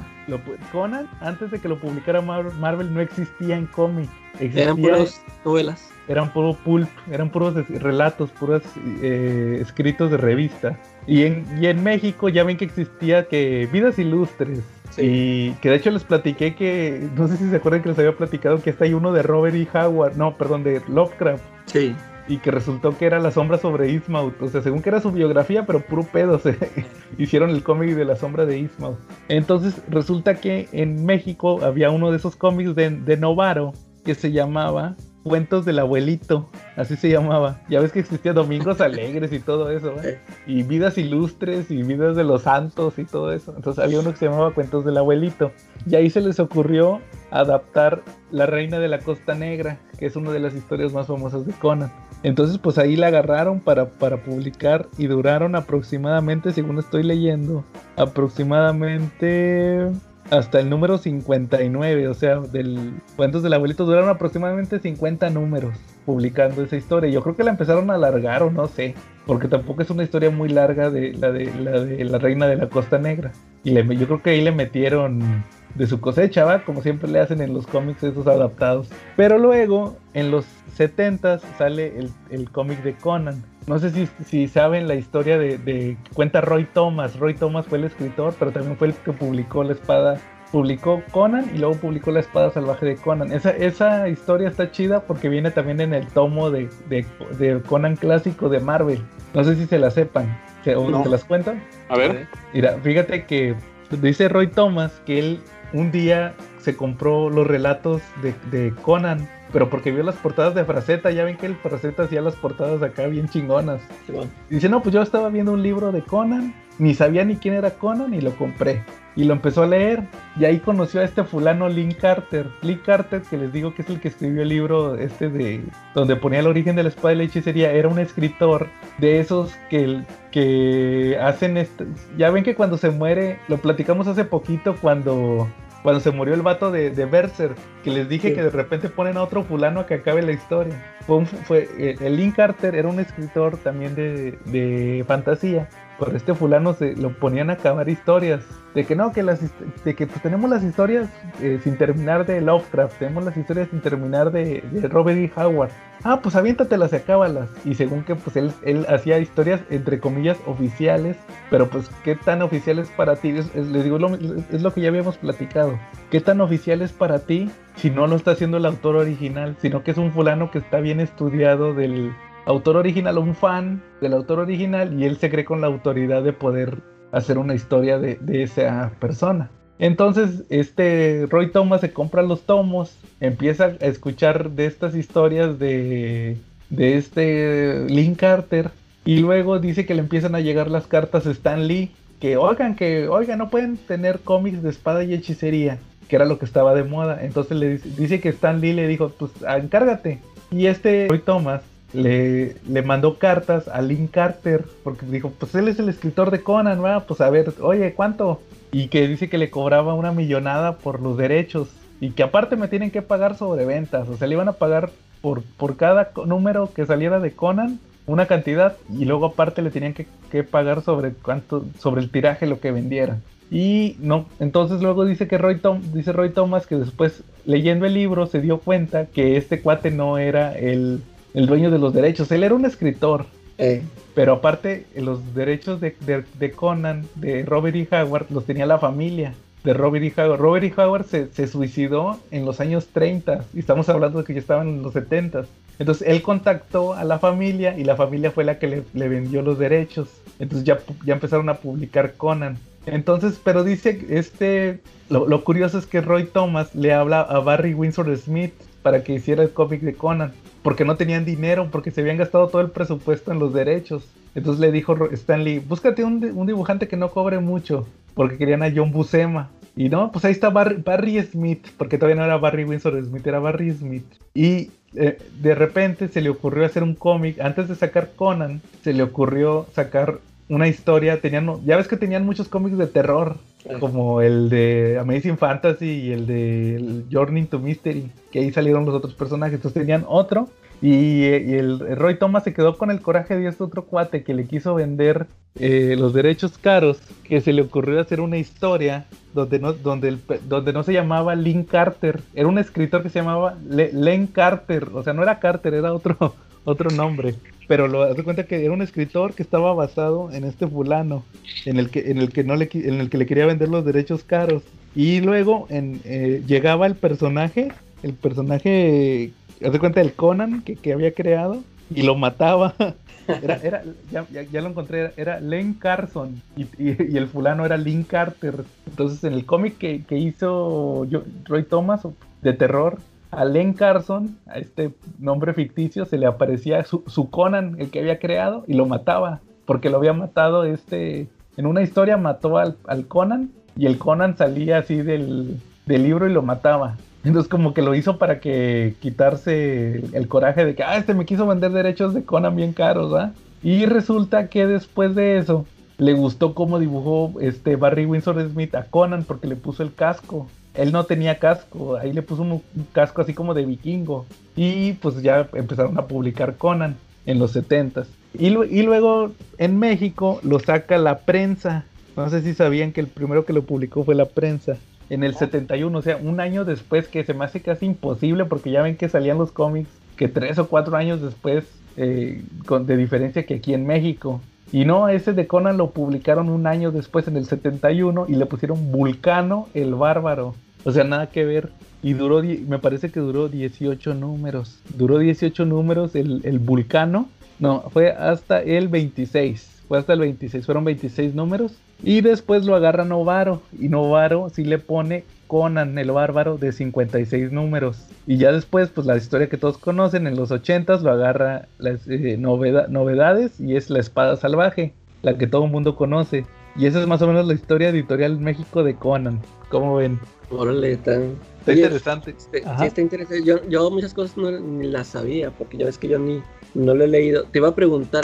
[0.72, 4.10] Conan, antes de que lo publicara Marvel, no existía en cómic.
[4.40, 5.93] Eran puras novelas.
[6.08, 8.62] Eran puro pulp, eran puros relatos, puros
[9.02, 10.78] eh, escritos de revista.
[11.08, 14.62] Y en, y en México ya ven que existía que Vidas Ilustres.
[14.98, 18.16] Y que de hecho les platiqué que, no sé si se acuerdan que les había
[18.16, 19.68] platicado que está ahí uno de Robert E.
[19.74, 21.44] Howard, no, perdón, de Lovecraft.
[21.66, 21.96] Sí.
[22.28, 24.40] y que resultó que era la sombra sobre Ismaut.
[24.42, 26.38] O sea, según que era su biografía, pero puro pedo.
[26.40, 26.58] Se
[27.18, 29.00] hicieron el cómic de la sombra de Ismaut.
[29.30, 33.74] Entonces resulta que en México había uno de esos cómics de, de Novaro
[34.06, 37.62] que se llamaba Cuentos del Abuelito, así se llamaba.
[37.70, 40.20] Ya ves que existía Domingos Alegres y todo eso, ¿eh?
[40.46, 43.54] y Vidas Ilustres y Vidas de los Santos y todo eso.
[43.56, 45.52] Entonces había uno que se llamaba Cuentos del Abuelito.
[45.90, 47.00] Y ahí se les ocurrió
[47.32, 51.46] adaptar La Reina de la Costa Negra, que es una de las historias más famosas
[51.46, 51.92] de Conan.
[52.24, 57.64] Entonces pues ahí la agarraron para, para publicar y duraron aproximadamente, según estoy leyendo,
[57.98, 59.90] aproximadamente
[60.30, 66.64] hasta el número 59, o sea, del Cuentos del Abuelito duraron aproximadamente 50 números publicando
[66.64, 67.10] esa historia.
[67.10, 68.96] Yo creo que la empezaron a alargar o no sé,
[69.26, 72.58] porque tampoco es una historia muy larga de la de la, de la Reina de
[72.58, 73.32] la Costa Negra.
[73.64, 75.44] Y le, yo creo que ahí le metieron
[75.76, 76.64] de su cosecha, ¿va?
[76.64, 78.90] Como siempre le hacen en los cómics esos adaptados.
[79.16, 80.46] Pero luego, en los
[80.76, 83.44] 70 sale el, el cómic de Conan.
[83.68, 87.18] No sé si, si saben la historia de, de, cuenta Roy Thomas.
[87.18, 90.20] Roy Thomas fue el escritor, pero también fue el que publicó la espada.
[90.52, 93.32] Publicó Conan y luego publicó la espada salvaje de Conan.
[93.32, 97.04] Esa, esa historia está chida porque viene también en el tomo de, de,
[97.40, 99.02] de Conan clásico de Marvel.
[99.34, 100.38] No sé si se la sepan.
[100.64, 101.04] ¿Se, no.
[101.04, 101.64] ¿se las cuentan?
[101.90, 102.28] A ver.
[102.54, 103.56] Mira, fíjate que
[104.02, 105.40] dice Roy Thomas que él
[105.74, 111.12] un día se compró los relatos de, Conan, pero porque vio las portadas de Fraceta,
[111.12, 113.82] ya ven que el Fraceta hacía las portadas acá bien chingonas.
[114.08, 114.32] Sí, bueno.
[114.50, 117.70] Dice, no, pues yo estaba viendo un libro de Conan, ni sabía ni quién era
[117.70, 118.84] Conan y lo compré.
[119.16, 120.02] Y lo empezó a leer,
[120.40, 122.48] y ahí conoció a este fulano Link Carter.
[122.64, 126.16] Link Carter, que les digo que es el que escribió el libro este de donde
[126.16, 130.02] ponía el origen de la espada de la hechicería, era un escritor de esos que,
[130.32, 131.86] que hacen esto.
[132.18, 135.48] Ya ven que cuando se muere, lo platicamos hace poquito cuando
[135.84, 137.54] cuando se murió el vato de, de Berser,
[137.84, 138.36] que les dije sí.
[138.36, 140.74] que de repente ponen a otro fulano a que acabe la historia.
[141.06, 145.68] Fue, fue el Link Carter era un escritor también de, de fantasía.
[145.98, 148.42] Por este fulano se lo ponían a acabar historias.
[148.74, 149.40] De que no, que las
[149.86, 151.08] de que pues, tenemos las historias
[151.40, 155.32] eh, sin terminar de Lovecraft, tenemos las historias sin terminar de, Robert E.
[155.40, 155.70] Howard.
[156.04, 157.50] Ah, pues aviéntatelas y acábalas.
[157.66, 161.18] Y según que pues él, él hacía historias entre comillas oficiales,
[161.52, 164.82] pero pues qué tan oficiales para ti, es, es, les digo, lo, es lo que
[164.82, 165.80] ya habíamos platicado.
[166.10, 169.84] ¿Qué tan oficial es para ti si no lo está haciendo el autor original, sino
[169.84, 172.12] que es un fulano que está bien estudiado del
[172.46, 176.34] autor original, un fan del autor original, y él se cree con la autoridad de
[176.34, 176.80] poder
[177.12, 179.50] hacer una historia de, esa persona.
[179.80, 186.38] Entonces, este Roy Thomas se compra los tomos, empieza a escuchar de estas historias de,
[186.70, 188.72] de este Link Carter,
[189.06, 192.76] y luego dice que le empiezan a llegar las cartas a Stan Lee, que oigan,
[192.76, 195.78] que oigan, no pueden tener cómics de espada y hechicería,
[196.08, 197.20] que era lo que estaba de moda.
[197.22, 200.22] Entonces le dice, dice que Stan Lee le dijo, pues encárgate.
[200.50, 201.64] Y este Roy Thomas
[201.94, 206.84] le, mandó cartas a Link Carter, porque dijo, pues él es el escritor de Conan,
[206.84, 207.02] ¿va?
[207.02, 208.42] Pues a ver, oye, ¿cuánto?
[208.72, 211.70] Y que dice que le cobraba una millonada por los derechos.
[212.02, 214.10] Y que aparte me tienen que pagar sobre ventas.
[214.10, 214.90] O sea, le iban a pagar
[215.22, 215.44] por,
[215.78, 218.76] cada número que saliera de Conan una cantidad.
[218.92, 222.72] Y luego aparte le tenían que, que pagar sobre cuánto, sobre el tiraje lo que
[222.72, 223.22] vendieran.
[223.52, 227.94] Y no, entonces luego dice que Roy Tom, dice Roy Thomas que después leyendo el
[227.94, 231.04] libro se dio cuenta que este cuate no era el,
[231.34, 233.26] el dueño de los derechos, él era un escritor.
[233.58, 233.84] Eh.
[234.16, 237.88] Pero aparte, los derechos de, de, de, Conan, de Robert E.
[237.92, 240.14] Howard, los tenía la familia de Robert E.
[240.22, 240.40] Howard.
[240.40, 240.82] Robert E.
[240.82, 244.68] Howard se, se, suicidó en los años 30 y estamos hablando de que ya estaban
[244.68, 245.46] en los 70.
[245.80, 249.42] Entonces él contactó a la familia y la familia fue la que le, le vendió
[249.42, 250.10] los derechos.
[250.40, 252.58] Entonces ya, ya empezaron a publicar Conan.
[252.86, 257.74] Entonces, pero dice, este, lo, lo, curioso es que Roy Thomas le habla a Barry
[257.74, 260.34] Windsor Smith para que hiciera el cómic de Conan,
[260.64, 264.08] porque no tenían dinero, porque se habían gastado todo el presupuesto en los derechos.
[264.34, 268.72] Entonces le dijo Stanley, búscate un, un dibujante que no cobre mucho, porque querían a
[268.74, 269.50] John Buscema.
[269.76, 273.40] Y no, pues ahí está Barry, Smith, porque todavía no era Barry Windsor Smith, era
[273.40, 274.06] Barry Smith.
[274.34, 278.94] Y eh, de repente se le ocurrió hacer un cómic, antes de sacar Conan, se
[278.94, 283.38] le ocurrió sacar una historia, tenían, ya ves que tenían muchos cómics de terror,
[283.80, 288.86] como el de Amazing Fantasy y el de el Journey to Mystery, que ahí salieron
[288.86, 290.50] los otros personajes, entonces tenían otro,
[290.82, 294.24] y, y el, el, Roy Thomas se quedó con el coraje de este otro cuate
[294.24, 295.28] que le quiso vender
[295.58, 300.20] eh, los derechos caros, que se le ocurrió hacer una historia donde no, donde, el,
[300.50, 304.90] donde no se llamaba Link Carter, era un escritor que se llamaba Le, Len Carter,
[304.94, 306.36] o sea, no era Carter, era otro,
[306.66, 307.36] otro nombre
[307.68, 311.24] pero lo hace cuenta que era un escritor que estaba basado en este fulano,
[311.66, 313.86] en el que, en el que no le, en el que le quería vender los
[313.86, 314.64] derechos caros.
[314.96, 317.72] Y luego en, eh, llegaba el personaje,
[318.04, 319.32] el personaje,
[319.66, 322.76] hace cuenta del Conan que, que, había creado, y lo mataba.
[323.42, 328.04] Era, era ya, ya, lo encontré, era, Len Carson y, y, el fulano era Lynn
[328.04, 328.66] Carter.
[328.86, 332.02] Entonces en el cómic que, que hizo yo, Roy Thomas
[332.42, 333.00] de terror,
[333.36, 338.00] a Len Carson, a este nombre ficticio, se le aparecía su, su, Conan, el que
[338.00, 342.78] había creado, y lo mataba, porque lo había matado este, en una historia mató al,
[343.08, 346.98] Conan y el Conan salía así del, libro y lo mataba.
[347.24, 351.26] Entonces como que lo hizo para que quitarse el coraje de que, ah, este me
[351.26, 353.32] quiso vender derechos de Conan bien caros, ¿ah?
[353.62, 355.66] Y resulta que después de eso
[355.98, 360.48] le gustó cómo dibujó este Barry Windsor Smith a Conan porque le puso el casco.
[360.76, 362.62] Él no tenía casco, ahí le puso un,
[362.92, 364.26] casco así como de vikingo.
[364.56, 366.96] Y pues ya empezaron a publicar Conan
[367.26, 368.06] en los 70s.
[368.38, 371.86] Y, y luego en México lo saca la prensa.
[372.16, 374.78] No sé si sabían que el primero que lo publicó fue la prensa
[375.10, 378.72] en el 71, o sea, un año después que se me hace casi imposible porque
[378.72, 381.66] ya ven que salían los cómics que tres o cuatro años después
[381.98, 384.42] eh, con, de diferencia que aquí en México.
[384.72, 388.46] Y no, ese de Conan lo publicaron un año después en el 71 y le
[388.48, 390.56] pusieron Vulcano el Bárbaro.
[390.84, 391.70] O sea, nada que ver.
[392.02, 394.80] Y duró, me parece que duró 18 números.
[394.98, 397.30] Duró 18 números el, el Vulcano.
[397.60, 399.84] No, fue hasta el 26.
[399.88, 400.66] Fue hasta el 26.
[400.66, 401.74] Fueron 26 números.
[402.04, 403.62] Y después lo agarra Novaro.
[403.80, 408.08] Y Novaro sí le pone Conan el Bárbaro de 56 números.
[408.26, 412.08] Y ya después, pues la historia que todos conocen, en los 80 lo agarra las
[412.08, 416.46] eh, novedades y es la espada salvaje, la que todo el mundo conoce.
[416.76, 419.42] Y esa es más o menos la historia editorial México de Conan.
[419.74, 420.20] ¿Cómo ven?
[420.52, 421.36] Órale, tan...
[421.62, 422.36] Está interesante.
[422.38, 423.44] Este, sí, está interesante.
[423.44, 426.44] Yo, yo muchas cosas no ni las sabía, porque ya ves que yo ni
[426.76, 427.46] no lo he leído.
[427.46, 428.24] Te iba a preguntar,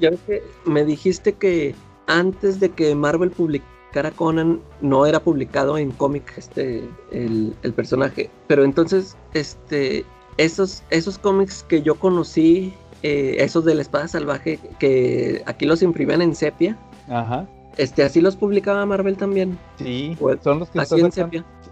[0.00, 1.76] ya ves que me dijiste que
[2.08, 8.28] antes de que Marvel publicara Conan, no era publicado en cómic este, el, personaje.
[8.48, 10.04] Pero entonces, este,
[10.36, 12.74] esos, esos cómics que yo conocí,
[13.04, 16.76] eh, esos de la espada salvaje, que aquí los imprimían en sepia.
[17.08, 17.46] Ajá.
[17.76, 19.58] Este, así los publicaba Marvel también.
[19.76, 21.00] Sí, son los que así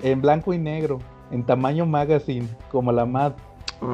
[0.03, 0.99] en blanco y negro,
[1.31, 3.33] en tamaño magazine, como la MAD.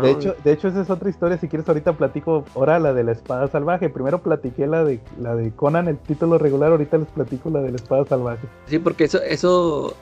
[0.02, 1.38] De hecho, de hecho, esa es otra historia.
[1.38, 3.88] Si quieres, ahorita platico ahora la de la espada salvaje.
[3.88, 6.72] Primero platiqué la de la de Conan, el título regular.
[6.72, 8.48] Ahorita les platico la de la espada salvaje.
[8.66, 9.94] Sí, porque eso, eso,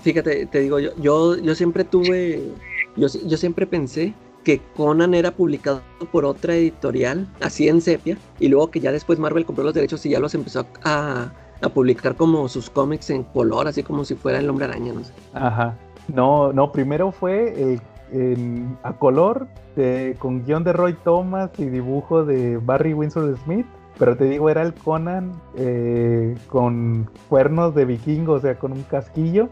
[0.00, 2.44] fíjate, te digo, yo, yo, yo siempre tuve,
[2.96, 5.82] yo, yo siempre pensé que Conan era publicado
[6.12, 10.06] por otra editorial, así en sepia, y luego que ya después Marvel compró los derechos
[10.06, 11.32] y ya los empezó a,
[11.62, 15.04] a publicar como sus cómics en color, así como si fuera el hombre araña, no
[15.04, 15.12] sé.
[15.34, 15.74] Ajá.
[16.08, 17.80] No, no, primero fue el
[18.82, 19.48] a color,
[20.18, 23.66] con guion de Roy Thomas y dibujo de Barry Windsor Smith.
[23.98, 28.82] Pero te digo, era el Conan eh, con cuernos de vikingo, o sea, con un
[28.82, 29.48] casquillo.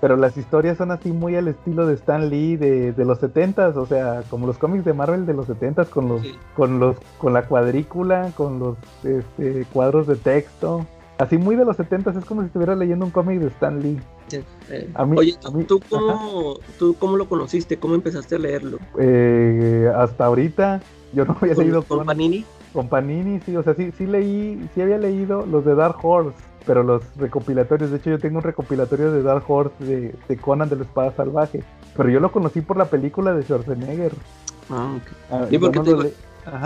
[0.00, 3.86] Pero las historias son así muy al estilo de Stan Lee de, los 70s, o
[3.86, 6.22] sea, como los cómics de Marvel de los 70s, con los,
[6.54, 10.86] con los, con la cuadrícula, con los este, cuadros de texto.
[11.22, 13.96] Así muy de los 70s, es como si estuviera leyendo un cómic de Stan Lee.
[14.70, 15.36] Eh, Oye,
[15.68, 17.76] ¿tú, cómo, ¿tú cómo lo conociste?
[17.78, 18.78] ¿Cómo empezaste a leerlo?
[18.98, 20.80] Eh, hasta ahorita
[21.12, 22.44] yo no había leído con Panini.
[22.72, 26.36] Con Panini, sí, o sea, sí, sí leí, sí había leído los de Dark Horse,
[26.66, 30.70] pero los recopilatorios, de hecho yo tengo un recopilatorio de Dark Horse de, de Conan
[30.70, 31.62] de la Espada Salvaje,
[31.96, 34.10] pero yo lo conocí por la película de Schwarzenegger.
[34.70, 35.02] Ah, ok.
[35.30, 36.02] Ah, sí, porque te digo,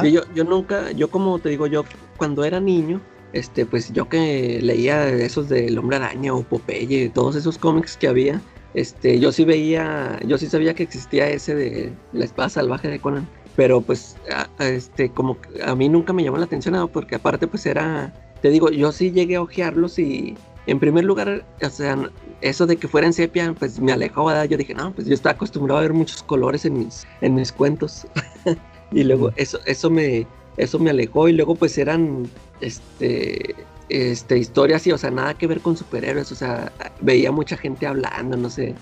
[0.01, 1.85] sí, yo, yo nunca, yo como te digo, yo
[2.17, 3.03] cuando era niño,
[3.37, 8.09] este, pues yo que leía esos del Hombre Araña o Popeye, todos esos cómics que
[8.09, 8.41] había,
[8.75, 12.99] este, yo sí veía, yo sí sabía que existía ese de la espada salvaje de
[12.99, 14.17] Conan, pero pues,
[14.59, 18.71] este, como a mí nunca me llamó la atención, porque aparte pues era, te digo,
[18.71, 20.35] yo sí llegué a ojearlos y
[20.67, 22.11] en primer lugar, o sea,
[22.41, 25.35] eso de que fuera en sepia, pues me alejó, yo dije, no, pues yo estaba
[25.35, 28.07] acostumbrado a ver muchos colores en mis, en mis cuentos,
[28.93, 30.27] y luego eso, eso me,
[30.57, 32.29] eso me alejó y luego pues eran
[32.61, 33.55] este
[33.89, 37.87] este historias y o sea nada que ver con superhéroes o sea veía mucha gente
[37.87, 38.75] hablando no sé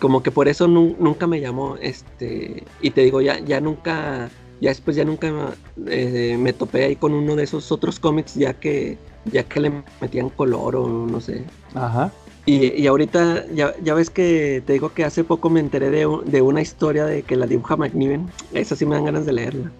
[0.00, 4.28] como que por eso nunca me llamó este y te digo ya ya nunca
[4.60, 5.54] ya después ya nunca
[5.86, 8.98] eh, me topé ahí con uno de esos otros cómics ya que
[9.32, 11.44] ya que le metían color o no sé.
[11.74, 12.10] Ajá.
[12.46, 16.08] Y, y ahorita ya, ya ves que te digo que hace poco me enteré de,
[16.24, 19.70] de una historia de que la dibuja McNiven esa sí me dan ganas de leerla.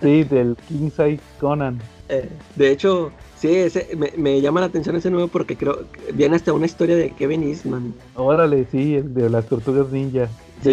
[0.00, 1.78] Sí del King Size Conan
[2.10, 6.36] eh, de hecho, sí, ese, me, llama la atención ese nuevo porque creo que viene
[6.36, 7.94] hasta una historia de Kevin Eastman.
[8.14, 10.28] Órale, sí, de las tortugas ninja.
[10.62, 10.72] De,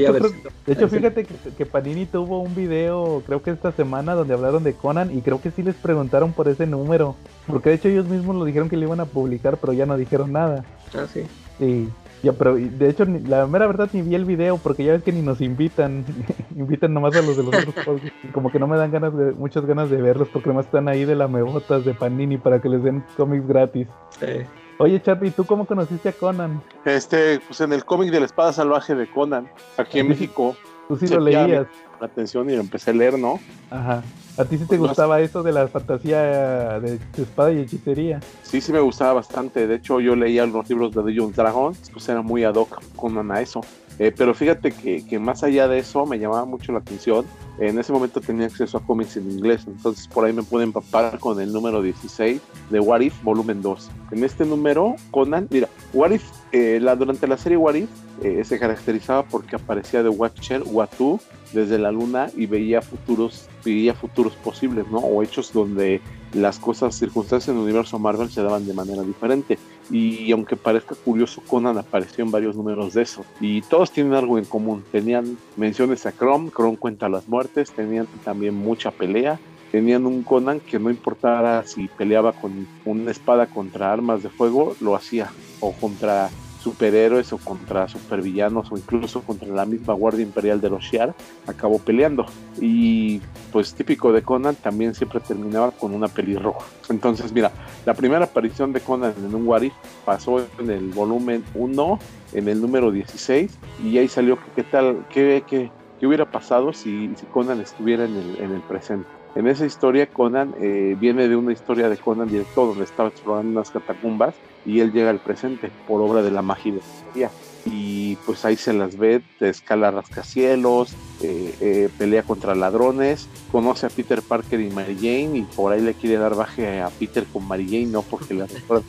[0.68, 5.18] hecho, fíjate que, Panini tuvo un video, creo que esta semana, donde hablaron de Conan
[5.18, 7.16] y creo que sí les preguntaron por ese número.
[7.46, 9.96] Porque de hecho ellos mismos lo dijeron que lo iban a publicar, pero ya no
[9.96, 10.66] dijeron nada.
[10.94, 11.24] Ah, sí.
[11.58, 11.88] Sí,
[12.24, 15.12] ya, pero de hecho, la mera verdad ni vi el video porque ya ves que
[15.12, 16.06] ni nos invitan,
[16.56, 18.12] invitan nomás a los de los otros podcasts.
[18.24, 20.88] Y como que no me dan ganas de, muchas ganas de verlos porque nomás están
[20.88, 23.88] ahí de la mebotas de Panini para que les den cómics gratis.
[24.20, 24.46] Sí.
[24.80, 26.62] Oye, Charlie, ¿tú cómo conociste a Conan?
[26.86, 30.56] Este, pues en el cómic de la espada salvaje de Conan, aquí en México.
[30.88, 31.68] Tú sí lo leías.
[32.00, 33.40] La atención y lo empecé a leer, ¿no?
[33.70, 34.04] Ajá.
[34.38, 38.20] ¿A ti sí te gustaba eso de la fantasía de, espada y hechicería?
[38.44, 39.66] Sí, sí me gustaba bastante.
[39.66, 43.32] De hecho, yo leía los libros de Dungeons Dragons, pues era muy ad hoc con
[43.32, 43.62] a eso.
[43.98, 47.26] Eh, pero fíjate que, que, más allá de eso me llamaba mucho la atención.
[47.58, 51.18] En ese momento tenía acceso a cómics en inglés, entonces por ahí me pude empapar
[51.18, 52.40] con el número 16
[52.70, 53.90] de What If, volumen 2.
[54.12, 58.60] En este número, Conan, mira, What If, eh, la, durante la serie What eh, se
[58.60, 61.20] caracterizaba porque aparecía de Watcher, Watu,
[61.54, 65.00] desde la luna y veía futuros, veía futuros posibles, ¿no?
[65.00, 66.02] O hechos donde
[66.34, 69.58] las cosas, circunstancias en el universo Marvel se daban de manera diferente.
[69.90, 73.24] Y aunque parezca curioso, Conan apareció en varios números de eso.
[73.40, 74.84] Y todos tienen algo en común.
[74.92, 79.40] Tenían menciones a Chrome, Chrome cuenta las muertes, tenían también mucha pelea.
[79.72, 84.76] Tenían un Conan que no importara si peleaba con una espada contra armas de fuego,
[84.80, 85.30] lo hacía.
[85.60, 86.30] O contra
[86.68, 91.16] superhéroes o contra supervillanos o incluso contra la misma Guardia Imperial de los Shiar,
[91.48, 92.26] acabó peleando.
[92.60, 96.66] Y pues típico de Conan también siempre terminaba con una pelirroja.
[96.90, 97.52] Entonces, mira,
[97.86, 99.74] la primera aparición de Conan en un Warif
[100.06, 102.00] pasó en el volumen 1,
[102.34, 107.12] en el número 16, y ahí salió qué tal, qué, qué, qué hubiera pasado si,
[107.16, 109.08] si Conan estuviera en el, en el presente.
[109.38, 113.52] En esa historia, Conan eh, viene de una historia de Conan directo donde estaba explorando
[113.52, 114.34] unas catacumbas
[114.66, 117.30] y él llega al presente por obra de la magia de
[117.66, 123.90] y pues ahí se las ve, escala rascacielos, eh, eh, pelea contra ladrones, conoce a
[123.90, 127.48] Peter Parker y Mary Jane y por ahí le quiere dar baje a Peter con
[127.48, 128.86] Mary Jane, no porque le recuerda.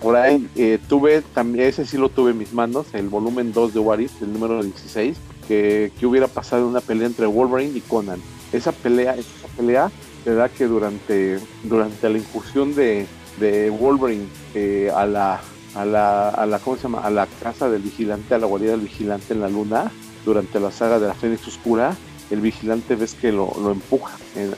[0.00, 0.48] Por ahí
[0.88, 4.32] tuve también, ese sí lo tuve en mis manos, el volumen 2 de Warif, el
[4.32, 8.20] número 16, que, que hubiera pasado una pelea entre Wolverine y Conan
[8.52, 9.90] esa pelea, esa pelea
[10.24, 13.06] te da que durante, durante la incursión de,
[13.38, 15.40] de Wolverine eh, a la
[15.74, 17.00] a la, a la ¿cómo se llama?
[17.00, 19.92] a la casa del vigilante, a la guarida del vigilante en la luna,
[20.24, 21.96] durante la saga de la Fénix Oscura,
[22.30, 24.16] el vigilante ves que lo, lo empuja,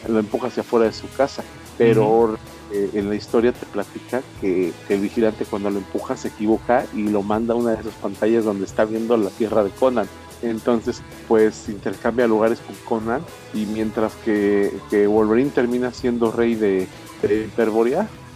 [0.08, 1.44] lo empuja hacia afuera de su casa,
[1.78, 2.36] pero
[2.72, 6.86] eh, en la historia te platica que, que, el vigilante cuando lo empuja se equivoca
[6.94, 10.08] y lo manda a una de esas pantallas donde está viendo la tierra de Conan.
[10.42, 13.22] Entonces, pues intercambia lugares con Conan
[13.52, 14.72] y mientras que,
[15.06, 16.86] Wolverine termina siendo rey de,
[17.22, 17.48] de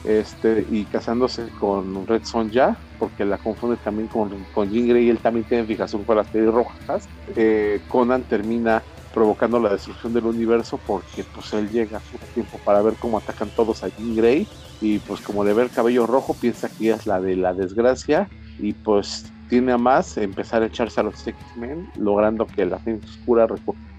[0.05, 5.19] este, y casándose con Red Sonja, porque la confunde también con, con Jean Grey, él
[5.19, 7.09] también tiene fijación con las rojas.
[7.37, 8.83] Eh, Conan termina
[9.15, 13.17] provocando la destrucción del universo porque pues él llega a su tiempo para ver cómo
[13.17, 14.47] atacan todos a Jean Grey
[14.81, 18.29] y pues como le ve el cabello rojo piensa que es la de la desgracia
[18.59, 23.07] y pues tiene a más empezar a echarse a los X-Men, logrando que la gente
[23.07, 23.47] oscura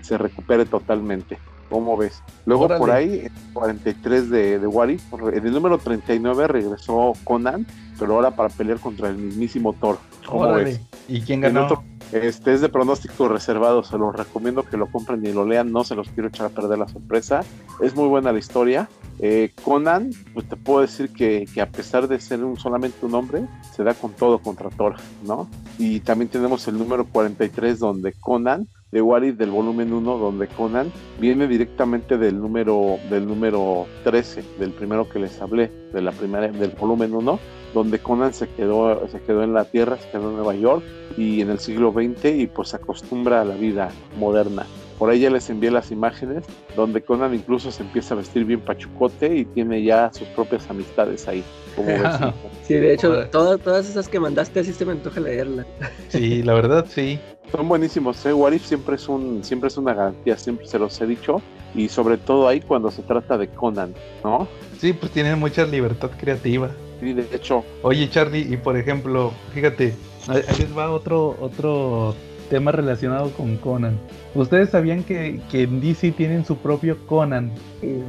[0.01, 1.37] se recupere totalmente.
[1.69, 2.21] ¿Cómo ves?
[2.45, 4.99] Luego por ahí, en el 43 de, de Wari,
[5.33, 7.65] en el número 39 regresó Conan,
[7.99, 9.97] pero ahora para pelear contra el mismísimo Thor.
[10.25, 10.81] ¿Cómo ves?
[11.07, 11.67] ¿Y quién ganó?
[12.11, 15.83] este es de pronóstico reservado, se los recomiendo que lo compren y lo lean, no
[15.83, 17.43] se los quiero echar a perder la sorpresa.
[17.81, 18.87] Es muy buena la historia.
[19.19, 23.15] Eh, Conan, pues te puedo decir que, que, a pesar de ser un, solamente un
[23.15, 25.49] hombre, se da con todo contra Thor, ¿no?
[25.77, 30.91] Y también tenemos el número 43 donde Conan de Wari del volumen 1 donde Conan
[31.19, 36.47] viene directamente del número del número 13 del primero que les hablé de la primera
[36.47, 37.39] del volumen 1
[37.75, 40.83] donde Conan se quedó se quedó en la tierra se quedó en Nueva York
[41.15, 44.65] y en el siglo XX y pues se acostumbra a la vida moderna
[44.97, 46.45] por ahí ya les envié las imágenes
[46.75, 51.27] donde Conan incluso se empieza a vestir bien pachucote y tiene ya sus propias amistades
[51.27, 51.43] ahí.
[51.75, 51.89] Como
[52.63, 55.65] sí, de hecho, todas, todas esas que mandaste así se me antoja leerla.
[56.07, 57.19] Sí, la verdad sí.
[57.51, 58.33] Son buenísimos, ¿eh?
[58.33, 61.41] Warif siempre es, un, siempre es una garantía, siempre se los he dicho.
[61.75, 64.47] Y sobre todo ahí cuando se trata de Conan, ¿no?
[64.79, 66.71] Sí, pues tienen mucha libertad creativa.
[67.05, 67.63] Sí, de hecho.
[67.83, 69.93] Oye, Charlie, y por ejemplo, fíjate,
[70.27, 72.15] ahí les va otro, otro
[72.49, 73.99] tema relacionado con Conan.
[74.33, 77.51] ¿Ustedes sabían que, que en DC tienen su propio Conan?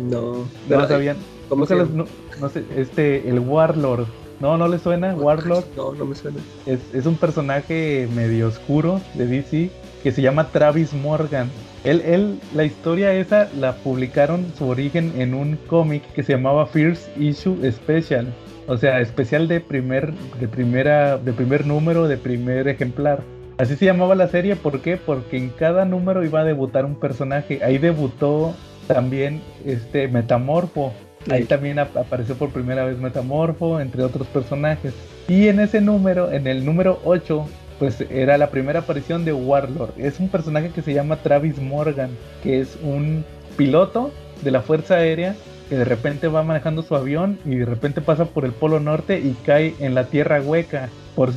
[0.01, 0.47] No.
[0.67, 1.19] ¿No sabían?
[1.51, 2.07] ¿Cómo se no,
[2.41, 4.07] no, sé, este, el Warlord.
[4.41, 4.57] ¿No?
[4.57, 5.15] ¿No le suena?
[5.15, 5.67] Warlord.
[5.77, 6.39] No, no me suena.
[6.65, 9.71] Es, es, un personaje medio oscuro de DC
[10.03, 11.51] que se llama Travis Morgan.
[11.85, 16.65] Él, él, la historia esa la publicaron su origen en un cómic que se llamaba
[16.67, 18.33] First Issue Special.
[18.69, 23.23] O sea, especial de primer, de primera, de primer número, de primer ejemplar.
[23.59, 24.97] Así se llamaba la serie, ¿por qué?
[24.97, 27.61] Porque en cada número iba a debutar un personaje.
[27.63, 28.55] Ahí debutó
[28.87, 30.93] también este Metamorfo.
[31.31, 34.95] Ahí también apareció por primera vez Metamorfo, entre otros personajes.
[35.29, 37.47] Y en ese número, en el número 8,
[37.79, 39.93] pues era la primera aparición de Warlord.
[39.97, 42.11] Es un personaje que se llama Travis Morgan,
[42.43, 43.25] que es un
[43.57, 44.13] piloto
[44.43, 45.35] de la Fuerza Aérea
[45.69, 49.19] que de repente va manejando su avión y de repente pasa por el Polo Norte
[49.19, 50.89] y cae en la Tierra Hueca.
[51.15, 51.33] Por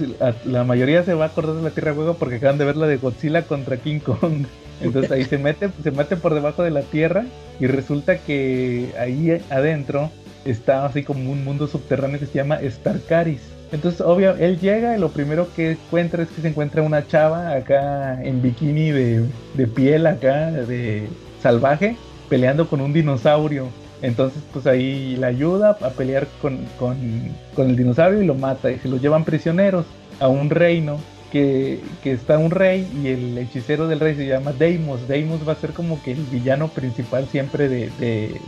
[0.45, 2.87] la mayoría se va a acordar de la Tierra Hueca porque acaban de ver la
[2.87, 4.45] de Godzilla contra King Kong.
[4.81, 7.25] Entonces ahí se mete, se mete por debajo de la Tierra
[7.59, 10.09] y resulta que ahí adentro
[10.45, 13.41] está así como un mundo subterráneo que se llama Starcaris.
[13.71, 17.53] Entonces, obvio, él llega y lo primero que encuentra es que se encuentra una chava
[17.53, 21.07] acá en bikini de, de piel acá, de
[21.41, 21.95] salvaje,
[22.29, 23.67] peleando con un dinosaurio.
[24.01, 26.59] Entonces, pues ahí la ayuda a pelear con,
[27.57, 28.71] el dinosaurio y lo mata.
[28.71, 29.85] Y se lo llevan prisioneros
[30.19, 30.99] a un reino
[31.31, 35.07] que, está un rey y el hechicero del rey se llama Deimos.
[35.07, 37.89] Deimos va a ser como que el villano principal siempre de,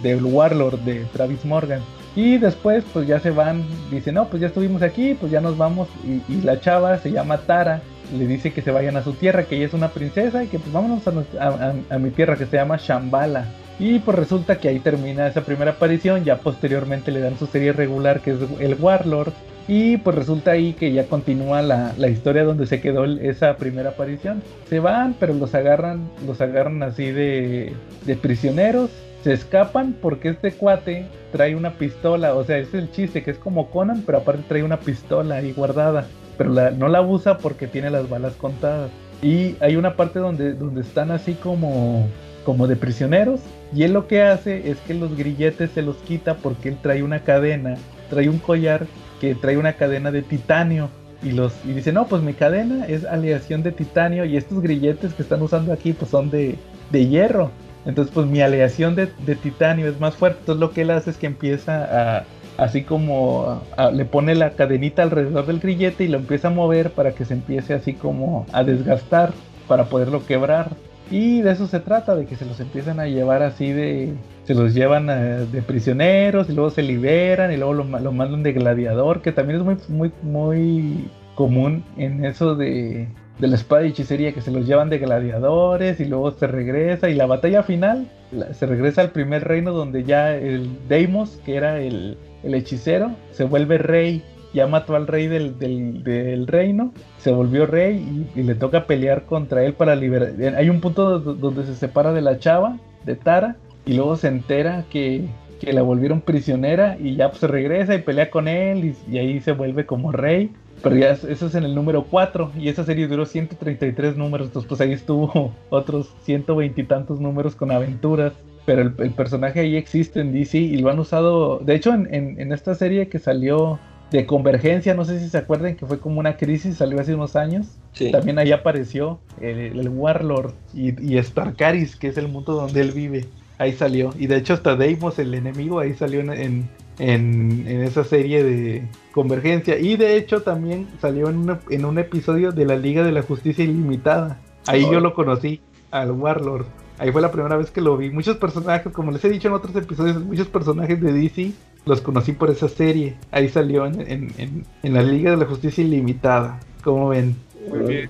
[0.01, 1.81] de, Warlord, de Travis Morgan.
[2.15, 5.57] Y después, pues ya se van, dice, no, pues ya estuvimos aquí, pues ya nos
[5.57, 5.87] vamos.
[6.29, 7.81] Y, la chava se llama Tara,
[8.17, 10.59] le dice que se vayan a su tierra, que ella es una princesa y que
[10.59, 13.45] pues vámonos a, a mi tierra que se llama Shambhala.
[13.81, 17.73] Y pues resulta que ahí termina esa primera aparición, ya posteriormente le dan su serie
[17.73, 19.33] regular que es el Warlord.
[19.67, 24.43] Y pues resulta ahí que ya continúa la, historia donde se quedó esa primera aparición.
[24.69, 27.73] Se van, pero los agarran, los agarran así de,
[28.05, 28.91] de prisioneros.
[29.23, 32.35] Se escapan porque este cuate trae una pistola.
[32.35, 35.53] O sea, es el chiste, que es como Conan, pero aparte trae una pistola ahí
[35.53, 36.05] guardada.
[36.37, 38.91] Pero no la usa porque tiene las balas contadas.
[39.23, 42.07] Y hay una parte donde, donde están así como,
[42.45, 43.41] como de prisioneros
[43.73, 47.03] y él lo que hace es que los grilletes se los quita porque él trae
[47.03, 47.75] una cadena,
[48.09, 48.85] trae un collar
[49.21, 50.89] que trae una cadena de titanio.
[51.23, 55.13] Y, los, y dice, no, pues mi cadena es aleación de titanio y estos grilletes
[55.13, 56.57] que están usando aquí pues son de,
[56.91, 57.51] hierro.
[57.85, 60.39] Entonces pues mi aleación de, titanio es más fuerte.
[60.39, 62.25] Entonces lo que él hace es que empieza a,
[62.57, 63.61] así como
[63.93, 67.35] le pone la cadenita alrededor del grillete y lo empieza a mover para que se
[67.35, 69.31] empiece así como a desgastar
[69.67, 70.71] para poderlo quebrar.
[71.11, 74.13] Y de eso se trata, de que se los empiezan a llevar así de...
[74.45, 78.53] Se los llevan eh, de prisioneros y luego se liberan y luego lo, mandan de
[78.53, 83.07] gladiador, que también es muy, muy, muy común en eso de,
[83.39, 87.09] de la espada y hechicería, que se los llevan de gladiadores y luego se regresa
[87.09, 88.07] y la batalla final
[88.53, 93.43] se regresa al primer reino donde ya el Deimos, que era el, el hechicero, se
[93.43, 98.85] vuelve rey ya mató al rey del, del, reino, se volvió rey y, le toca
[98.85, 100.33] pelear contra él para liberar.
[100.55, 103.55] Hay un punto donde se separa de la chava, de Tara,
[103.85, 105.25] y luego se entera que,
[105.59, 109.39] que la volvieron prisionera y ya pues, se regresa y pelea con él y, ahí
[109.39, 110.51] se vuelve como rey.
[110.83, 114.67] Pero ya eso es en el número 4 y esa serie duró 133 números, entonces
[114.67, 118.33] pues ahí estuvo otros 120 y tantos números con aventuras
[118.65, 122.51] pero el, personaje ahí existe en DC y lo han usado, de hecho en, en,
[122.51, 123.79] esta serie que salió
[124.11, 127.35] de Convergencia, no sé si se acuerdan que fue como una crisis, salió hace unos
[127.35, 127.67] años.
[128.11, 133.25] También ahí apareció el, Warlord y, y, Starcaris, que es el mundo donde él vive.
[133.57, 134.13] Ahí salió.
[134.19, 136.67] Y de hecho hasta Deimos, el enemigo, ahí salió en,
[136.99, 138.83] en, esa serie de
[139.13, 139.79] Convergencia.
[139.79, 143.63] Y de hecho también salió en, en un episodio de la Liga de la Justicia
[143.63, 144.39] Ilimitada.
[144.67, 146.65] Ahí yo lo conocí, al Warlord.
[146.97, 148.09] Ahí fue la primera vez que lo vi.
[148.09, 151.51] Muchos personajes, como les he dicho en otros episodios, muchos personajes de DC
[151.85, 153.15] los conocí por esa serie.
[153.31, 156.59] Ahí salió en, la Liga de la Justicia Ilimitada.
[156.83, 157.35] ¿Cómo ven?
[157.69, 158.09] Muy bien.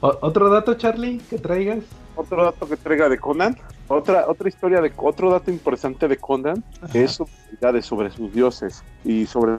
[0.00, 1.84] ¿Otro dato, Charlie, que traigas?
[2.16, 3.56] Otro dato que traiga de Conan.
[3.88, 6.62] Otra, otra historia de otro dato interesante de Conan
[6.94, 9.56] es sobre, sobre sus dioses y sobre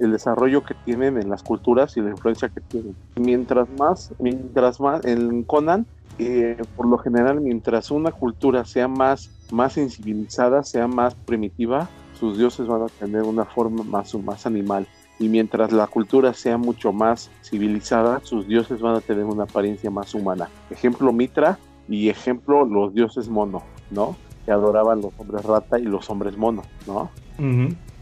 [0.00, 2.94] el desarrollo que tienen en las culturas y la influencia que tienen.
[3.16, 5.86] Mientras más, mientras más en Conan,
[6.18, 11.88] eh, por lo general, mientras una cultura sea más, más sensibilizada, sea más primitiva,
[12.20, 14.86] sus dioses van a tener una forma más, más animal.
[15.18, 19.90] Y mientras la cultura sea mucho más civilizada, sus dioses van a tener una apariencia
[19.90, 20.48] más humana.
[20.70, 24.16] Ejemplo Mitra y ejemplo los dioses mono, ¿no?
[24.44, 27.10] Que adoraban los hombres rata y los hombres mono, ¿no?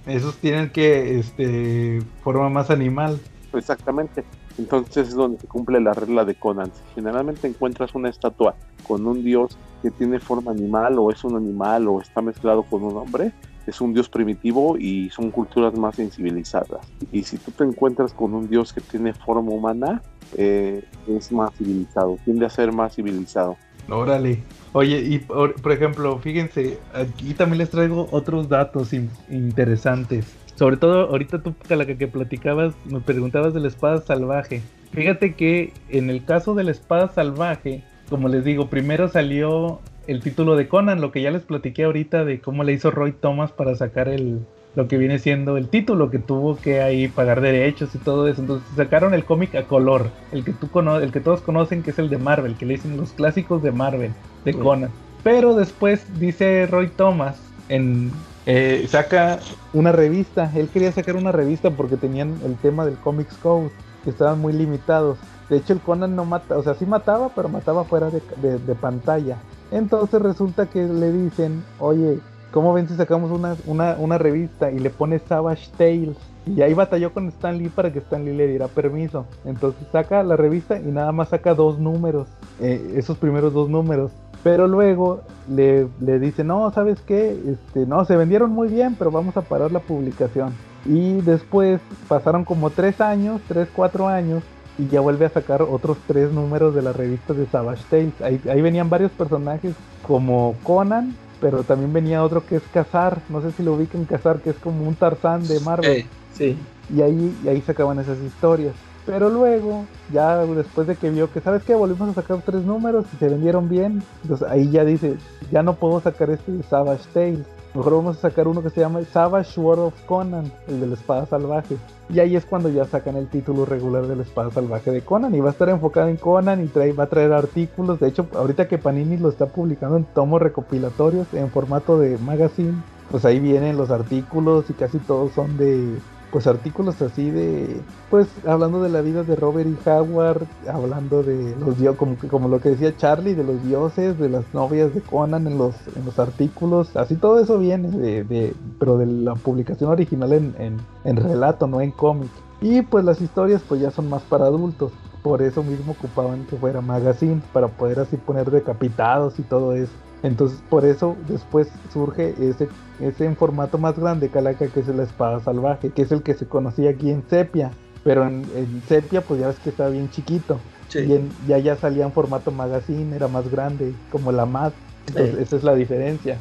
[0.07, 3.20] Esos tienen que, este, forma más animal.
[3.53, 4.24] Exactamente.
[4.59, 6.70] Entonces es donde se cumple la regla de Conan.
[6.95, 11.86] generalmente encuentras una estatua con un dios que tiene forma animal o es un animal
[11.86, 13.32] o está mezclado con un hombre,
[13.69, 16.81] es un dios primitivo y son culturas más sensibilizadas.
[17.12, 20.03] Y si tú te encuentras con un dios que tiene forma humana,
[20.36, 23.57] eh, es más civilizado, tiende a ser más civilizado.
[23.90, 24.43] Órale.
[24.73, 28.93] Oye, y por, ejemplo, fíjense, aquí también les traigo otros datos
[29.31, 30.35] interesantes.
[30.55, 34.62] Sobre todo, ahorita tú, la que platicabas, me preguntabas de la espada salvaje.
[34.93, 40.20] Fíjate que en el caso de la espada salvaje, como les digo, primero salió el
[40.20, 43.52] título de Conan, lo que ya les platiqué ahorita de cómo le hizo Roy Thomas
[43.52, 44.40] para sacar el,
[44.74, 48.40] lo que viene siendo el título, que tuvo que ahí pagar derechos y todo eso.
[48.40, 51.98] Entonces sacaron el cómic a color, el que, tú el que todos conocen que es
[51.98, 54.12] el de Marvel, que le dicen los clásicos de Marvel,
[54.44, 54.90] de Conan.
[55.22, 58.10] Pero después dice Roy Thomas en
[58.51, 59.40] eh, saca
[59.74, 60.51] una revista.
[60.55, 63.70] Él quería sacar una revista porque tenían el tema del Comics Code,
[64.05, 65.18] que estaban muy limitados.
[65.51, 69.36] De hecho, el Conan no mata, o sea, sí mataba, pero mataba fuera de, pantalla.
[69.70, 72.20] Entonces resulta que le dicen, oye,
[72.53, 76.16] ¿cómo ven si sacamos una, una, revista y le pone Savage Tales?
[76.47, 79.27] Y ahí batalló con Stan Lee para que Stan Lee le diera permiso.
[79.45, 82.27] Entonces saca la revista y nada más saca dos números,
[82.61, 84.12] eh, esos primeros dos números.
[84.43, 85.20] Pero luego
[85.51, 87.36] le, le dice, no, ¿sabes qué?
[87.47, 90.55] Este, no, se vendieron muy bien, pero vamos a parar la publicación.
[90.86, 94.43] Y después pasaron como tres años, tres, cuatro años,
[94.78, 98.20] y ya vuelve a sacar otros tres números de la revista de Savage Tales.
[98.22, 99.74] Ahí, venían varios personajes
[100.06, 104.40] como Conan, pero también venía otro que es Cazar, no sé si lo ubican Cazar,
[104.40, 106.06] que es como un Tarzán de Marvel.
[106.32, 106.56] sí.
[106.94, 108.74] Y ahí, y ahí sacaban esas historias.
[109.05, 111.74] Pero luego, ya después de que vio que, ¿sabes qué?
[111.74, 114.02] Volvimos a sacar tres números y se vendieron bien.
[114.22, 115.16] Entonces ahí ya dice,
[115.50, 117.46] ya no puedo sacar este de Savage Tales.
[117.74, 120.95] Mejor vamos a sacar uno que se llama Savage Sword of Conan, el de la
[120.95, 121.77] espada salvaje.
[122.09, 125.35] Y ahí es cuando ya sacan el título regular de la espada salvaje de Conan.
[125.35, 128.01] Y va a estar enfocado en Conan y va a traer artículos.
[128.01, 132.74] De hecho, ahorita que Panini lo está publicando en tomos recopilatorios en formato de magazine,
[133.11, 135.99] pues ahí vienen los artículos y casi todos son de
[136.30, 137.80] pues artículos así de
[138.10, 142.48] pues hablando de la vida de Robert y Howard hablando de los dioses como, como
[142.48, 146.05] lo que decía Charlie de los dioses de las novias de Conan en los en
[146.05, 150.76] los artículos así todo eso viene de, de pero de la publicación original en, en,
[151.05, 152.30] en relato no en cómic.
[152.60, 154.92] Y pues las historias pues ya son más para adultos.
[155.22, 159.92] Por eso mismo ocupaban que fuera magazine para poder así poner decapitados y todo eso.
[160.22, 162.68] Entonces por eso después surge ese,
[163.01, 166.35] ese en formato más grande Calaca que es la espada salvaje, que es el que
[166.35, 167.70] se conocía aquí en Sepia.
[168.05, 168.45] Pero en,
[168.89, 170.59] Sepia pues ya ves que estaba bien chiquito.
[170.95, 174.73] Y en, ya ya salía en formato magazine, era más grande, como la MAD.
[175.09, 176.39] Entonces, esa es la diferencia.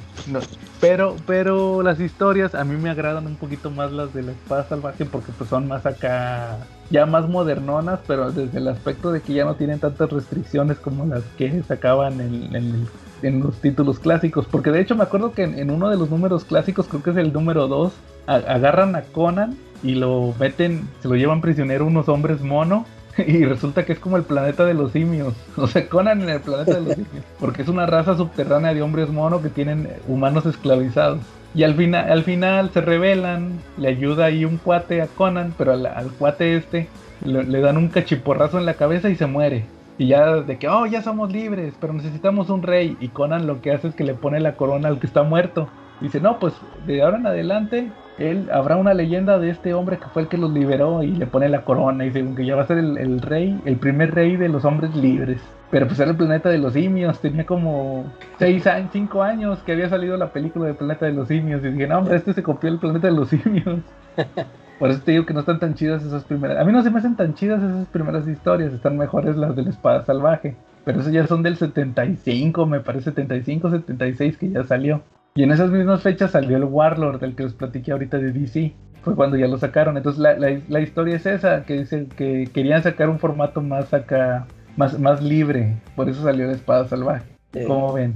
[0.82, 4.68] pero, pero las historias a mí me agradan un poquito más las de la espada
[4.68, 6.58] salvaje porque pues son más acá,
[6.90, 11.06] ya más modernonas, pero desde el aspecto de que ya no tienen tantas restricciones como
[11.06, 12.88] las que sacaban en, en,
[13.22, 14.46] en los títulos clásicos.
[14.46, 17.18] Porque de hecho me acuerdo que en, uno de los números clásicos, creo que es
[17.18, 17.94] el número 2,
[18.28, 22.86] agarran a Conan y lo meten, se lo llevan prisionero unos hombres mono.
[23.18, 25.34] Y resulta que es como el planeta de los simios.
[25.58, 27.26] O sea, Conan en el planeta de los simios.
[27.40, 31.20] Porque es una raza subterránea de hombres mono que tienen humanos esclavizados.
[31.56, 35.72] Y al, final al final se revelan, le ayuda ahí un cuate a Conan, pero
[35.72, 36.88] al, cuate este
[37.26, 39.66] le, dan un cachiporrazo en la cabeza y se muere.
[39.98, 42.98] Y ya de que, oh, ya somos libres, pero necesitamos un rey.
[43.00, 45.68] Y Conan lo que hace es que le pone la corona al que está muerto.
[46.02, 46.54] Dice, no, pues
[46.86, 50.38] de ahora en adelante, él habrá una leyenda de este hombre que fue el que
[50.38, 52.06] los liberó y le pone la corona.
[52.06, 54.96] Y dice que ya va a ser el, rey, el primer rey de los hombres
[54.96, 55.42] libres.
[55.72, 58.06] Pero pues era el planeta de los simios, tenía como
[58.38, 61.64] 6 años, 5 años que había salido la película del planeta de los simios.
[61.64, 63.80] Y dije, no, hombre, este se copió el planeta de los simios.
[64.80, 66.60] Por eso te digo que no están tan chidas esas primeras.
[66.60, 68.74] A mí no se me hacen tan chidas esas primeras historias.
[68.74, 70.56] Están mejores las de la espada salvaje.
[70.86, 75.02] Pero esas ya son del 75, me parece 75, 76 que ya salió.
[75.36, 78.74] Y en esas mismas fechas salió el Warlord, del que les platiqué ahorita de DC.
[79.02, 79.98] Fue cuando ya lo sacaron.
[79.98, 84.48] Entonces la, la, historia es esa, que dice que querían sacar un formato más acá,
[84.78, 85.76] más, más libre.
[85.96, 87.26] Por eso salió la espada salvaje.
[87.66, 88.16] ¿Cómo ven?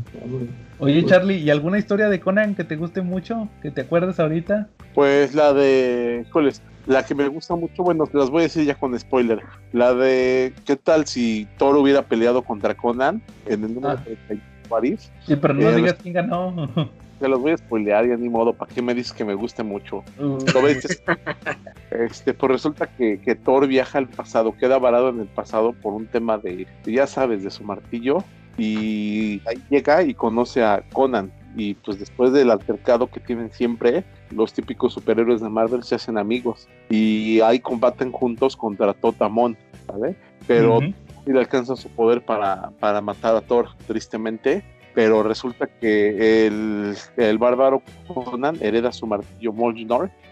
[0.81, 3.47] Oye, Charlie, ¿y alguna historia de Conan que te guste mucho?
[3.61, 4.67] ¿Que te acuerdes ahorita?
[4.95, 6.25] Pues la de.
[6.27, 9.41] Híjoles, la que me gusta mucho, bueno, las voy a decir ya con spoiler.
[9.73, 10.53] La de.
[10.65, 14.35] ¿Qué tal si Thor hubiera peleado contra Conan en el número de ah.
[14.69, 15.11] París?
[15.27, 16.67] Sí, pero no eh, digas quién ganó.
[17.19, 19.61] Te los voy a spoilear ya ni modo, ¿para qué me dices que me guste
[19.61, 20.03] mucho?
[20.17, 21.03] ¿Lo ves?
[21.91, 25.93] este, pues resulta que, que, Thor viaja al pasado, queda varado en el pasado por
[25.93, 28.23] un tema de, ya sabes, de su martillo
[28.57, 31.31] y ahí llega y conoce a Conan.
[31.55, 36.17] Y pues después del altercado que tienen siempre, los típicos superhéroes de Marvel se hacen
[36.17, 36.67] amigos.
[36.89, 39.57] Y ahí combaten juntos contra Totamon,
[39.87, 40.15] ¿vale?
[40.47, 40.79] Pero
[41.25, 44.63] le alcanza su poder para, para matar a Thor, tristemente,
[44.93, 49.87] pero resulta que el, el bárbaro Conan hereda su martillo Mjolnir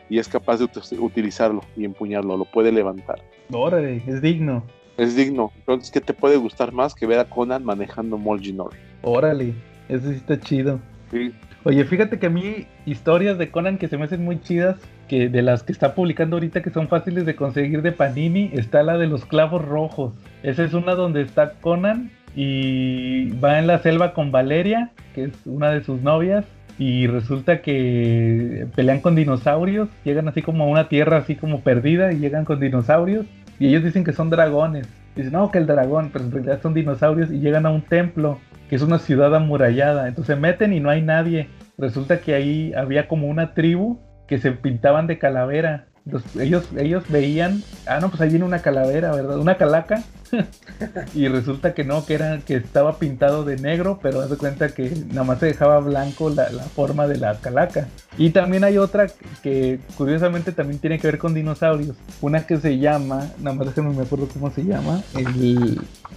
[0.10, 0.70] y es capaz de
[1.00, 3.22] utilizarlo y empuñarlo, lo puede levantar.
[3.52, 4.64] Órale, es digno
[5.00, 5.52] es digno.
[5.58, 8.72] Entonces, ¿qué te puede gustar más que ver a Conan manejando Molginor?
[9.02, 9.54] Órale,
[9.88, 10.80] eso sí está chido.
[11.12, 11.34] Sí.
[11.64, 14.78] Oye, fíjate que a mí historias de Conan que se me hacen muy chidas,
[15.08, 18.84] que de las que está publicando ahorita que son fáciles de conseguir de Panini, está
[18.84, 20.14] la de los clavos rojos.
[20.44, 25.34] Esa es una donde está Conan y va en la selva con Valeria, que es
[25.46, 26.46] una de sus novias,
[26.78, 32.14] y resulta que pelean con dinosaurios, llegan así como a una tierra así como perdida
[32.14, 33.26] y llegan con dinosaurios
[33.60, 34.88] y ellos dicen que son dragones.
[35.16, 38.40] Dicen, no, que el dragón, pero en realidad son dinosaurios y llegan a un templo,
[38.70, 40.08] que es una ciudad amurallada.
[40.08, 41.50] Entonces se meten y no hay nadie.
[41.78, 45.90] Resulta que ahí había como una tribu que se pintaban de calavera
[46.40, 49.38] ellos, ellos veían, ah, no, pues ahí viene una calavera, ¿verdad?
[49.38, 50.02] Una calaca.
[51.14, 54.70] y resulta que no, que era que estaba pintado de negro, pero haz de cuenta
[54.70, 57.88] que nada más se dejaba blanco la, forma de la calaca.
[58.18, 59.08] Y también hay otra
[59.42, 61.96] que curiosamente también tiene que ver con dinosaurios.
[62.22, 65.04] Una que se llama, nada más no me acuerdo cómo se llama,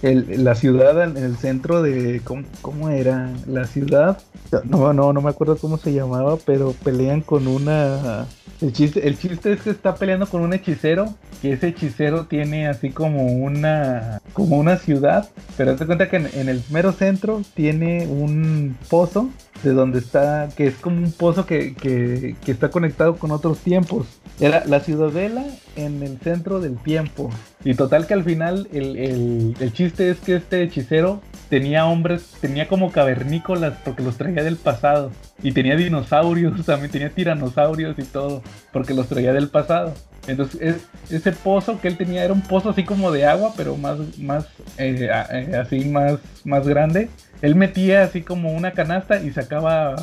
[0.01, 3.31] el, la ciudad en el centro de, ¿cómo, ¿cómo, era?
[3.47, 4.17] La ciudad,
[4.65, 8.27] no, no, no me acuerdo cómo se llamaba, pero pelean con una
[8.63, 12.69] el chiste, el chiste es que está peleando con un hechicero, que ese hechicero tiene
[12.69, 14.02] así como una
[14.33, 19.29] como una ciudad, pero hazte cuenta que en, el mero centro tiene un pozo
[19.63, 24.05] de donde está, que es como un pozo que, que, está conectado con otros tiempos.
[24.39, 25.45] Era la ciudadela
[25.75, 27.29] en el centro del tiempo.
[27.63, 32.33] Y total que al final el, el, el chiste es que este hechicero tenía hombres,
[32.41, 35.11] tenía como cavernícolas porque los traía del pasado.
[35.41, 39.93] Y tenía dinosaurios, también tenía tiranosaurios y todo, porque los traía del pasado.
[40.27, 43.99] Entonces ese pozo que él tenía era un pozo así como de agua, pero más,
[44.17, 44.45] más
[44.77, 47.09] eh, eh, así más, más grande.
[47.43, 49.97] Él metía así como una canasta y sacaba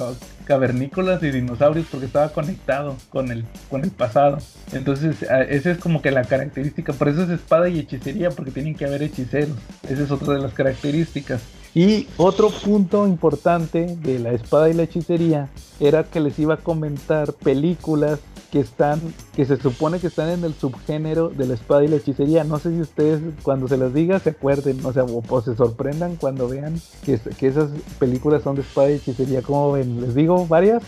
[0.45, 4.37] cavernícolas y dinosaurios porque estaba conectado con el, con el pasado.
[4.75, 6.93] Entonces, esa es como que la característica.
[6.93, 9.57] Por eso es espada y hechicería, porque tienen que haber hechiceros.
[9.89, 11.41] Esa es otra de las características.
[11.75, 15.49] Y otro punto importante de la espada y la hechicería
[15.79, 18.19] era que les iba a comentar películas
[18.51, 19.01] que están,
[19.35, 22.45] que se supone que están en el subgénero de la espada y la hechicería.
[22.45, 26.17] No sé si ustedes cuando se las diga se acuerden, o sea, o, se sorprendan
[26.17, 29.43] cuando vean que, que, esas películas son de espada y hechicería.
[29.43, 30.01] ¿Cómo ven?
[30.01, 30.83] ¿Les digo varias?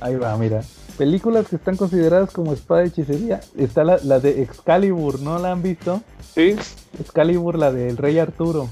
[0.00, 0.62] Ahí va, mira.
[0.96, 3.40] Películas que están consideradas como espada y hechicería.
[3.56, 6.02] Está la, la de Excalibur, ¿no la han visto?
[6.34, 6.56] Sí.
[6.98, 8.68] Excalibur, la del Rey Arturo.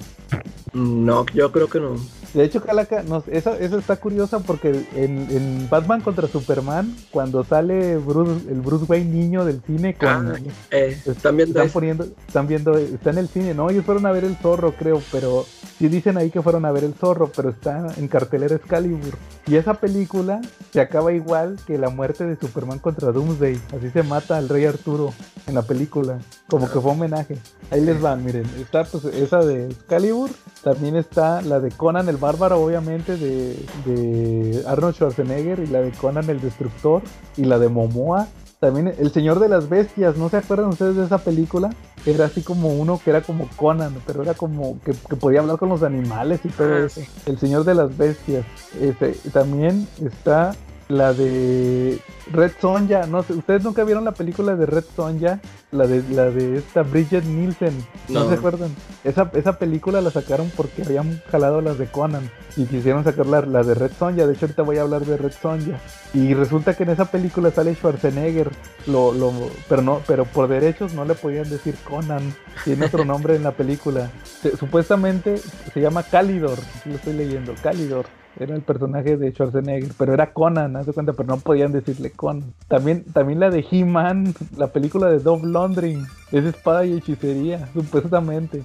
[0.72, 1.96] No, yo creo que no.
[2.36, 8.46] De hecho, Calaca, no, esa, está curiosa porque en, Batman contra Superman, cuando sale Bruce,
[8.50, 10.34] el Bruce Wayne niño del cine, con, ah,
[10.70, 14.12] eh, están viendo, están poniendo, están viendo, está en el cine, no, ellos fueron a
[14.12, 15.46] ver el zorro, creo, pero
[15.78, 19.16] sí dicen ahí que fueron a ver el zorro, pero está en cartelera Excalibur.
[19.46, 20.42] Y esa película
[20.72, 24.66] se acaba igual que la muerte de Superman contra Doomsday, así se mata al Rey
[24.66, 25.14] Arturo
[25.46, 26.18] en la película,
[26.50, 27.38] como que fue homenaje.
[27.70, 30.30] Ahí les van, miren, está pues, esa de Excalibur,
[30.62, 36.28] también está la de Conan el Bárbaro, obviamente, de, Arnold Schwarzenegger, y la de Conan
[36.28, 37.00] el Destructor,
[37.36, 38.26] y la de Momoa.
[38.58, 41.70] También El Señor de las Bestias, ¿no se acuerdan ustedes de esa película?
[42.04, 45.68] Era así como uno que era como Conan, pero era como que, podía hablar con
[45.68, 47.00] los animales y todo ah, eso.
[47.26, 48.44] El Señor de las Bestias.
[48.80, 50.56] Este, también está
[50.88, 51.98] la de
[52.32, 55.40] Red Sonja, no sé, ustedes nunca vieron la película de Red Sonja,
[55.72, 57.74] la de la de esta Bridget Nielsen,
[58.08, 58.70] no, se acuerdan.
[59.04, 63.42] Esa, esa película la sacaron porque habían jalado las de Conan y quisieron sacar la,
[63.42, 65.78] de Red Sonja, de hecho ahorita voy a hablar de Red Sonja.
[66.14, 68.50] Y resulta que en esa película sale Schwarzenegger,
[68.86, 69.32] lo, lo,
[69.68, 72.34] pero no, pero por derechos no le podían decir Conan,
[72.64, 74.10] tiene otro nombre en la película.
[74.58, 78.06] supuestamente se llama Calidor, lo estoy leyendo, Calidor
[78.38, 82.10] era el personaje de Schwarzenegger, pero era Conan, haz de cuenta, pero no podían decirle
[82.10, 82.52] Conan.
[82.68, 85.98] También, también la de He-Man, la película de Dove Laundry,
[86.32, 88.62] es espada y hechicería, supuestamente.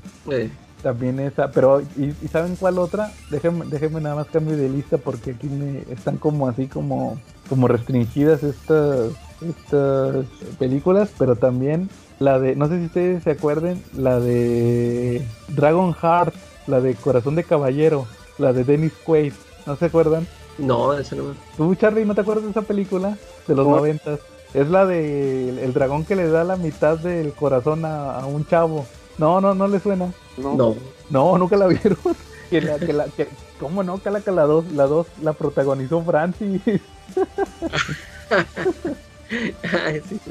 [0.82, 3.12] También esa, pero ¿y, saben cuál otra?
[3.30, 7.68] Déjenme, déjenme nada más cambio de lista porque aquí me están como así como, como
[7.68, 9.12] restringidas estas,
[9.42, 10.26] estas
[10.58, 11.88] películas, pero también
[12.20, 16.34] la de, no sé si ustedes se acuerden, la de Dragon Heart,
[16.68, 18.08] la de Corazón de Caballero,
[18.38, 19.34] la de Dennis Quaid.
[19.66, 20.28] ¿No se acuerdan?
[20.58, 21.36] No, ese no.
[21.58, 23.18] ¿Tú, Charlie, no te acuerdas de esa película?
[23.48, 24.20] De los noventas.
[24.54, 28.86] Es la de el, dragón que le da la mitad del corazón a, un chavo.
[29.18, 30.12] No, no, no le suena.
[30.38, 30.76] No.
[31.10, 31.98] No, nunca la vieron.
[32.50, 33.28] que la, que la, que,
[33.60, 34.02] ¿Cómo no?
[34.02, 36.62] Que la, que la dos, la dos la protagonizó Francis.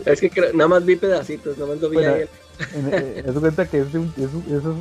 [0.04, 2.12] Es que nada más vi pedacitos, nada más lo vi bueno.
[2.12, 4.12] Eh, es cuenta que es un,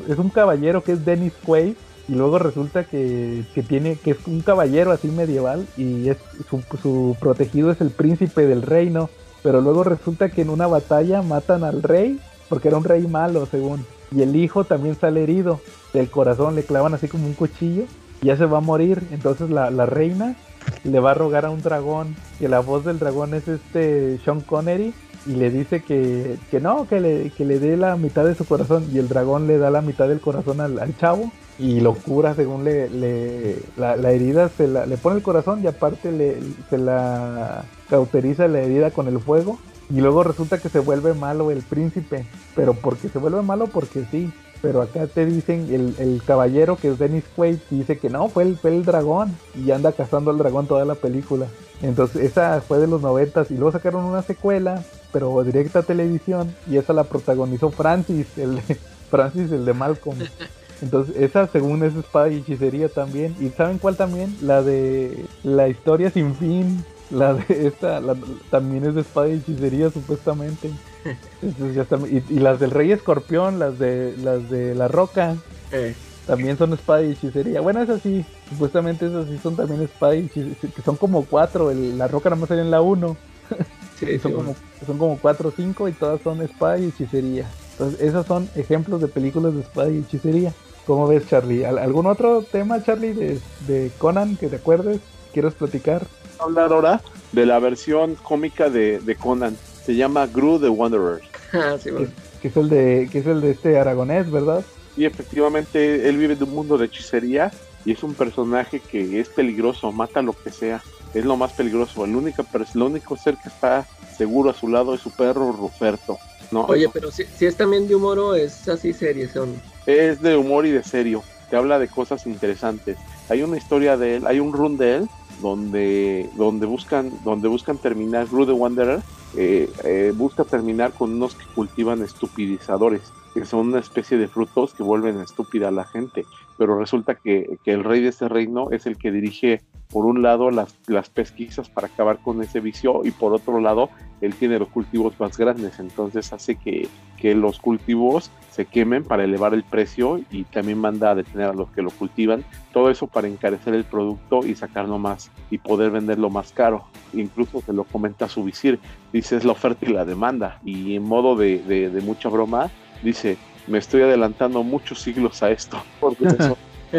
[0.10, 1.76] es, un, caballero que es Dennis Quaid
[2.10, 6.18] y luego resulta que, tiene que es un caballero así medieval y es
[6.50, 9.10] su, protegido es el príncipe del reino
[9.44, 12.20] pero luego resulta que en una batalla matan al rey
[12.50, 15.62] porque era un rey malo según y el hijo también sale herido
[15.94, 17.84] del corazón le clavan así como un cuchillo
[18.22, 19.02] y ya se va a morir.
[19.12, 20.36] Entonces la, reina
[20.84, 24.42] le va a rogar a un dragón y la voz del dragón es este Sean
[24.42, 24.94] Connery
[25.26, 28.46] y le dice que, que no, que le, que le dé la mitad de su
[28.46, 32.34] corazón y el dragón le da la mitad del corazón al chavo y lo cura
[32.36, 36.38] según le, le la, la, herida se la, le pone el corazón y aparte le,
[36.70, 39.60] se la cauteriza la herida con el fuego
[39.90, 42.26] y luego resulta que se vuelve malo el príncipe,
[42.56, 44.32] pero porque se vuelve malo porque sí.
[44.62, 48.44] Pero acá te dicen, el, el caballero que es Dennis Quaid dice que no, fue
[48.44, 51.48] el, fue el dragón y anda cazando al dragón toda la película.
[51.82, 54.84] Entonces esa fue de los noventas y luego sacaron una secuela,
[55.14, 58.60] pero directa a televisión y esa la protagonizó Francis, el
[59.10, 60.20] Francis el de Malcolm.
[60.82, 63.36] Entonces esa según es espada y hechicería también.
[63.40, 64.36] ¿Y saben cuál también?
[64.42, 68.16] La de la historia sin fin la de esta la,
[68.52, 70.70] también es de espada y hechicería supuestamente.
[71.42, 75.36] Entonces, ya está, y, y, las del Rey Escorpión, las de las de la Roca,
[75.72, 75.96] Eh,
[76.28, 77.62] también son espada y hechicería.
[77.62, 81.72] Bueno, esas sí, supuestamente esas sí son también espada y hechicería, que son como cuatro,
[81.72, 83.18] el- la Roca nada más sale en la uno.
[84.00, 87.48] sí, son, sí, como, son como cuatro o cinco y todas son espada y hechicería.
[87.72, 90.54] Entonces, esos son ejemplos de películas de espada y hechicería.
[90.90, 91.66] ¿Cómo ves, Charlie?
[91.66, 95.00] ¿Al- ¿Algún otro tema, Charlie, de, de Conan que te acuerdes?
[95.32, 96.08] ¿Quieres platicar?
[96.40, 97.00] hablar ahora
[97.32, 99.56] de la versión cómica de, de Conan.
[99.86, 101.20] Se llama Gru the Wanderer.
[101.54, 102.08] Ah, sí, bueno.
[102.42, 104.66] Que es el de, que es el de este aragonés, ¿verdad?
[104.98, 107.52] Y efectivamente él vive de un mundo de hechicería
[107.86, 110.82] y es un personaje que es peligroso, mata lo que sea.
[111.14, 112.04] Es lo más peligroso.
[112.04, 112.44] El único,
[112.74, 113.86] el único ser que está
[114.18, 116.18] seguro a su lado es su perro Ruperto.
[116.52, 116.62] ¿no?
[116.66, 119.54] Oye, pero si, si es también de humor o es así serie, son.
[119.90, 121.24] Es de humor y de serio.
[121.50, 122.98] Te habla de cosas interesantes.
[123.30, 125.10] Hay una historia de él, hay un run de él
[125.42, 129.02] donde, donde buscan, donde buscan terminar, Gru the Wanderer
[129.36, 134.74] eh, eh, busca terminar con unos que cultivan estupidizadores, que son una especie de frutos
[134.74, 136.26] que vuelven estúpida a la gente.
[136.58, 140.22] Pero resulta que, que el rey de ese reino es el que dirige, por un
[140.22, 140.74] lado, las,
[141.10, 143.90] pesquisas para acabar con ese vicio, y por otro lado,
[144.22, 145.80] él tiene los cultivos más grandes.
[145.80, 146.88] Entonces hace que,
[147.18, 151.54] que los cultivos se quemen para elevar el precio y también manda a detener a
[151.54, 152.44] los que lo cultivan.
[152.74, 156.84] Todo eso para encarecer el producto y sacarlo más y poder venderlo más caro.
[157.14, 158.80] Incluso se lo comenta a su visir.
[159.12, 160.60] Dice es la oferta y la demanda.
[160.64, 162.70] Y en modo de, de, de mucha broma,
[163.02, 163.38] dice
[163.70, 165.82] me estoy adelantando muchos siglos a esto.
[166.00, 166.58] Porque eso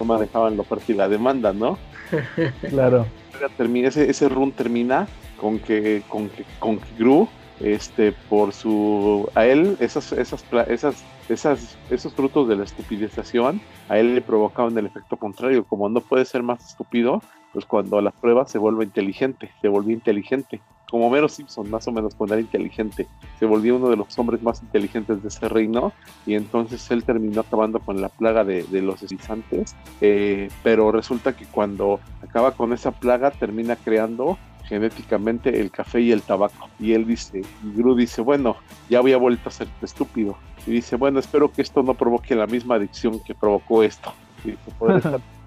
[0.00, 1.78] no manejaban la oferta y la demanda, ¿no?
[2.68, 3.06] Claro.
[3.58, 5.06] Ese, ese run termina
[5.40, 7.28] con que, con que, con que Gru
[7.60, 13.98] este por su a él esas esas esas esas esos frutos de la estupidización a
[13.98, 17.20] él le provocaban el efecto contrario como no puede ser más estúpido
[17.52, 20.60] pues cuando a la prueba se vuelve inteligente se volvió inteligente
[20.90, 23.06] como Mero Simpson más o menos cuando era inteligente
[23.38, 25.92] se volvió uno de los hombres más inteligentes de ese reino
[26.26, 31.36] y entonces él terminó acabando con la plaga de, de los escizantes eh, pero resulta
[31.36, 34.38] que cuando acaba con esa plaga termina creando
[34.68, 36.68] genéticamente el café y el tabaco.
[36.78, 38.56] Y él dice, y Gru dice, bueno,
[38.90, 40.36] ya había vuelto a ser estúpido.
[40.66, 44.12] Y dice, bueno, espero que esto no provoque la misma adicción que provocó esto.
[44.44, 44.72] Y dice,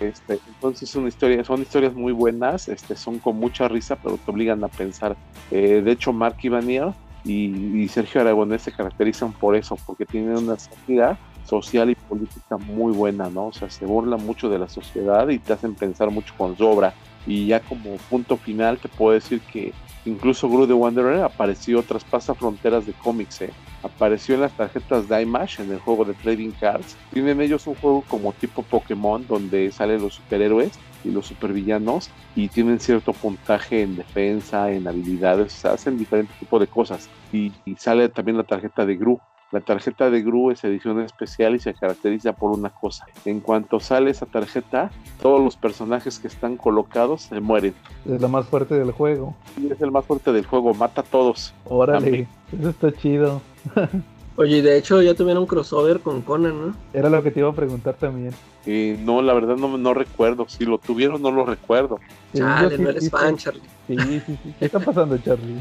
[0.00, 4.68] Este, entonces son historias muy buenas, este, son con mucha risa, pero te obligan a
[4.68, 5.16] pensar.
[5.50, 6.92] Eh, de hecho, Mark Ivanier
[7.24, 12.92] y, Sergio Aragonés se caracterizan por eso, porque tienen una sátira social y política muy
[12.92, 13.48] buena, ¿no?
[13.48, 16.66] O sea, se burlan mucho de la sociedad y te hacen pensar mucho con su
[16.66, 16.94] obra.
[17.26, 19.74] Y ya como punto final te puedo decir que
[20.04, 23.50] incluso Gru the Wanderer apareció, traspasa fronteras de cómics, ¿eh?
[23.82, 26.96] Apareció en las tarjetas Dimash, en el juego de Trading Cards.
[27.12, 32.48] Tienen ellos un juego como tipo Pokémon, donde salen los superhéroes y los supervillanos y
[32.48, 37.08] tienen cierto puntaje en defensa, en habilidades, hacen diferentes tipos de cosas.
[37.32, 39.20] Y, y sale también la tarjeta de Gru.
[39.52, 43.06] La tarjeta de Gru es edición especial y se caracteriza por una cosa.
[43.24, 47.74] En cuanto sale esa tarjeta, todos los personajes que están colocados se mueren.
[48.08, 49.34] Es la más fuerte del juego.
[49.60, 51.52] Y es el más fuerte del juego, mata a todos.
[51.64, 52.28] Órale, También.
[52.60, 53.42] eso está chido.
[54.36, 56.74] Oye, y de hecho ya tuvieron un crossover con Conan, ¿no?
[56.94, 58.32] Era lo que te iba a preguntar también.
[58.66, 60.46] Eh, no, la verdad no, no recuerdo.
[60.48, 61.98] Si lo tuvieron, no lo recuerdo.
[62.32, 63.62] Sí, Chale, sí- no eres sí fan, Charlie.
[63.88, 64.54] Sí, sí, sí.
[64.60, 65.60] ¿Qué está pasando, Charlie?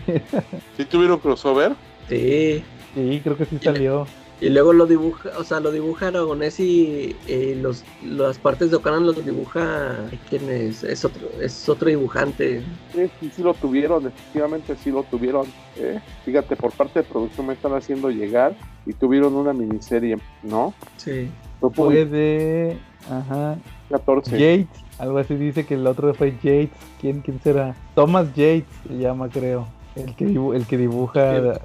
[0.78, 1.74] Si tuvieron crossover,
[2.08, 2.64] Sí.
[2.96, 4.06] Sí, creo que sí salió.
[4.42, 8.80] Y luego lo dibuja, o sea, lo dibuja Aragonés y eh, los, las partes de
[8.80, 9.98] Conan los dibuja.
[10.30, 10.82] ¿Quién es?
[10.86, 12.64] Es otro, es otro dibujante.
[12.94, 15.46] sí, sí lo tuvieron, efectivamente sí lo tuvieron.
[15.76, 16.00] eh.
[16.24, 18.56] Fíjate, por parte de producción me están haciendo llegar
[18.86, 20.74] y tuvieron una miniserie, ¿no?
[20.96, 21.30] Sí.
[21.60, 22.78] Fue por Fue de.
[23.12, 23.58] Ajá.
[23.90, 24.32] 14.
[24.40, 24.84] Yates.
[25.00, 26.70] Algo así dice que el otro fue Yates.
[27.02, 27.76] ¿Quién, quién será?
[27.94, 29.68] Thomas Yates se llama, creo.
[29.98, 31.60] El que, dibu- el que dibuja.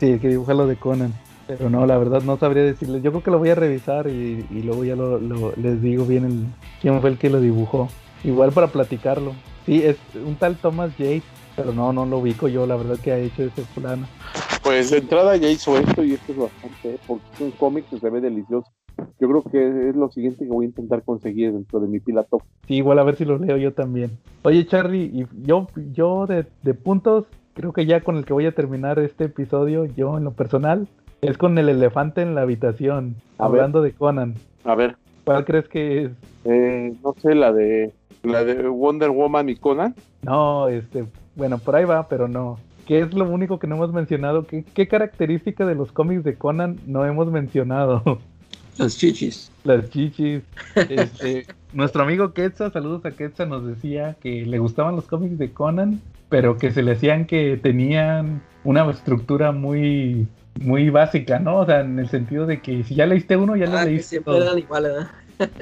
[0.00, 1.12] Sí, el que dibuja lo de Conan.
[1.46, 3.02] Pero no, la verdad no sabría decirles.
[3.02, 6.04] Yo creo que lo voy a revisar y, y luego ya lo, lo- les digo
[6.06, 6.44] bien el,
[6.80, 7.88] quién fue el que lo dibujó.
[8.24, 9.32] Igual para platicarlo.
[9.66, 11.22] Sí, es un tal Thomas Yates,
[11.56, 14.06] pero no, no lo ubico yo, la verdad que ha hecho ese fulano.
[14.62, 16.98] Pues de entrada ya hizo esto y esto es bastante, ¿eh?
[17.06, 18.70] porque es un cómic que se ve delicioso.
[19.18, 22.22] Yo creo que es lo siguiente que voy a intentar conseguir dentro de mi pila
[22.24, 22.42] top.
[22.68, 24.10] Sí, igual a ver si lo leo yo también.
[24.42, 27.24] Oye, Charlie, y yo, yo de, de puntos,
[27.54, 30.88] creo que ya con el que voy a terminar este episodio, yo en lo personal,
[31.20, 34.34] es con el elefante en la habitación, A hablando de Conan.
[34.64, 36.10] A ver, ¿Cuál crees que es?
[36.44, 39.94] eh, no sé, la de la de Wonder Woman y Conan.
[40.22, 41.04] No, este,
[41.36, 42.58] bueno, por ahí va, pero no.
[42.86, 44.46] ¿Qué es lo único que no hemos mencionado?
[44.46, 48.02] ¿Qué, qué característica de los cómics de Conan no hemos mencionado?
[48.78, 49.52] Los chichis.
[49.64, 50.42] Las chichis.
[50.74, 55.52] Este, nuestro amigo Quetzal, saludos a Quetzal, nos decía que le gustaban los cómics de
[55.52, 56.00] Conan,
[56.30, 60.26] pero que se le hacían que tenían una estructura muy
[60.60, 61.58] muy básica, ¿no?
[61.58, 63.90] O sea, en el sentido de que si ya leíste uno, ya lo Ah, que
[63.90, 64.42] leíste siempre todo.
[64.44, 65.10] eran iguales, ¿verdad?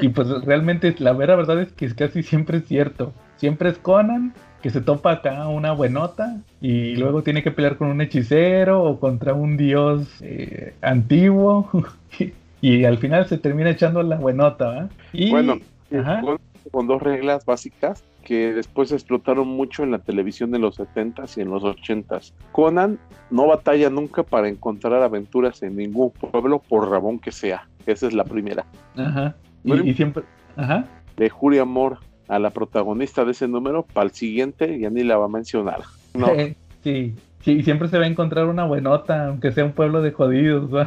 [0.00, 3.12] Y pues realmente la vera verdad es que casi siempre es cierto.
[3.36, 7.88] Siempre es Conan que se topa acá una buenota y luego tiene que pelear con
[7.88, 11.70] un hechicero o contra un dios eh, antiguo
[12.60, 14.88] y al final se termina echando la buenota.
[15.12, 15.58] Y, Bueno,
[15.96, 16.22] Ajá.
[16.22, 16.38] con,
[16.72, 21.40] con dos reglas básicas que después explotaron mucho en la televisión de los 70s y
[21.40, 22.34] en los 80s.
[22.52, 22.98] Conan
[23.30, 27.66] no batalla nunca para encontrar aventuras en ningún pueblo, por rabón que sea.
[27.86, 28.66] Esa es la primera.
[28.98, 29.34] ajá,
[29.64, 30.24] y, No y siempre,
[30.56, 30.84] ajá,
[31.16, 35.16] Le jure amor a la protagonista de ese número, para el siguiente ya ni la
[35.16, 35.80] va a mencionar.
[36.12, 36.26] No,
[36.84, 40.12] sí, sí, y siempre se va a encontrar una buenota, aunque sea un pueblo de
[40.12, 40.70] jodidos.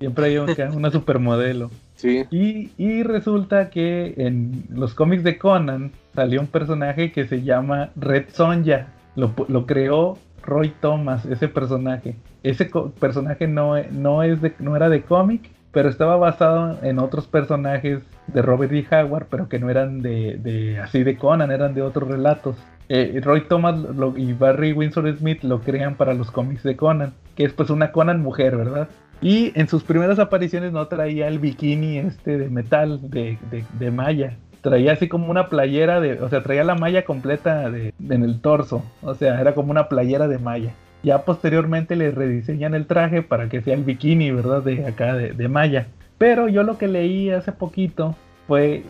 [0.00, 1.70] Siempre hay una, una supermodelo.
[2.02, 8.26] Y, resulta que en los cómics de Conan salió un personaje que se llama Red
[8.32, 8.88] Sonja.
[9.14, 12.16] Lo, creó Roy Thomas, ese personaje.
[12.42, 12.70] Ese
[13.00, 18.86] personaje no, no, era de cómic, pero estaba basado en otros personajes de Robert E.
[18.90, 22.56] Howard, pero que no eran de, de- así de Conan, eran de otros relatos.
[22.88, 23.80] Eh, Roy Thomas
[24.16, 27.90] y Barry Windsor Smith lo crean para los cómics de Conan, que es pues una
[27.90, 28.88] Conan mujer, ¿verdad?
[29.20, 33.38] Y en sus primeras apariciones no traía el bikini este de metal, de,
[33.78, 34.36] de, malla.
[34.60, 38.40] Traía así como una playera de, o sea, traía la malla completa de, en el
[38.40, 38.84] torso.
[39.02, 40.72] O sea, era como una playera de malla.
[41.02, 44.62] Ya posteriormente le rediseñan el traje para que sea el bikini, ¿verdad?
[44.62, 45.86] De acá, de, de malla.
[46.18, 48.16] Pero yo lo que leí hace poquito
[48.46, 48.84] fue,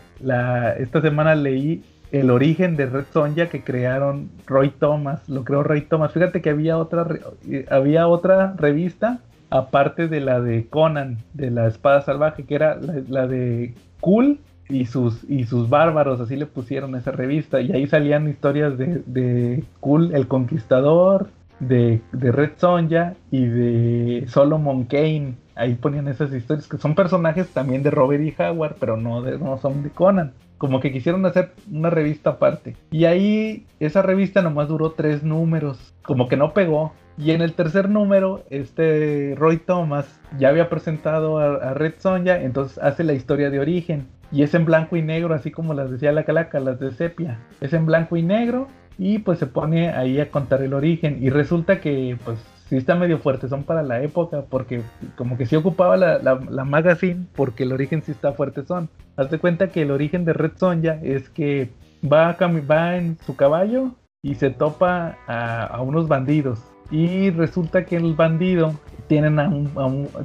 [0.77, 5.81] esta semana leí el origen de Red Sonja que crearon Roy Thomas, lo creó Roy
[5.81, 6.13] Thomas.
[6.13, 7.05] Fíjate que había otra,
[7.49, 12.77] eh, había otra revista aparte de la de Conan, de la espada salvaje, que era
[13.07, 17.61] la, de Cool y sus, y sus bárbaros, así le pusieron esa revista.
[17.61, 21.29] Y ahí salían historias de, de Cool el Conquistador,
[21.59, 25.35] de, de Red Sonja y de Solomon Kane.
[25.55, 28.35] Ahí ponían esas historias que son personajes también de Robert E.
[28.43, 30.33] Howard, pero no, de, no son de Conan.
[30.57, 32.75] Como que quisieron hacer una revista aparte.
[32.91, 35.93] Y ahí esa revista nomás duró tres números.
[36.03, 36.93] Como que no pegó.
[37.17, 42.77] Y en el tercer número, este Roy Thomas ya había presentado a, Red Sonja, entonces
[42.77, 44.07] hace la historia de origen.
[44.31, 47.39] Y es en blanco y negro, así como las decía la calaca, las de sepia.
[47.59, 48.67] Es en blanco y negro
[48.99, 51.17] y pues se pone ahí a contar el origen.
[51.21, 52.37] Y resulta que pues
[52.69, 54.81] sí está medio fuerte, son para la época, porque
[55.15, 58.89] como que sí ocupaba la, la, la magazine, porque el origen sí está fuerte son.
[59.15, 61.71] Hazte cuenta que el origen de Red Sonja es que
[62.03, 66.61] va, a va en su caballo y se topa a unos bandidos.
[66.91, 68.73] Y resulta que el bandido
[69.07, 69.51] tienen a,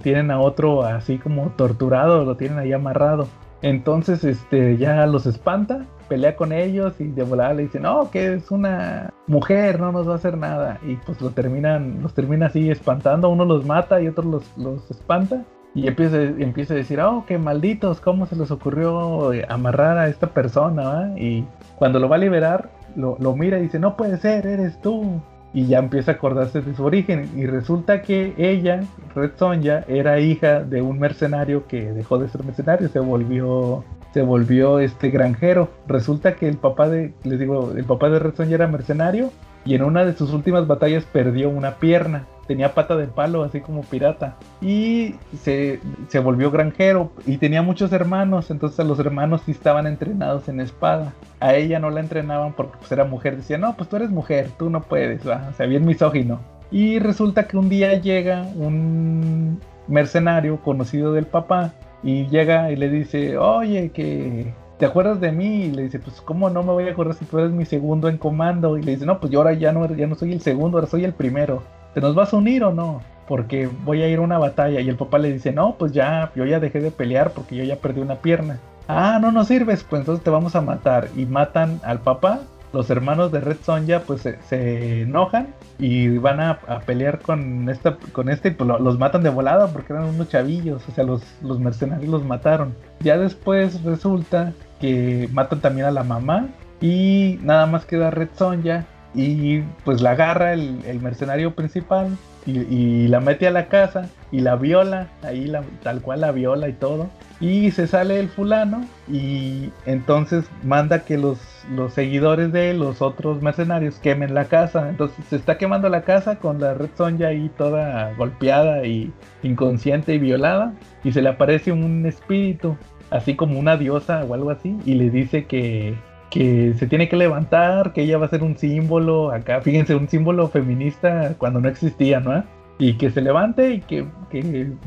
[0.03, 3.29] tienen a otro así como torturado, lo tienen ahí amarrado.
[3.63, 8.35] Entonces este ya los espanta, pelea con ellos y de volada le dicen, no, que
[8.35, 10.79] es una mujer, no nos va a hacer nada.
[10.87, 14.91] Y pues lo terminan, los termina así espantando, uno los mata y otro los, los
[14.91, 15.45] espanta.
[15.75, 20.09] Y empieza, empieza a decir, oh, qué malditos, ¿cómo se les ocurrió eh, amarrar a
[20.09, 20.83] esta persona?
[20.83, 21.19] va?".
[21.19, 24.79] Y cuando lo va a liberar, lo, lo mira y dice, no puede ser, eres
[24.83, 25.23] tú.
[25.55, 27.31] Y ya empieza a acordarse de su origen.
[27.37, 28.85] Y resulta que ella,
[29.15, 33.85] Red Sonja, era hija de un mercenario que dejó de ser mercenario, se volvió,
[34.15, 35.69] se volvió este granjero.
[35.87, 39.31] Resulta que el papá de, les digo, el papá de Red Sonja era mercenario
[39.65, 42.27] y en una de sus últimas batallas perdió una pierna.
[42.47, 44.37] Tenía pata de palo, así como pirata.
[44.61, 48.51] Y se, se volvió granjero y tenía muchos hermanos.
[48.51, 51.13] Entonces los hermanos sí estaban entrenados en espada.
[51.39, 53.37] A ella no la entrenaban porque pues, era mujer.
[53.37, 55.27] Decían, no, pues tú eres mujer, tú no puedes.
[55.27, 55.49] ¿va?
[55.51, 56.41] O sea, bien misógino.
[56.73, 61.73] Y resulta que un día llega un mercenario conocido del papá
[62.03, 64.53] y llega y le dice, oye, que
[64.83, 65.67] ¿te acuerdas de mí?
[65.67, 68.09] Y le dice, pues ¿cómo no me voy a acordar si tú eres mi segundo
[68.09, 68.77] en comando?
[68.77, 70.91] Y le dice, no, pues yo ahora ya no, ya no soy el segundo, ahora
[70.91, 71.63] soy el primero.
[71.95, 73.01] ¿Te nos vas a unir o no?
[73.29, 74.81] Porque voy a ir a una batalla.
[74.81, 77.63] Y el papá le dice, no, pues ya, yo ya dejé de pelear porque yo
[77.63, 78.59] ya perdí una pierna.
[78.89, 81.07] Ah, no nos sirves, pues entonces te vamos a matar.
[81.15, 82.41] Y matan al papá
[82.73, 85.49] los hermanos de Red Sonja pues se, enojan
[85.79, 89.93] y van a, pelear con esta con este y pues los matan de volada porque
[89.93, 92.75] eran unos chavillos, o sea, los, los mercenarios los mataron.
[93.01, 94.53] Ya después resulta
[94.83, 96.49] que matan también a la mamá
[96.81, 98.85] y nada más queda Red Sonja
[99.15, 104.57] y pues la agarra el, mercenario principal y, la mete a la casa y la
[104.57, 107.09] viola, ahí la, tal cual la viola y todo.
[107.41, 111.39] Y se sale el fulano y entonces manda que los,
[111.71, 114.89] los seguidores de los otros mercenarios quemen la casa.
[114.89, 119.13] Entonces se está quemando la casa con la Red Sonja ahí toda golpeada y
[119.45, 120.73] inconsciente y violada.
[121.05, 122.77] Y se le aparece un espíritu,
[123.13, 125.95] así como una diosa o algo así, y le dice que,
[126.31, 130.09] que se tiene que levantar, que ella va a ser un símbolo, acá, fíjense, un
[130.09, 132.43] símbolo feminista cuando no existía, ¿no?
[132.79, 134.05] Y que se levante y que,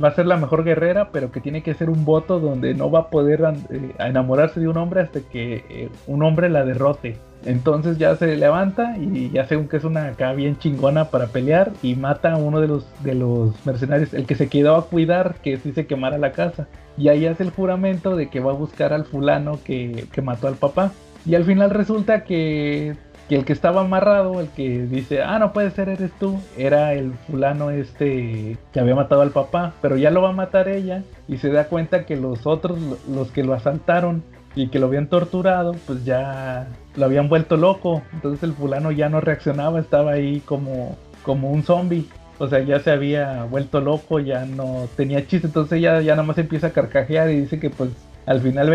[0.04, 2.92] va a ser la mejor guerrera, pero que tiene que ser un voto donde no
[2.92, 7.18] va a poder eh, enamorarse de un hombre hasta que eh, un hombre la derrote.
[7.46, 11.72] Entonces ya se levanta y ya según que es una acá bien chingona para pelear
[11.84, 15.36] y mata a uno de los, de los mercenarios, el que se quedó a cuidar
[15.44, 16.68] que si se quemara la casa.
[16.98, 20.48] Y ahí hace el juramento de que va a buscar al fulano que, que mató
[20.48, 20.92] al papá.
[21.26, 22.96] Y al final resulta que,
[23.30, 27.14] el que estaba amarrado, el que dice, ah, no puede ser, eres tú, era el
[27.28, 31.38] fulano este que había matado al papá, pero ya lo va a matar ella y
[31.38, 32.78] se da cuenta que los otros,
[33.10, 34.24] los que lo asaltaron
[34.56, 38.04] y que lo habían torturado, pues ya lo habían vuelto loco.
[38.14, 42.08] Entonces el fulano ya no reaccionaba, estaba ahí como, como un zombie.
[42.38, 45.48] O sea, ya se había vuelto loco, ya no tenía chiste.
[45.48, 47.90] Entonces ella ya nada más empieza a carcajear y dice que pues
[48.26, 48.74] al final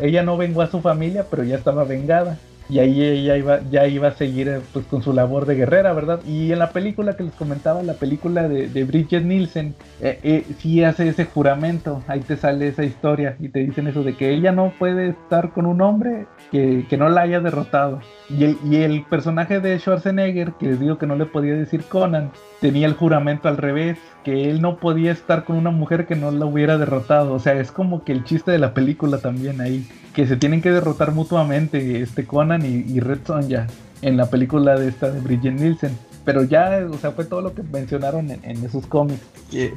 [0.00, 2.38] ella no vengó a su familia, pero ya estaba vengada.
[2.72, 5.92] Y ahí ella iba, ya iba a seguir eh, pues, con su labor de guerrera,
[5.92, 6.20] ¿verdad?
[6.26, 10.82] Y en la película que les comentaba, la película de, Bridget Nielsen, eh, eh, sí
[10.82, 14.52] hace ese juramento, ahí te sale esa historia y te dicen eso de que ella
[14.52, 18.00] no puede estar con un hombre que, que no la haya derrotado.
[18.36, 21.84] Y el, y el personaje de Schwarzenegger, que les digo que no le podía decir
[21.84, 22.30] Conan,
[22.60, 26.30] tenía el juramento al revés, que él no podía estar con una mujer que no
[26.30, 27.34] la hubiera derrotado.
[27.34, 30.62] O sea, es como que el chiste de la película también ahí, que se tienen
[30.62, 33.66] que derrotar mutuamente este Conan y, Red Sonja
[34.00, 35.96] en la película de esta de Bridget Nielsen.
[36.24, 39.20] Pero ya, o sea, fue todo lo que mencionaron en, esos cómics.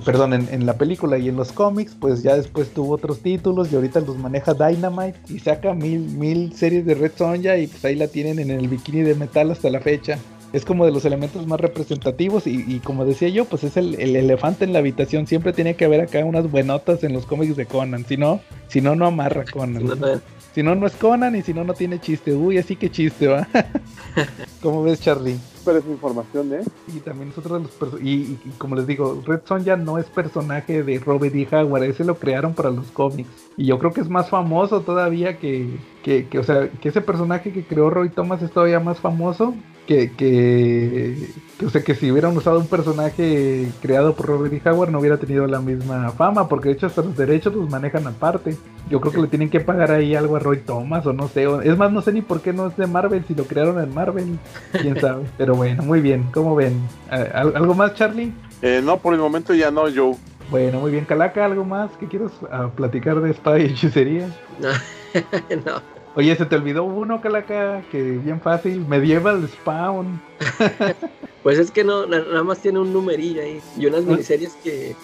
[0.06, 3.76] perdón, en, la película y en los cómics, pues ya después tuvo otros títulos y
[3.76, 7.96] ahorita los maneja Dynamite y saca mil, mil series de Red Sonja y pues ahí
[7.96, 10.20] la tienen en el bikini de metal hasta la fecha
[10.56, 14.64] es como de los elementos más representativos y, como decía yo, pues es el, elefante
[14.64, 15.28] en la habitación.
[15.28, 18.06] Siempre tiene que haber acá unas buenotas en los cómics de Conan.
[18.06, 18.40] Si no,
[18.70, 19.84] si no, no amarra Conan.
[20.54, 22.34] Si no, no es Conan y si no, no tiene chiste.
[22.34, 23.46] Uy, así que chiste, ¿va?
[24.62, 25.38] ¿Cómo ves, Charlie?
[25.68, 26.64] Es ¿eh?
[26.96, 30.84] Y también nosotros los y, y, como les digo, Red Son ya no es personaje
[30.84, 31.48] de Robert E.
[31.52, 33.30] Howard, ese lo crearon para los cómics.
[33.58, 37.02] Y yo creo que es más famoso todavía que, que, que, o sea, que ese
[37.02, 39.56] personaje que creó Roy Thomas es todavía más famoso
[39.88, 41.30] que, que,
[41.66, 44.70] o sea, que si hubieran usado un personaje creado por Robert E.
[44.70, 48.06] Howard no hubiera tenido la misma fama, porque de hecho hasta los derechos los manejan
[48.06, 48.56] aparte.
[48.88, 51.48] Yo creo que le tienen que pagar ahí algo a Roy Thomas o no sé.
[51.64, 53.92] es más, no sé ni por qué no es de Marvel, si lo crearon en
[53.92, 54.38] Marvel,
[54.74, 55.24] quién sabe.
[55.40, 56.80] Pero bueno, muy bien, ¿cómo ven?
[57.10, 58.32] ¿Algo más, Charlie?
[58.62, 60.16] Eh, no, por el momento ya no, Joe.
[60.52, 64.30] Bueno, muy bien, Calaca, ¿algo más que quieras ah, platicar de espada y hechicería?
[65.66, 65.95] no.
[66.16, 70.22] Oye, se te olvidó uno, Calaca, que bien fácil, Medieval Spawn.
[71.44, 73.60] pues es que no, nada más tiene un numerillo ahí.
[73.78, 74.96] Y unas miniseries que.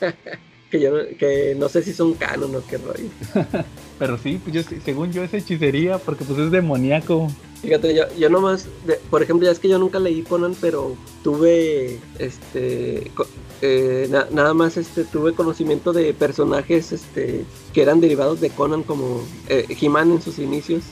[0.70, 3.08] que yo que no sé si son canon o qué rollo.
[3.98, 7.28] Pero sí, pues yo, según yo es hechicería, porque pues es demoníaco.
[7.62, 8.66] Fíjate, yo, yo nomás,
[9.10, 13.10] por ejemplo, ya es que yo nunca leí Conan, pero tuve este
[13.62, 19.22] eh, nada más este tuve conocimiento de personajes este que eran derivados de Conan como
[19.48, 20.82] eh, He-Man en sus inicios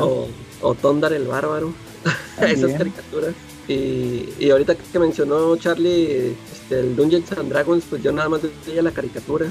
[0.00, 0.28] o,
[0.62, 1.74] o, Tondar el bárbaro
[2.40, 3.34] esas caricaturas
[3.68, 8.42] y, y, ahorita que mencionó Charlie este, el Dungeons and Dragons pues yo nada más
[8.66, 9.46] veía la caricatura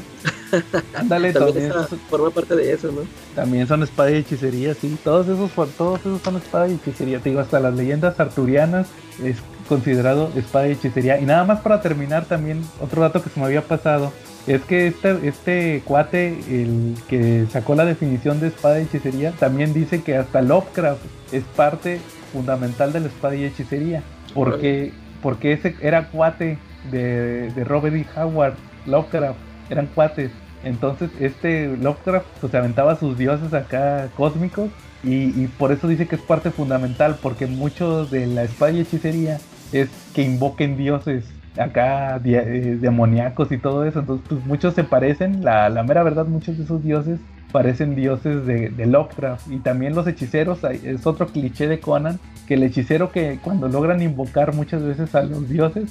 [0.93, 1.71] Ándale, también,
[2.09, 3.01] forma parte de eso, ¿no?
[3.35, 4.97] También son espada y hechicería, sí.
[5.03, 7.19] Todos esos, todos esos son espada y hechicería.
[7.19, 8.87] Te digo, hasta las leyendas arturianas
[9.23, 9.37] es
[9.67, 11.19] considerado espada y hechicería.
[11.19, 14.11] Y nada más para terminar también, otro dato que se me había pasado.
[14.45, 19.73] Es que este, este cuate, el que sacó la definición de espada y hechicería, también
[19.73, 21.99] dice que hasta Lovecraft es parte
[22.33, 24.03] fundamental de la espada y hechicería.
[24.33, 24.91] Porque,
[25.21, 26.57] porque ese era cuate
[26.91, 28.05] de, de Robert E.
[28.19, 28.55] Howard,
[28.85, 29.37] Lovecraft,
[29.69, 30.31] eran cuates.
[30.63, 34.69] Entonces este Lovecraft pues aventaba sus dioses acá cósmicos
[35.03, 39.37] y, por eso dice que es parte fundamental porque mucho de la espada y hechicería
[39.73, 41.25] es que invoquen dioses
[41.57, 43.99] acá eh, demoníacos y todo eso.
[43.99, 47.19] Entonces pues muchos se parecen, la, la mera verdad muchos de esos dioses
[47.53, 49.49] parecen dioses de, de Lovecraft.
[49.49, 54.01] Y también los hechiceros, es otro cliché de Conan, que el hechicero que cuando logran
[54.01, 55.89] invocar muchas veces a los dioses,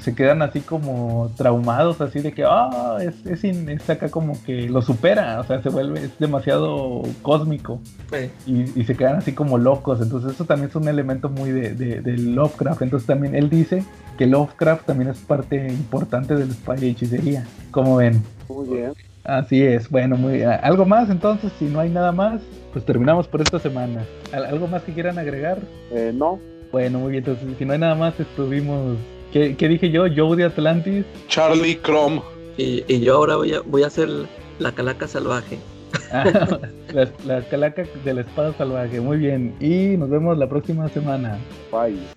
[0.00, 4.82] se quedan así como traumados, así de que, ah, es, es, acá como que lo
[4.82, 7.80] supera, o sea, se vuelve, es demasiado cósmico.
[8.46, 12.18] Y, se quedan así como locos, entonces eso también es un elemento muy de, de,
[12.18, 13.84] Lovecraft, entonces también él dice
[14.16, 18.22] que Lovecraft también es parte importante del spy y hechicería, como ven.
[18.48, 19.05] Muy bien.
[19.26, 22.40] Así es, bueno, muy algo más entonces, si no hay nada más,
[22.72, 24.04] pues terminamos por esta semana.
[24.32, 25.58] ¿Algo más que quieran agregar?
[25.90, 26.38] Eh, no.
[26.72, 28.96] Bueno, muy bien, entonces si no hay nada más, estuvimos
[29.32, 30.04] ¿Qué, dije yo?
[30.14, 31.04] Joe de Atlantis.
[31.28, 32.20] Charlie Crom.
[32.56, 34.08] Y, yo ahora voy a, voy a hacer
[34.58, 35.58] la calaca salvaje.
[36.10, 36.58] Ah,
[37.26, 39.00] la, calaca de la espada salvaje.
[39.00, 39.54] Muy bien.
[39.60, 41.38] Y nos vemos la próxima semana.
[41.70, 42.15] Bye.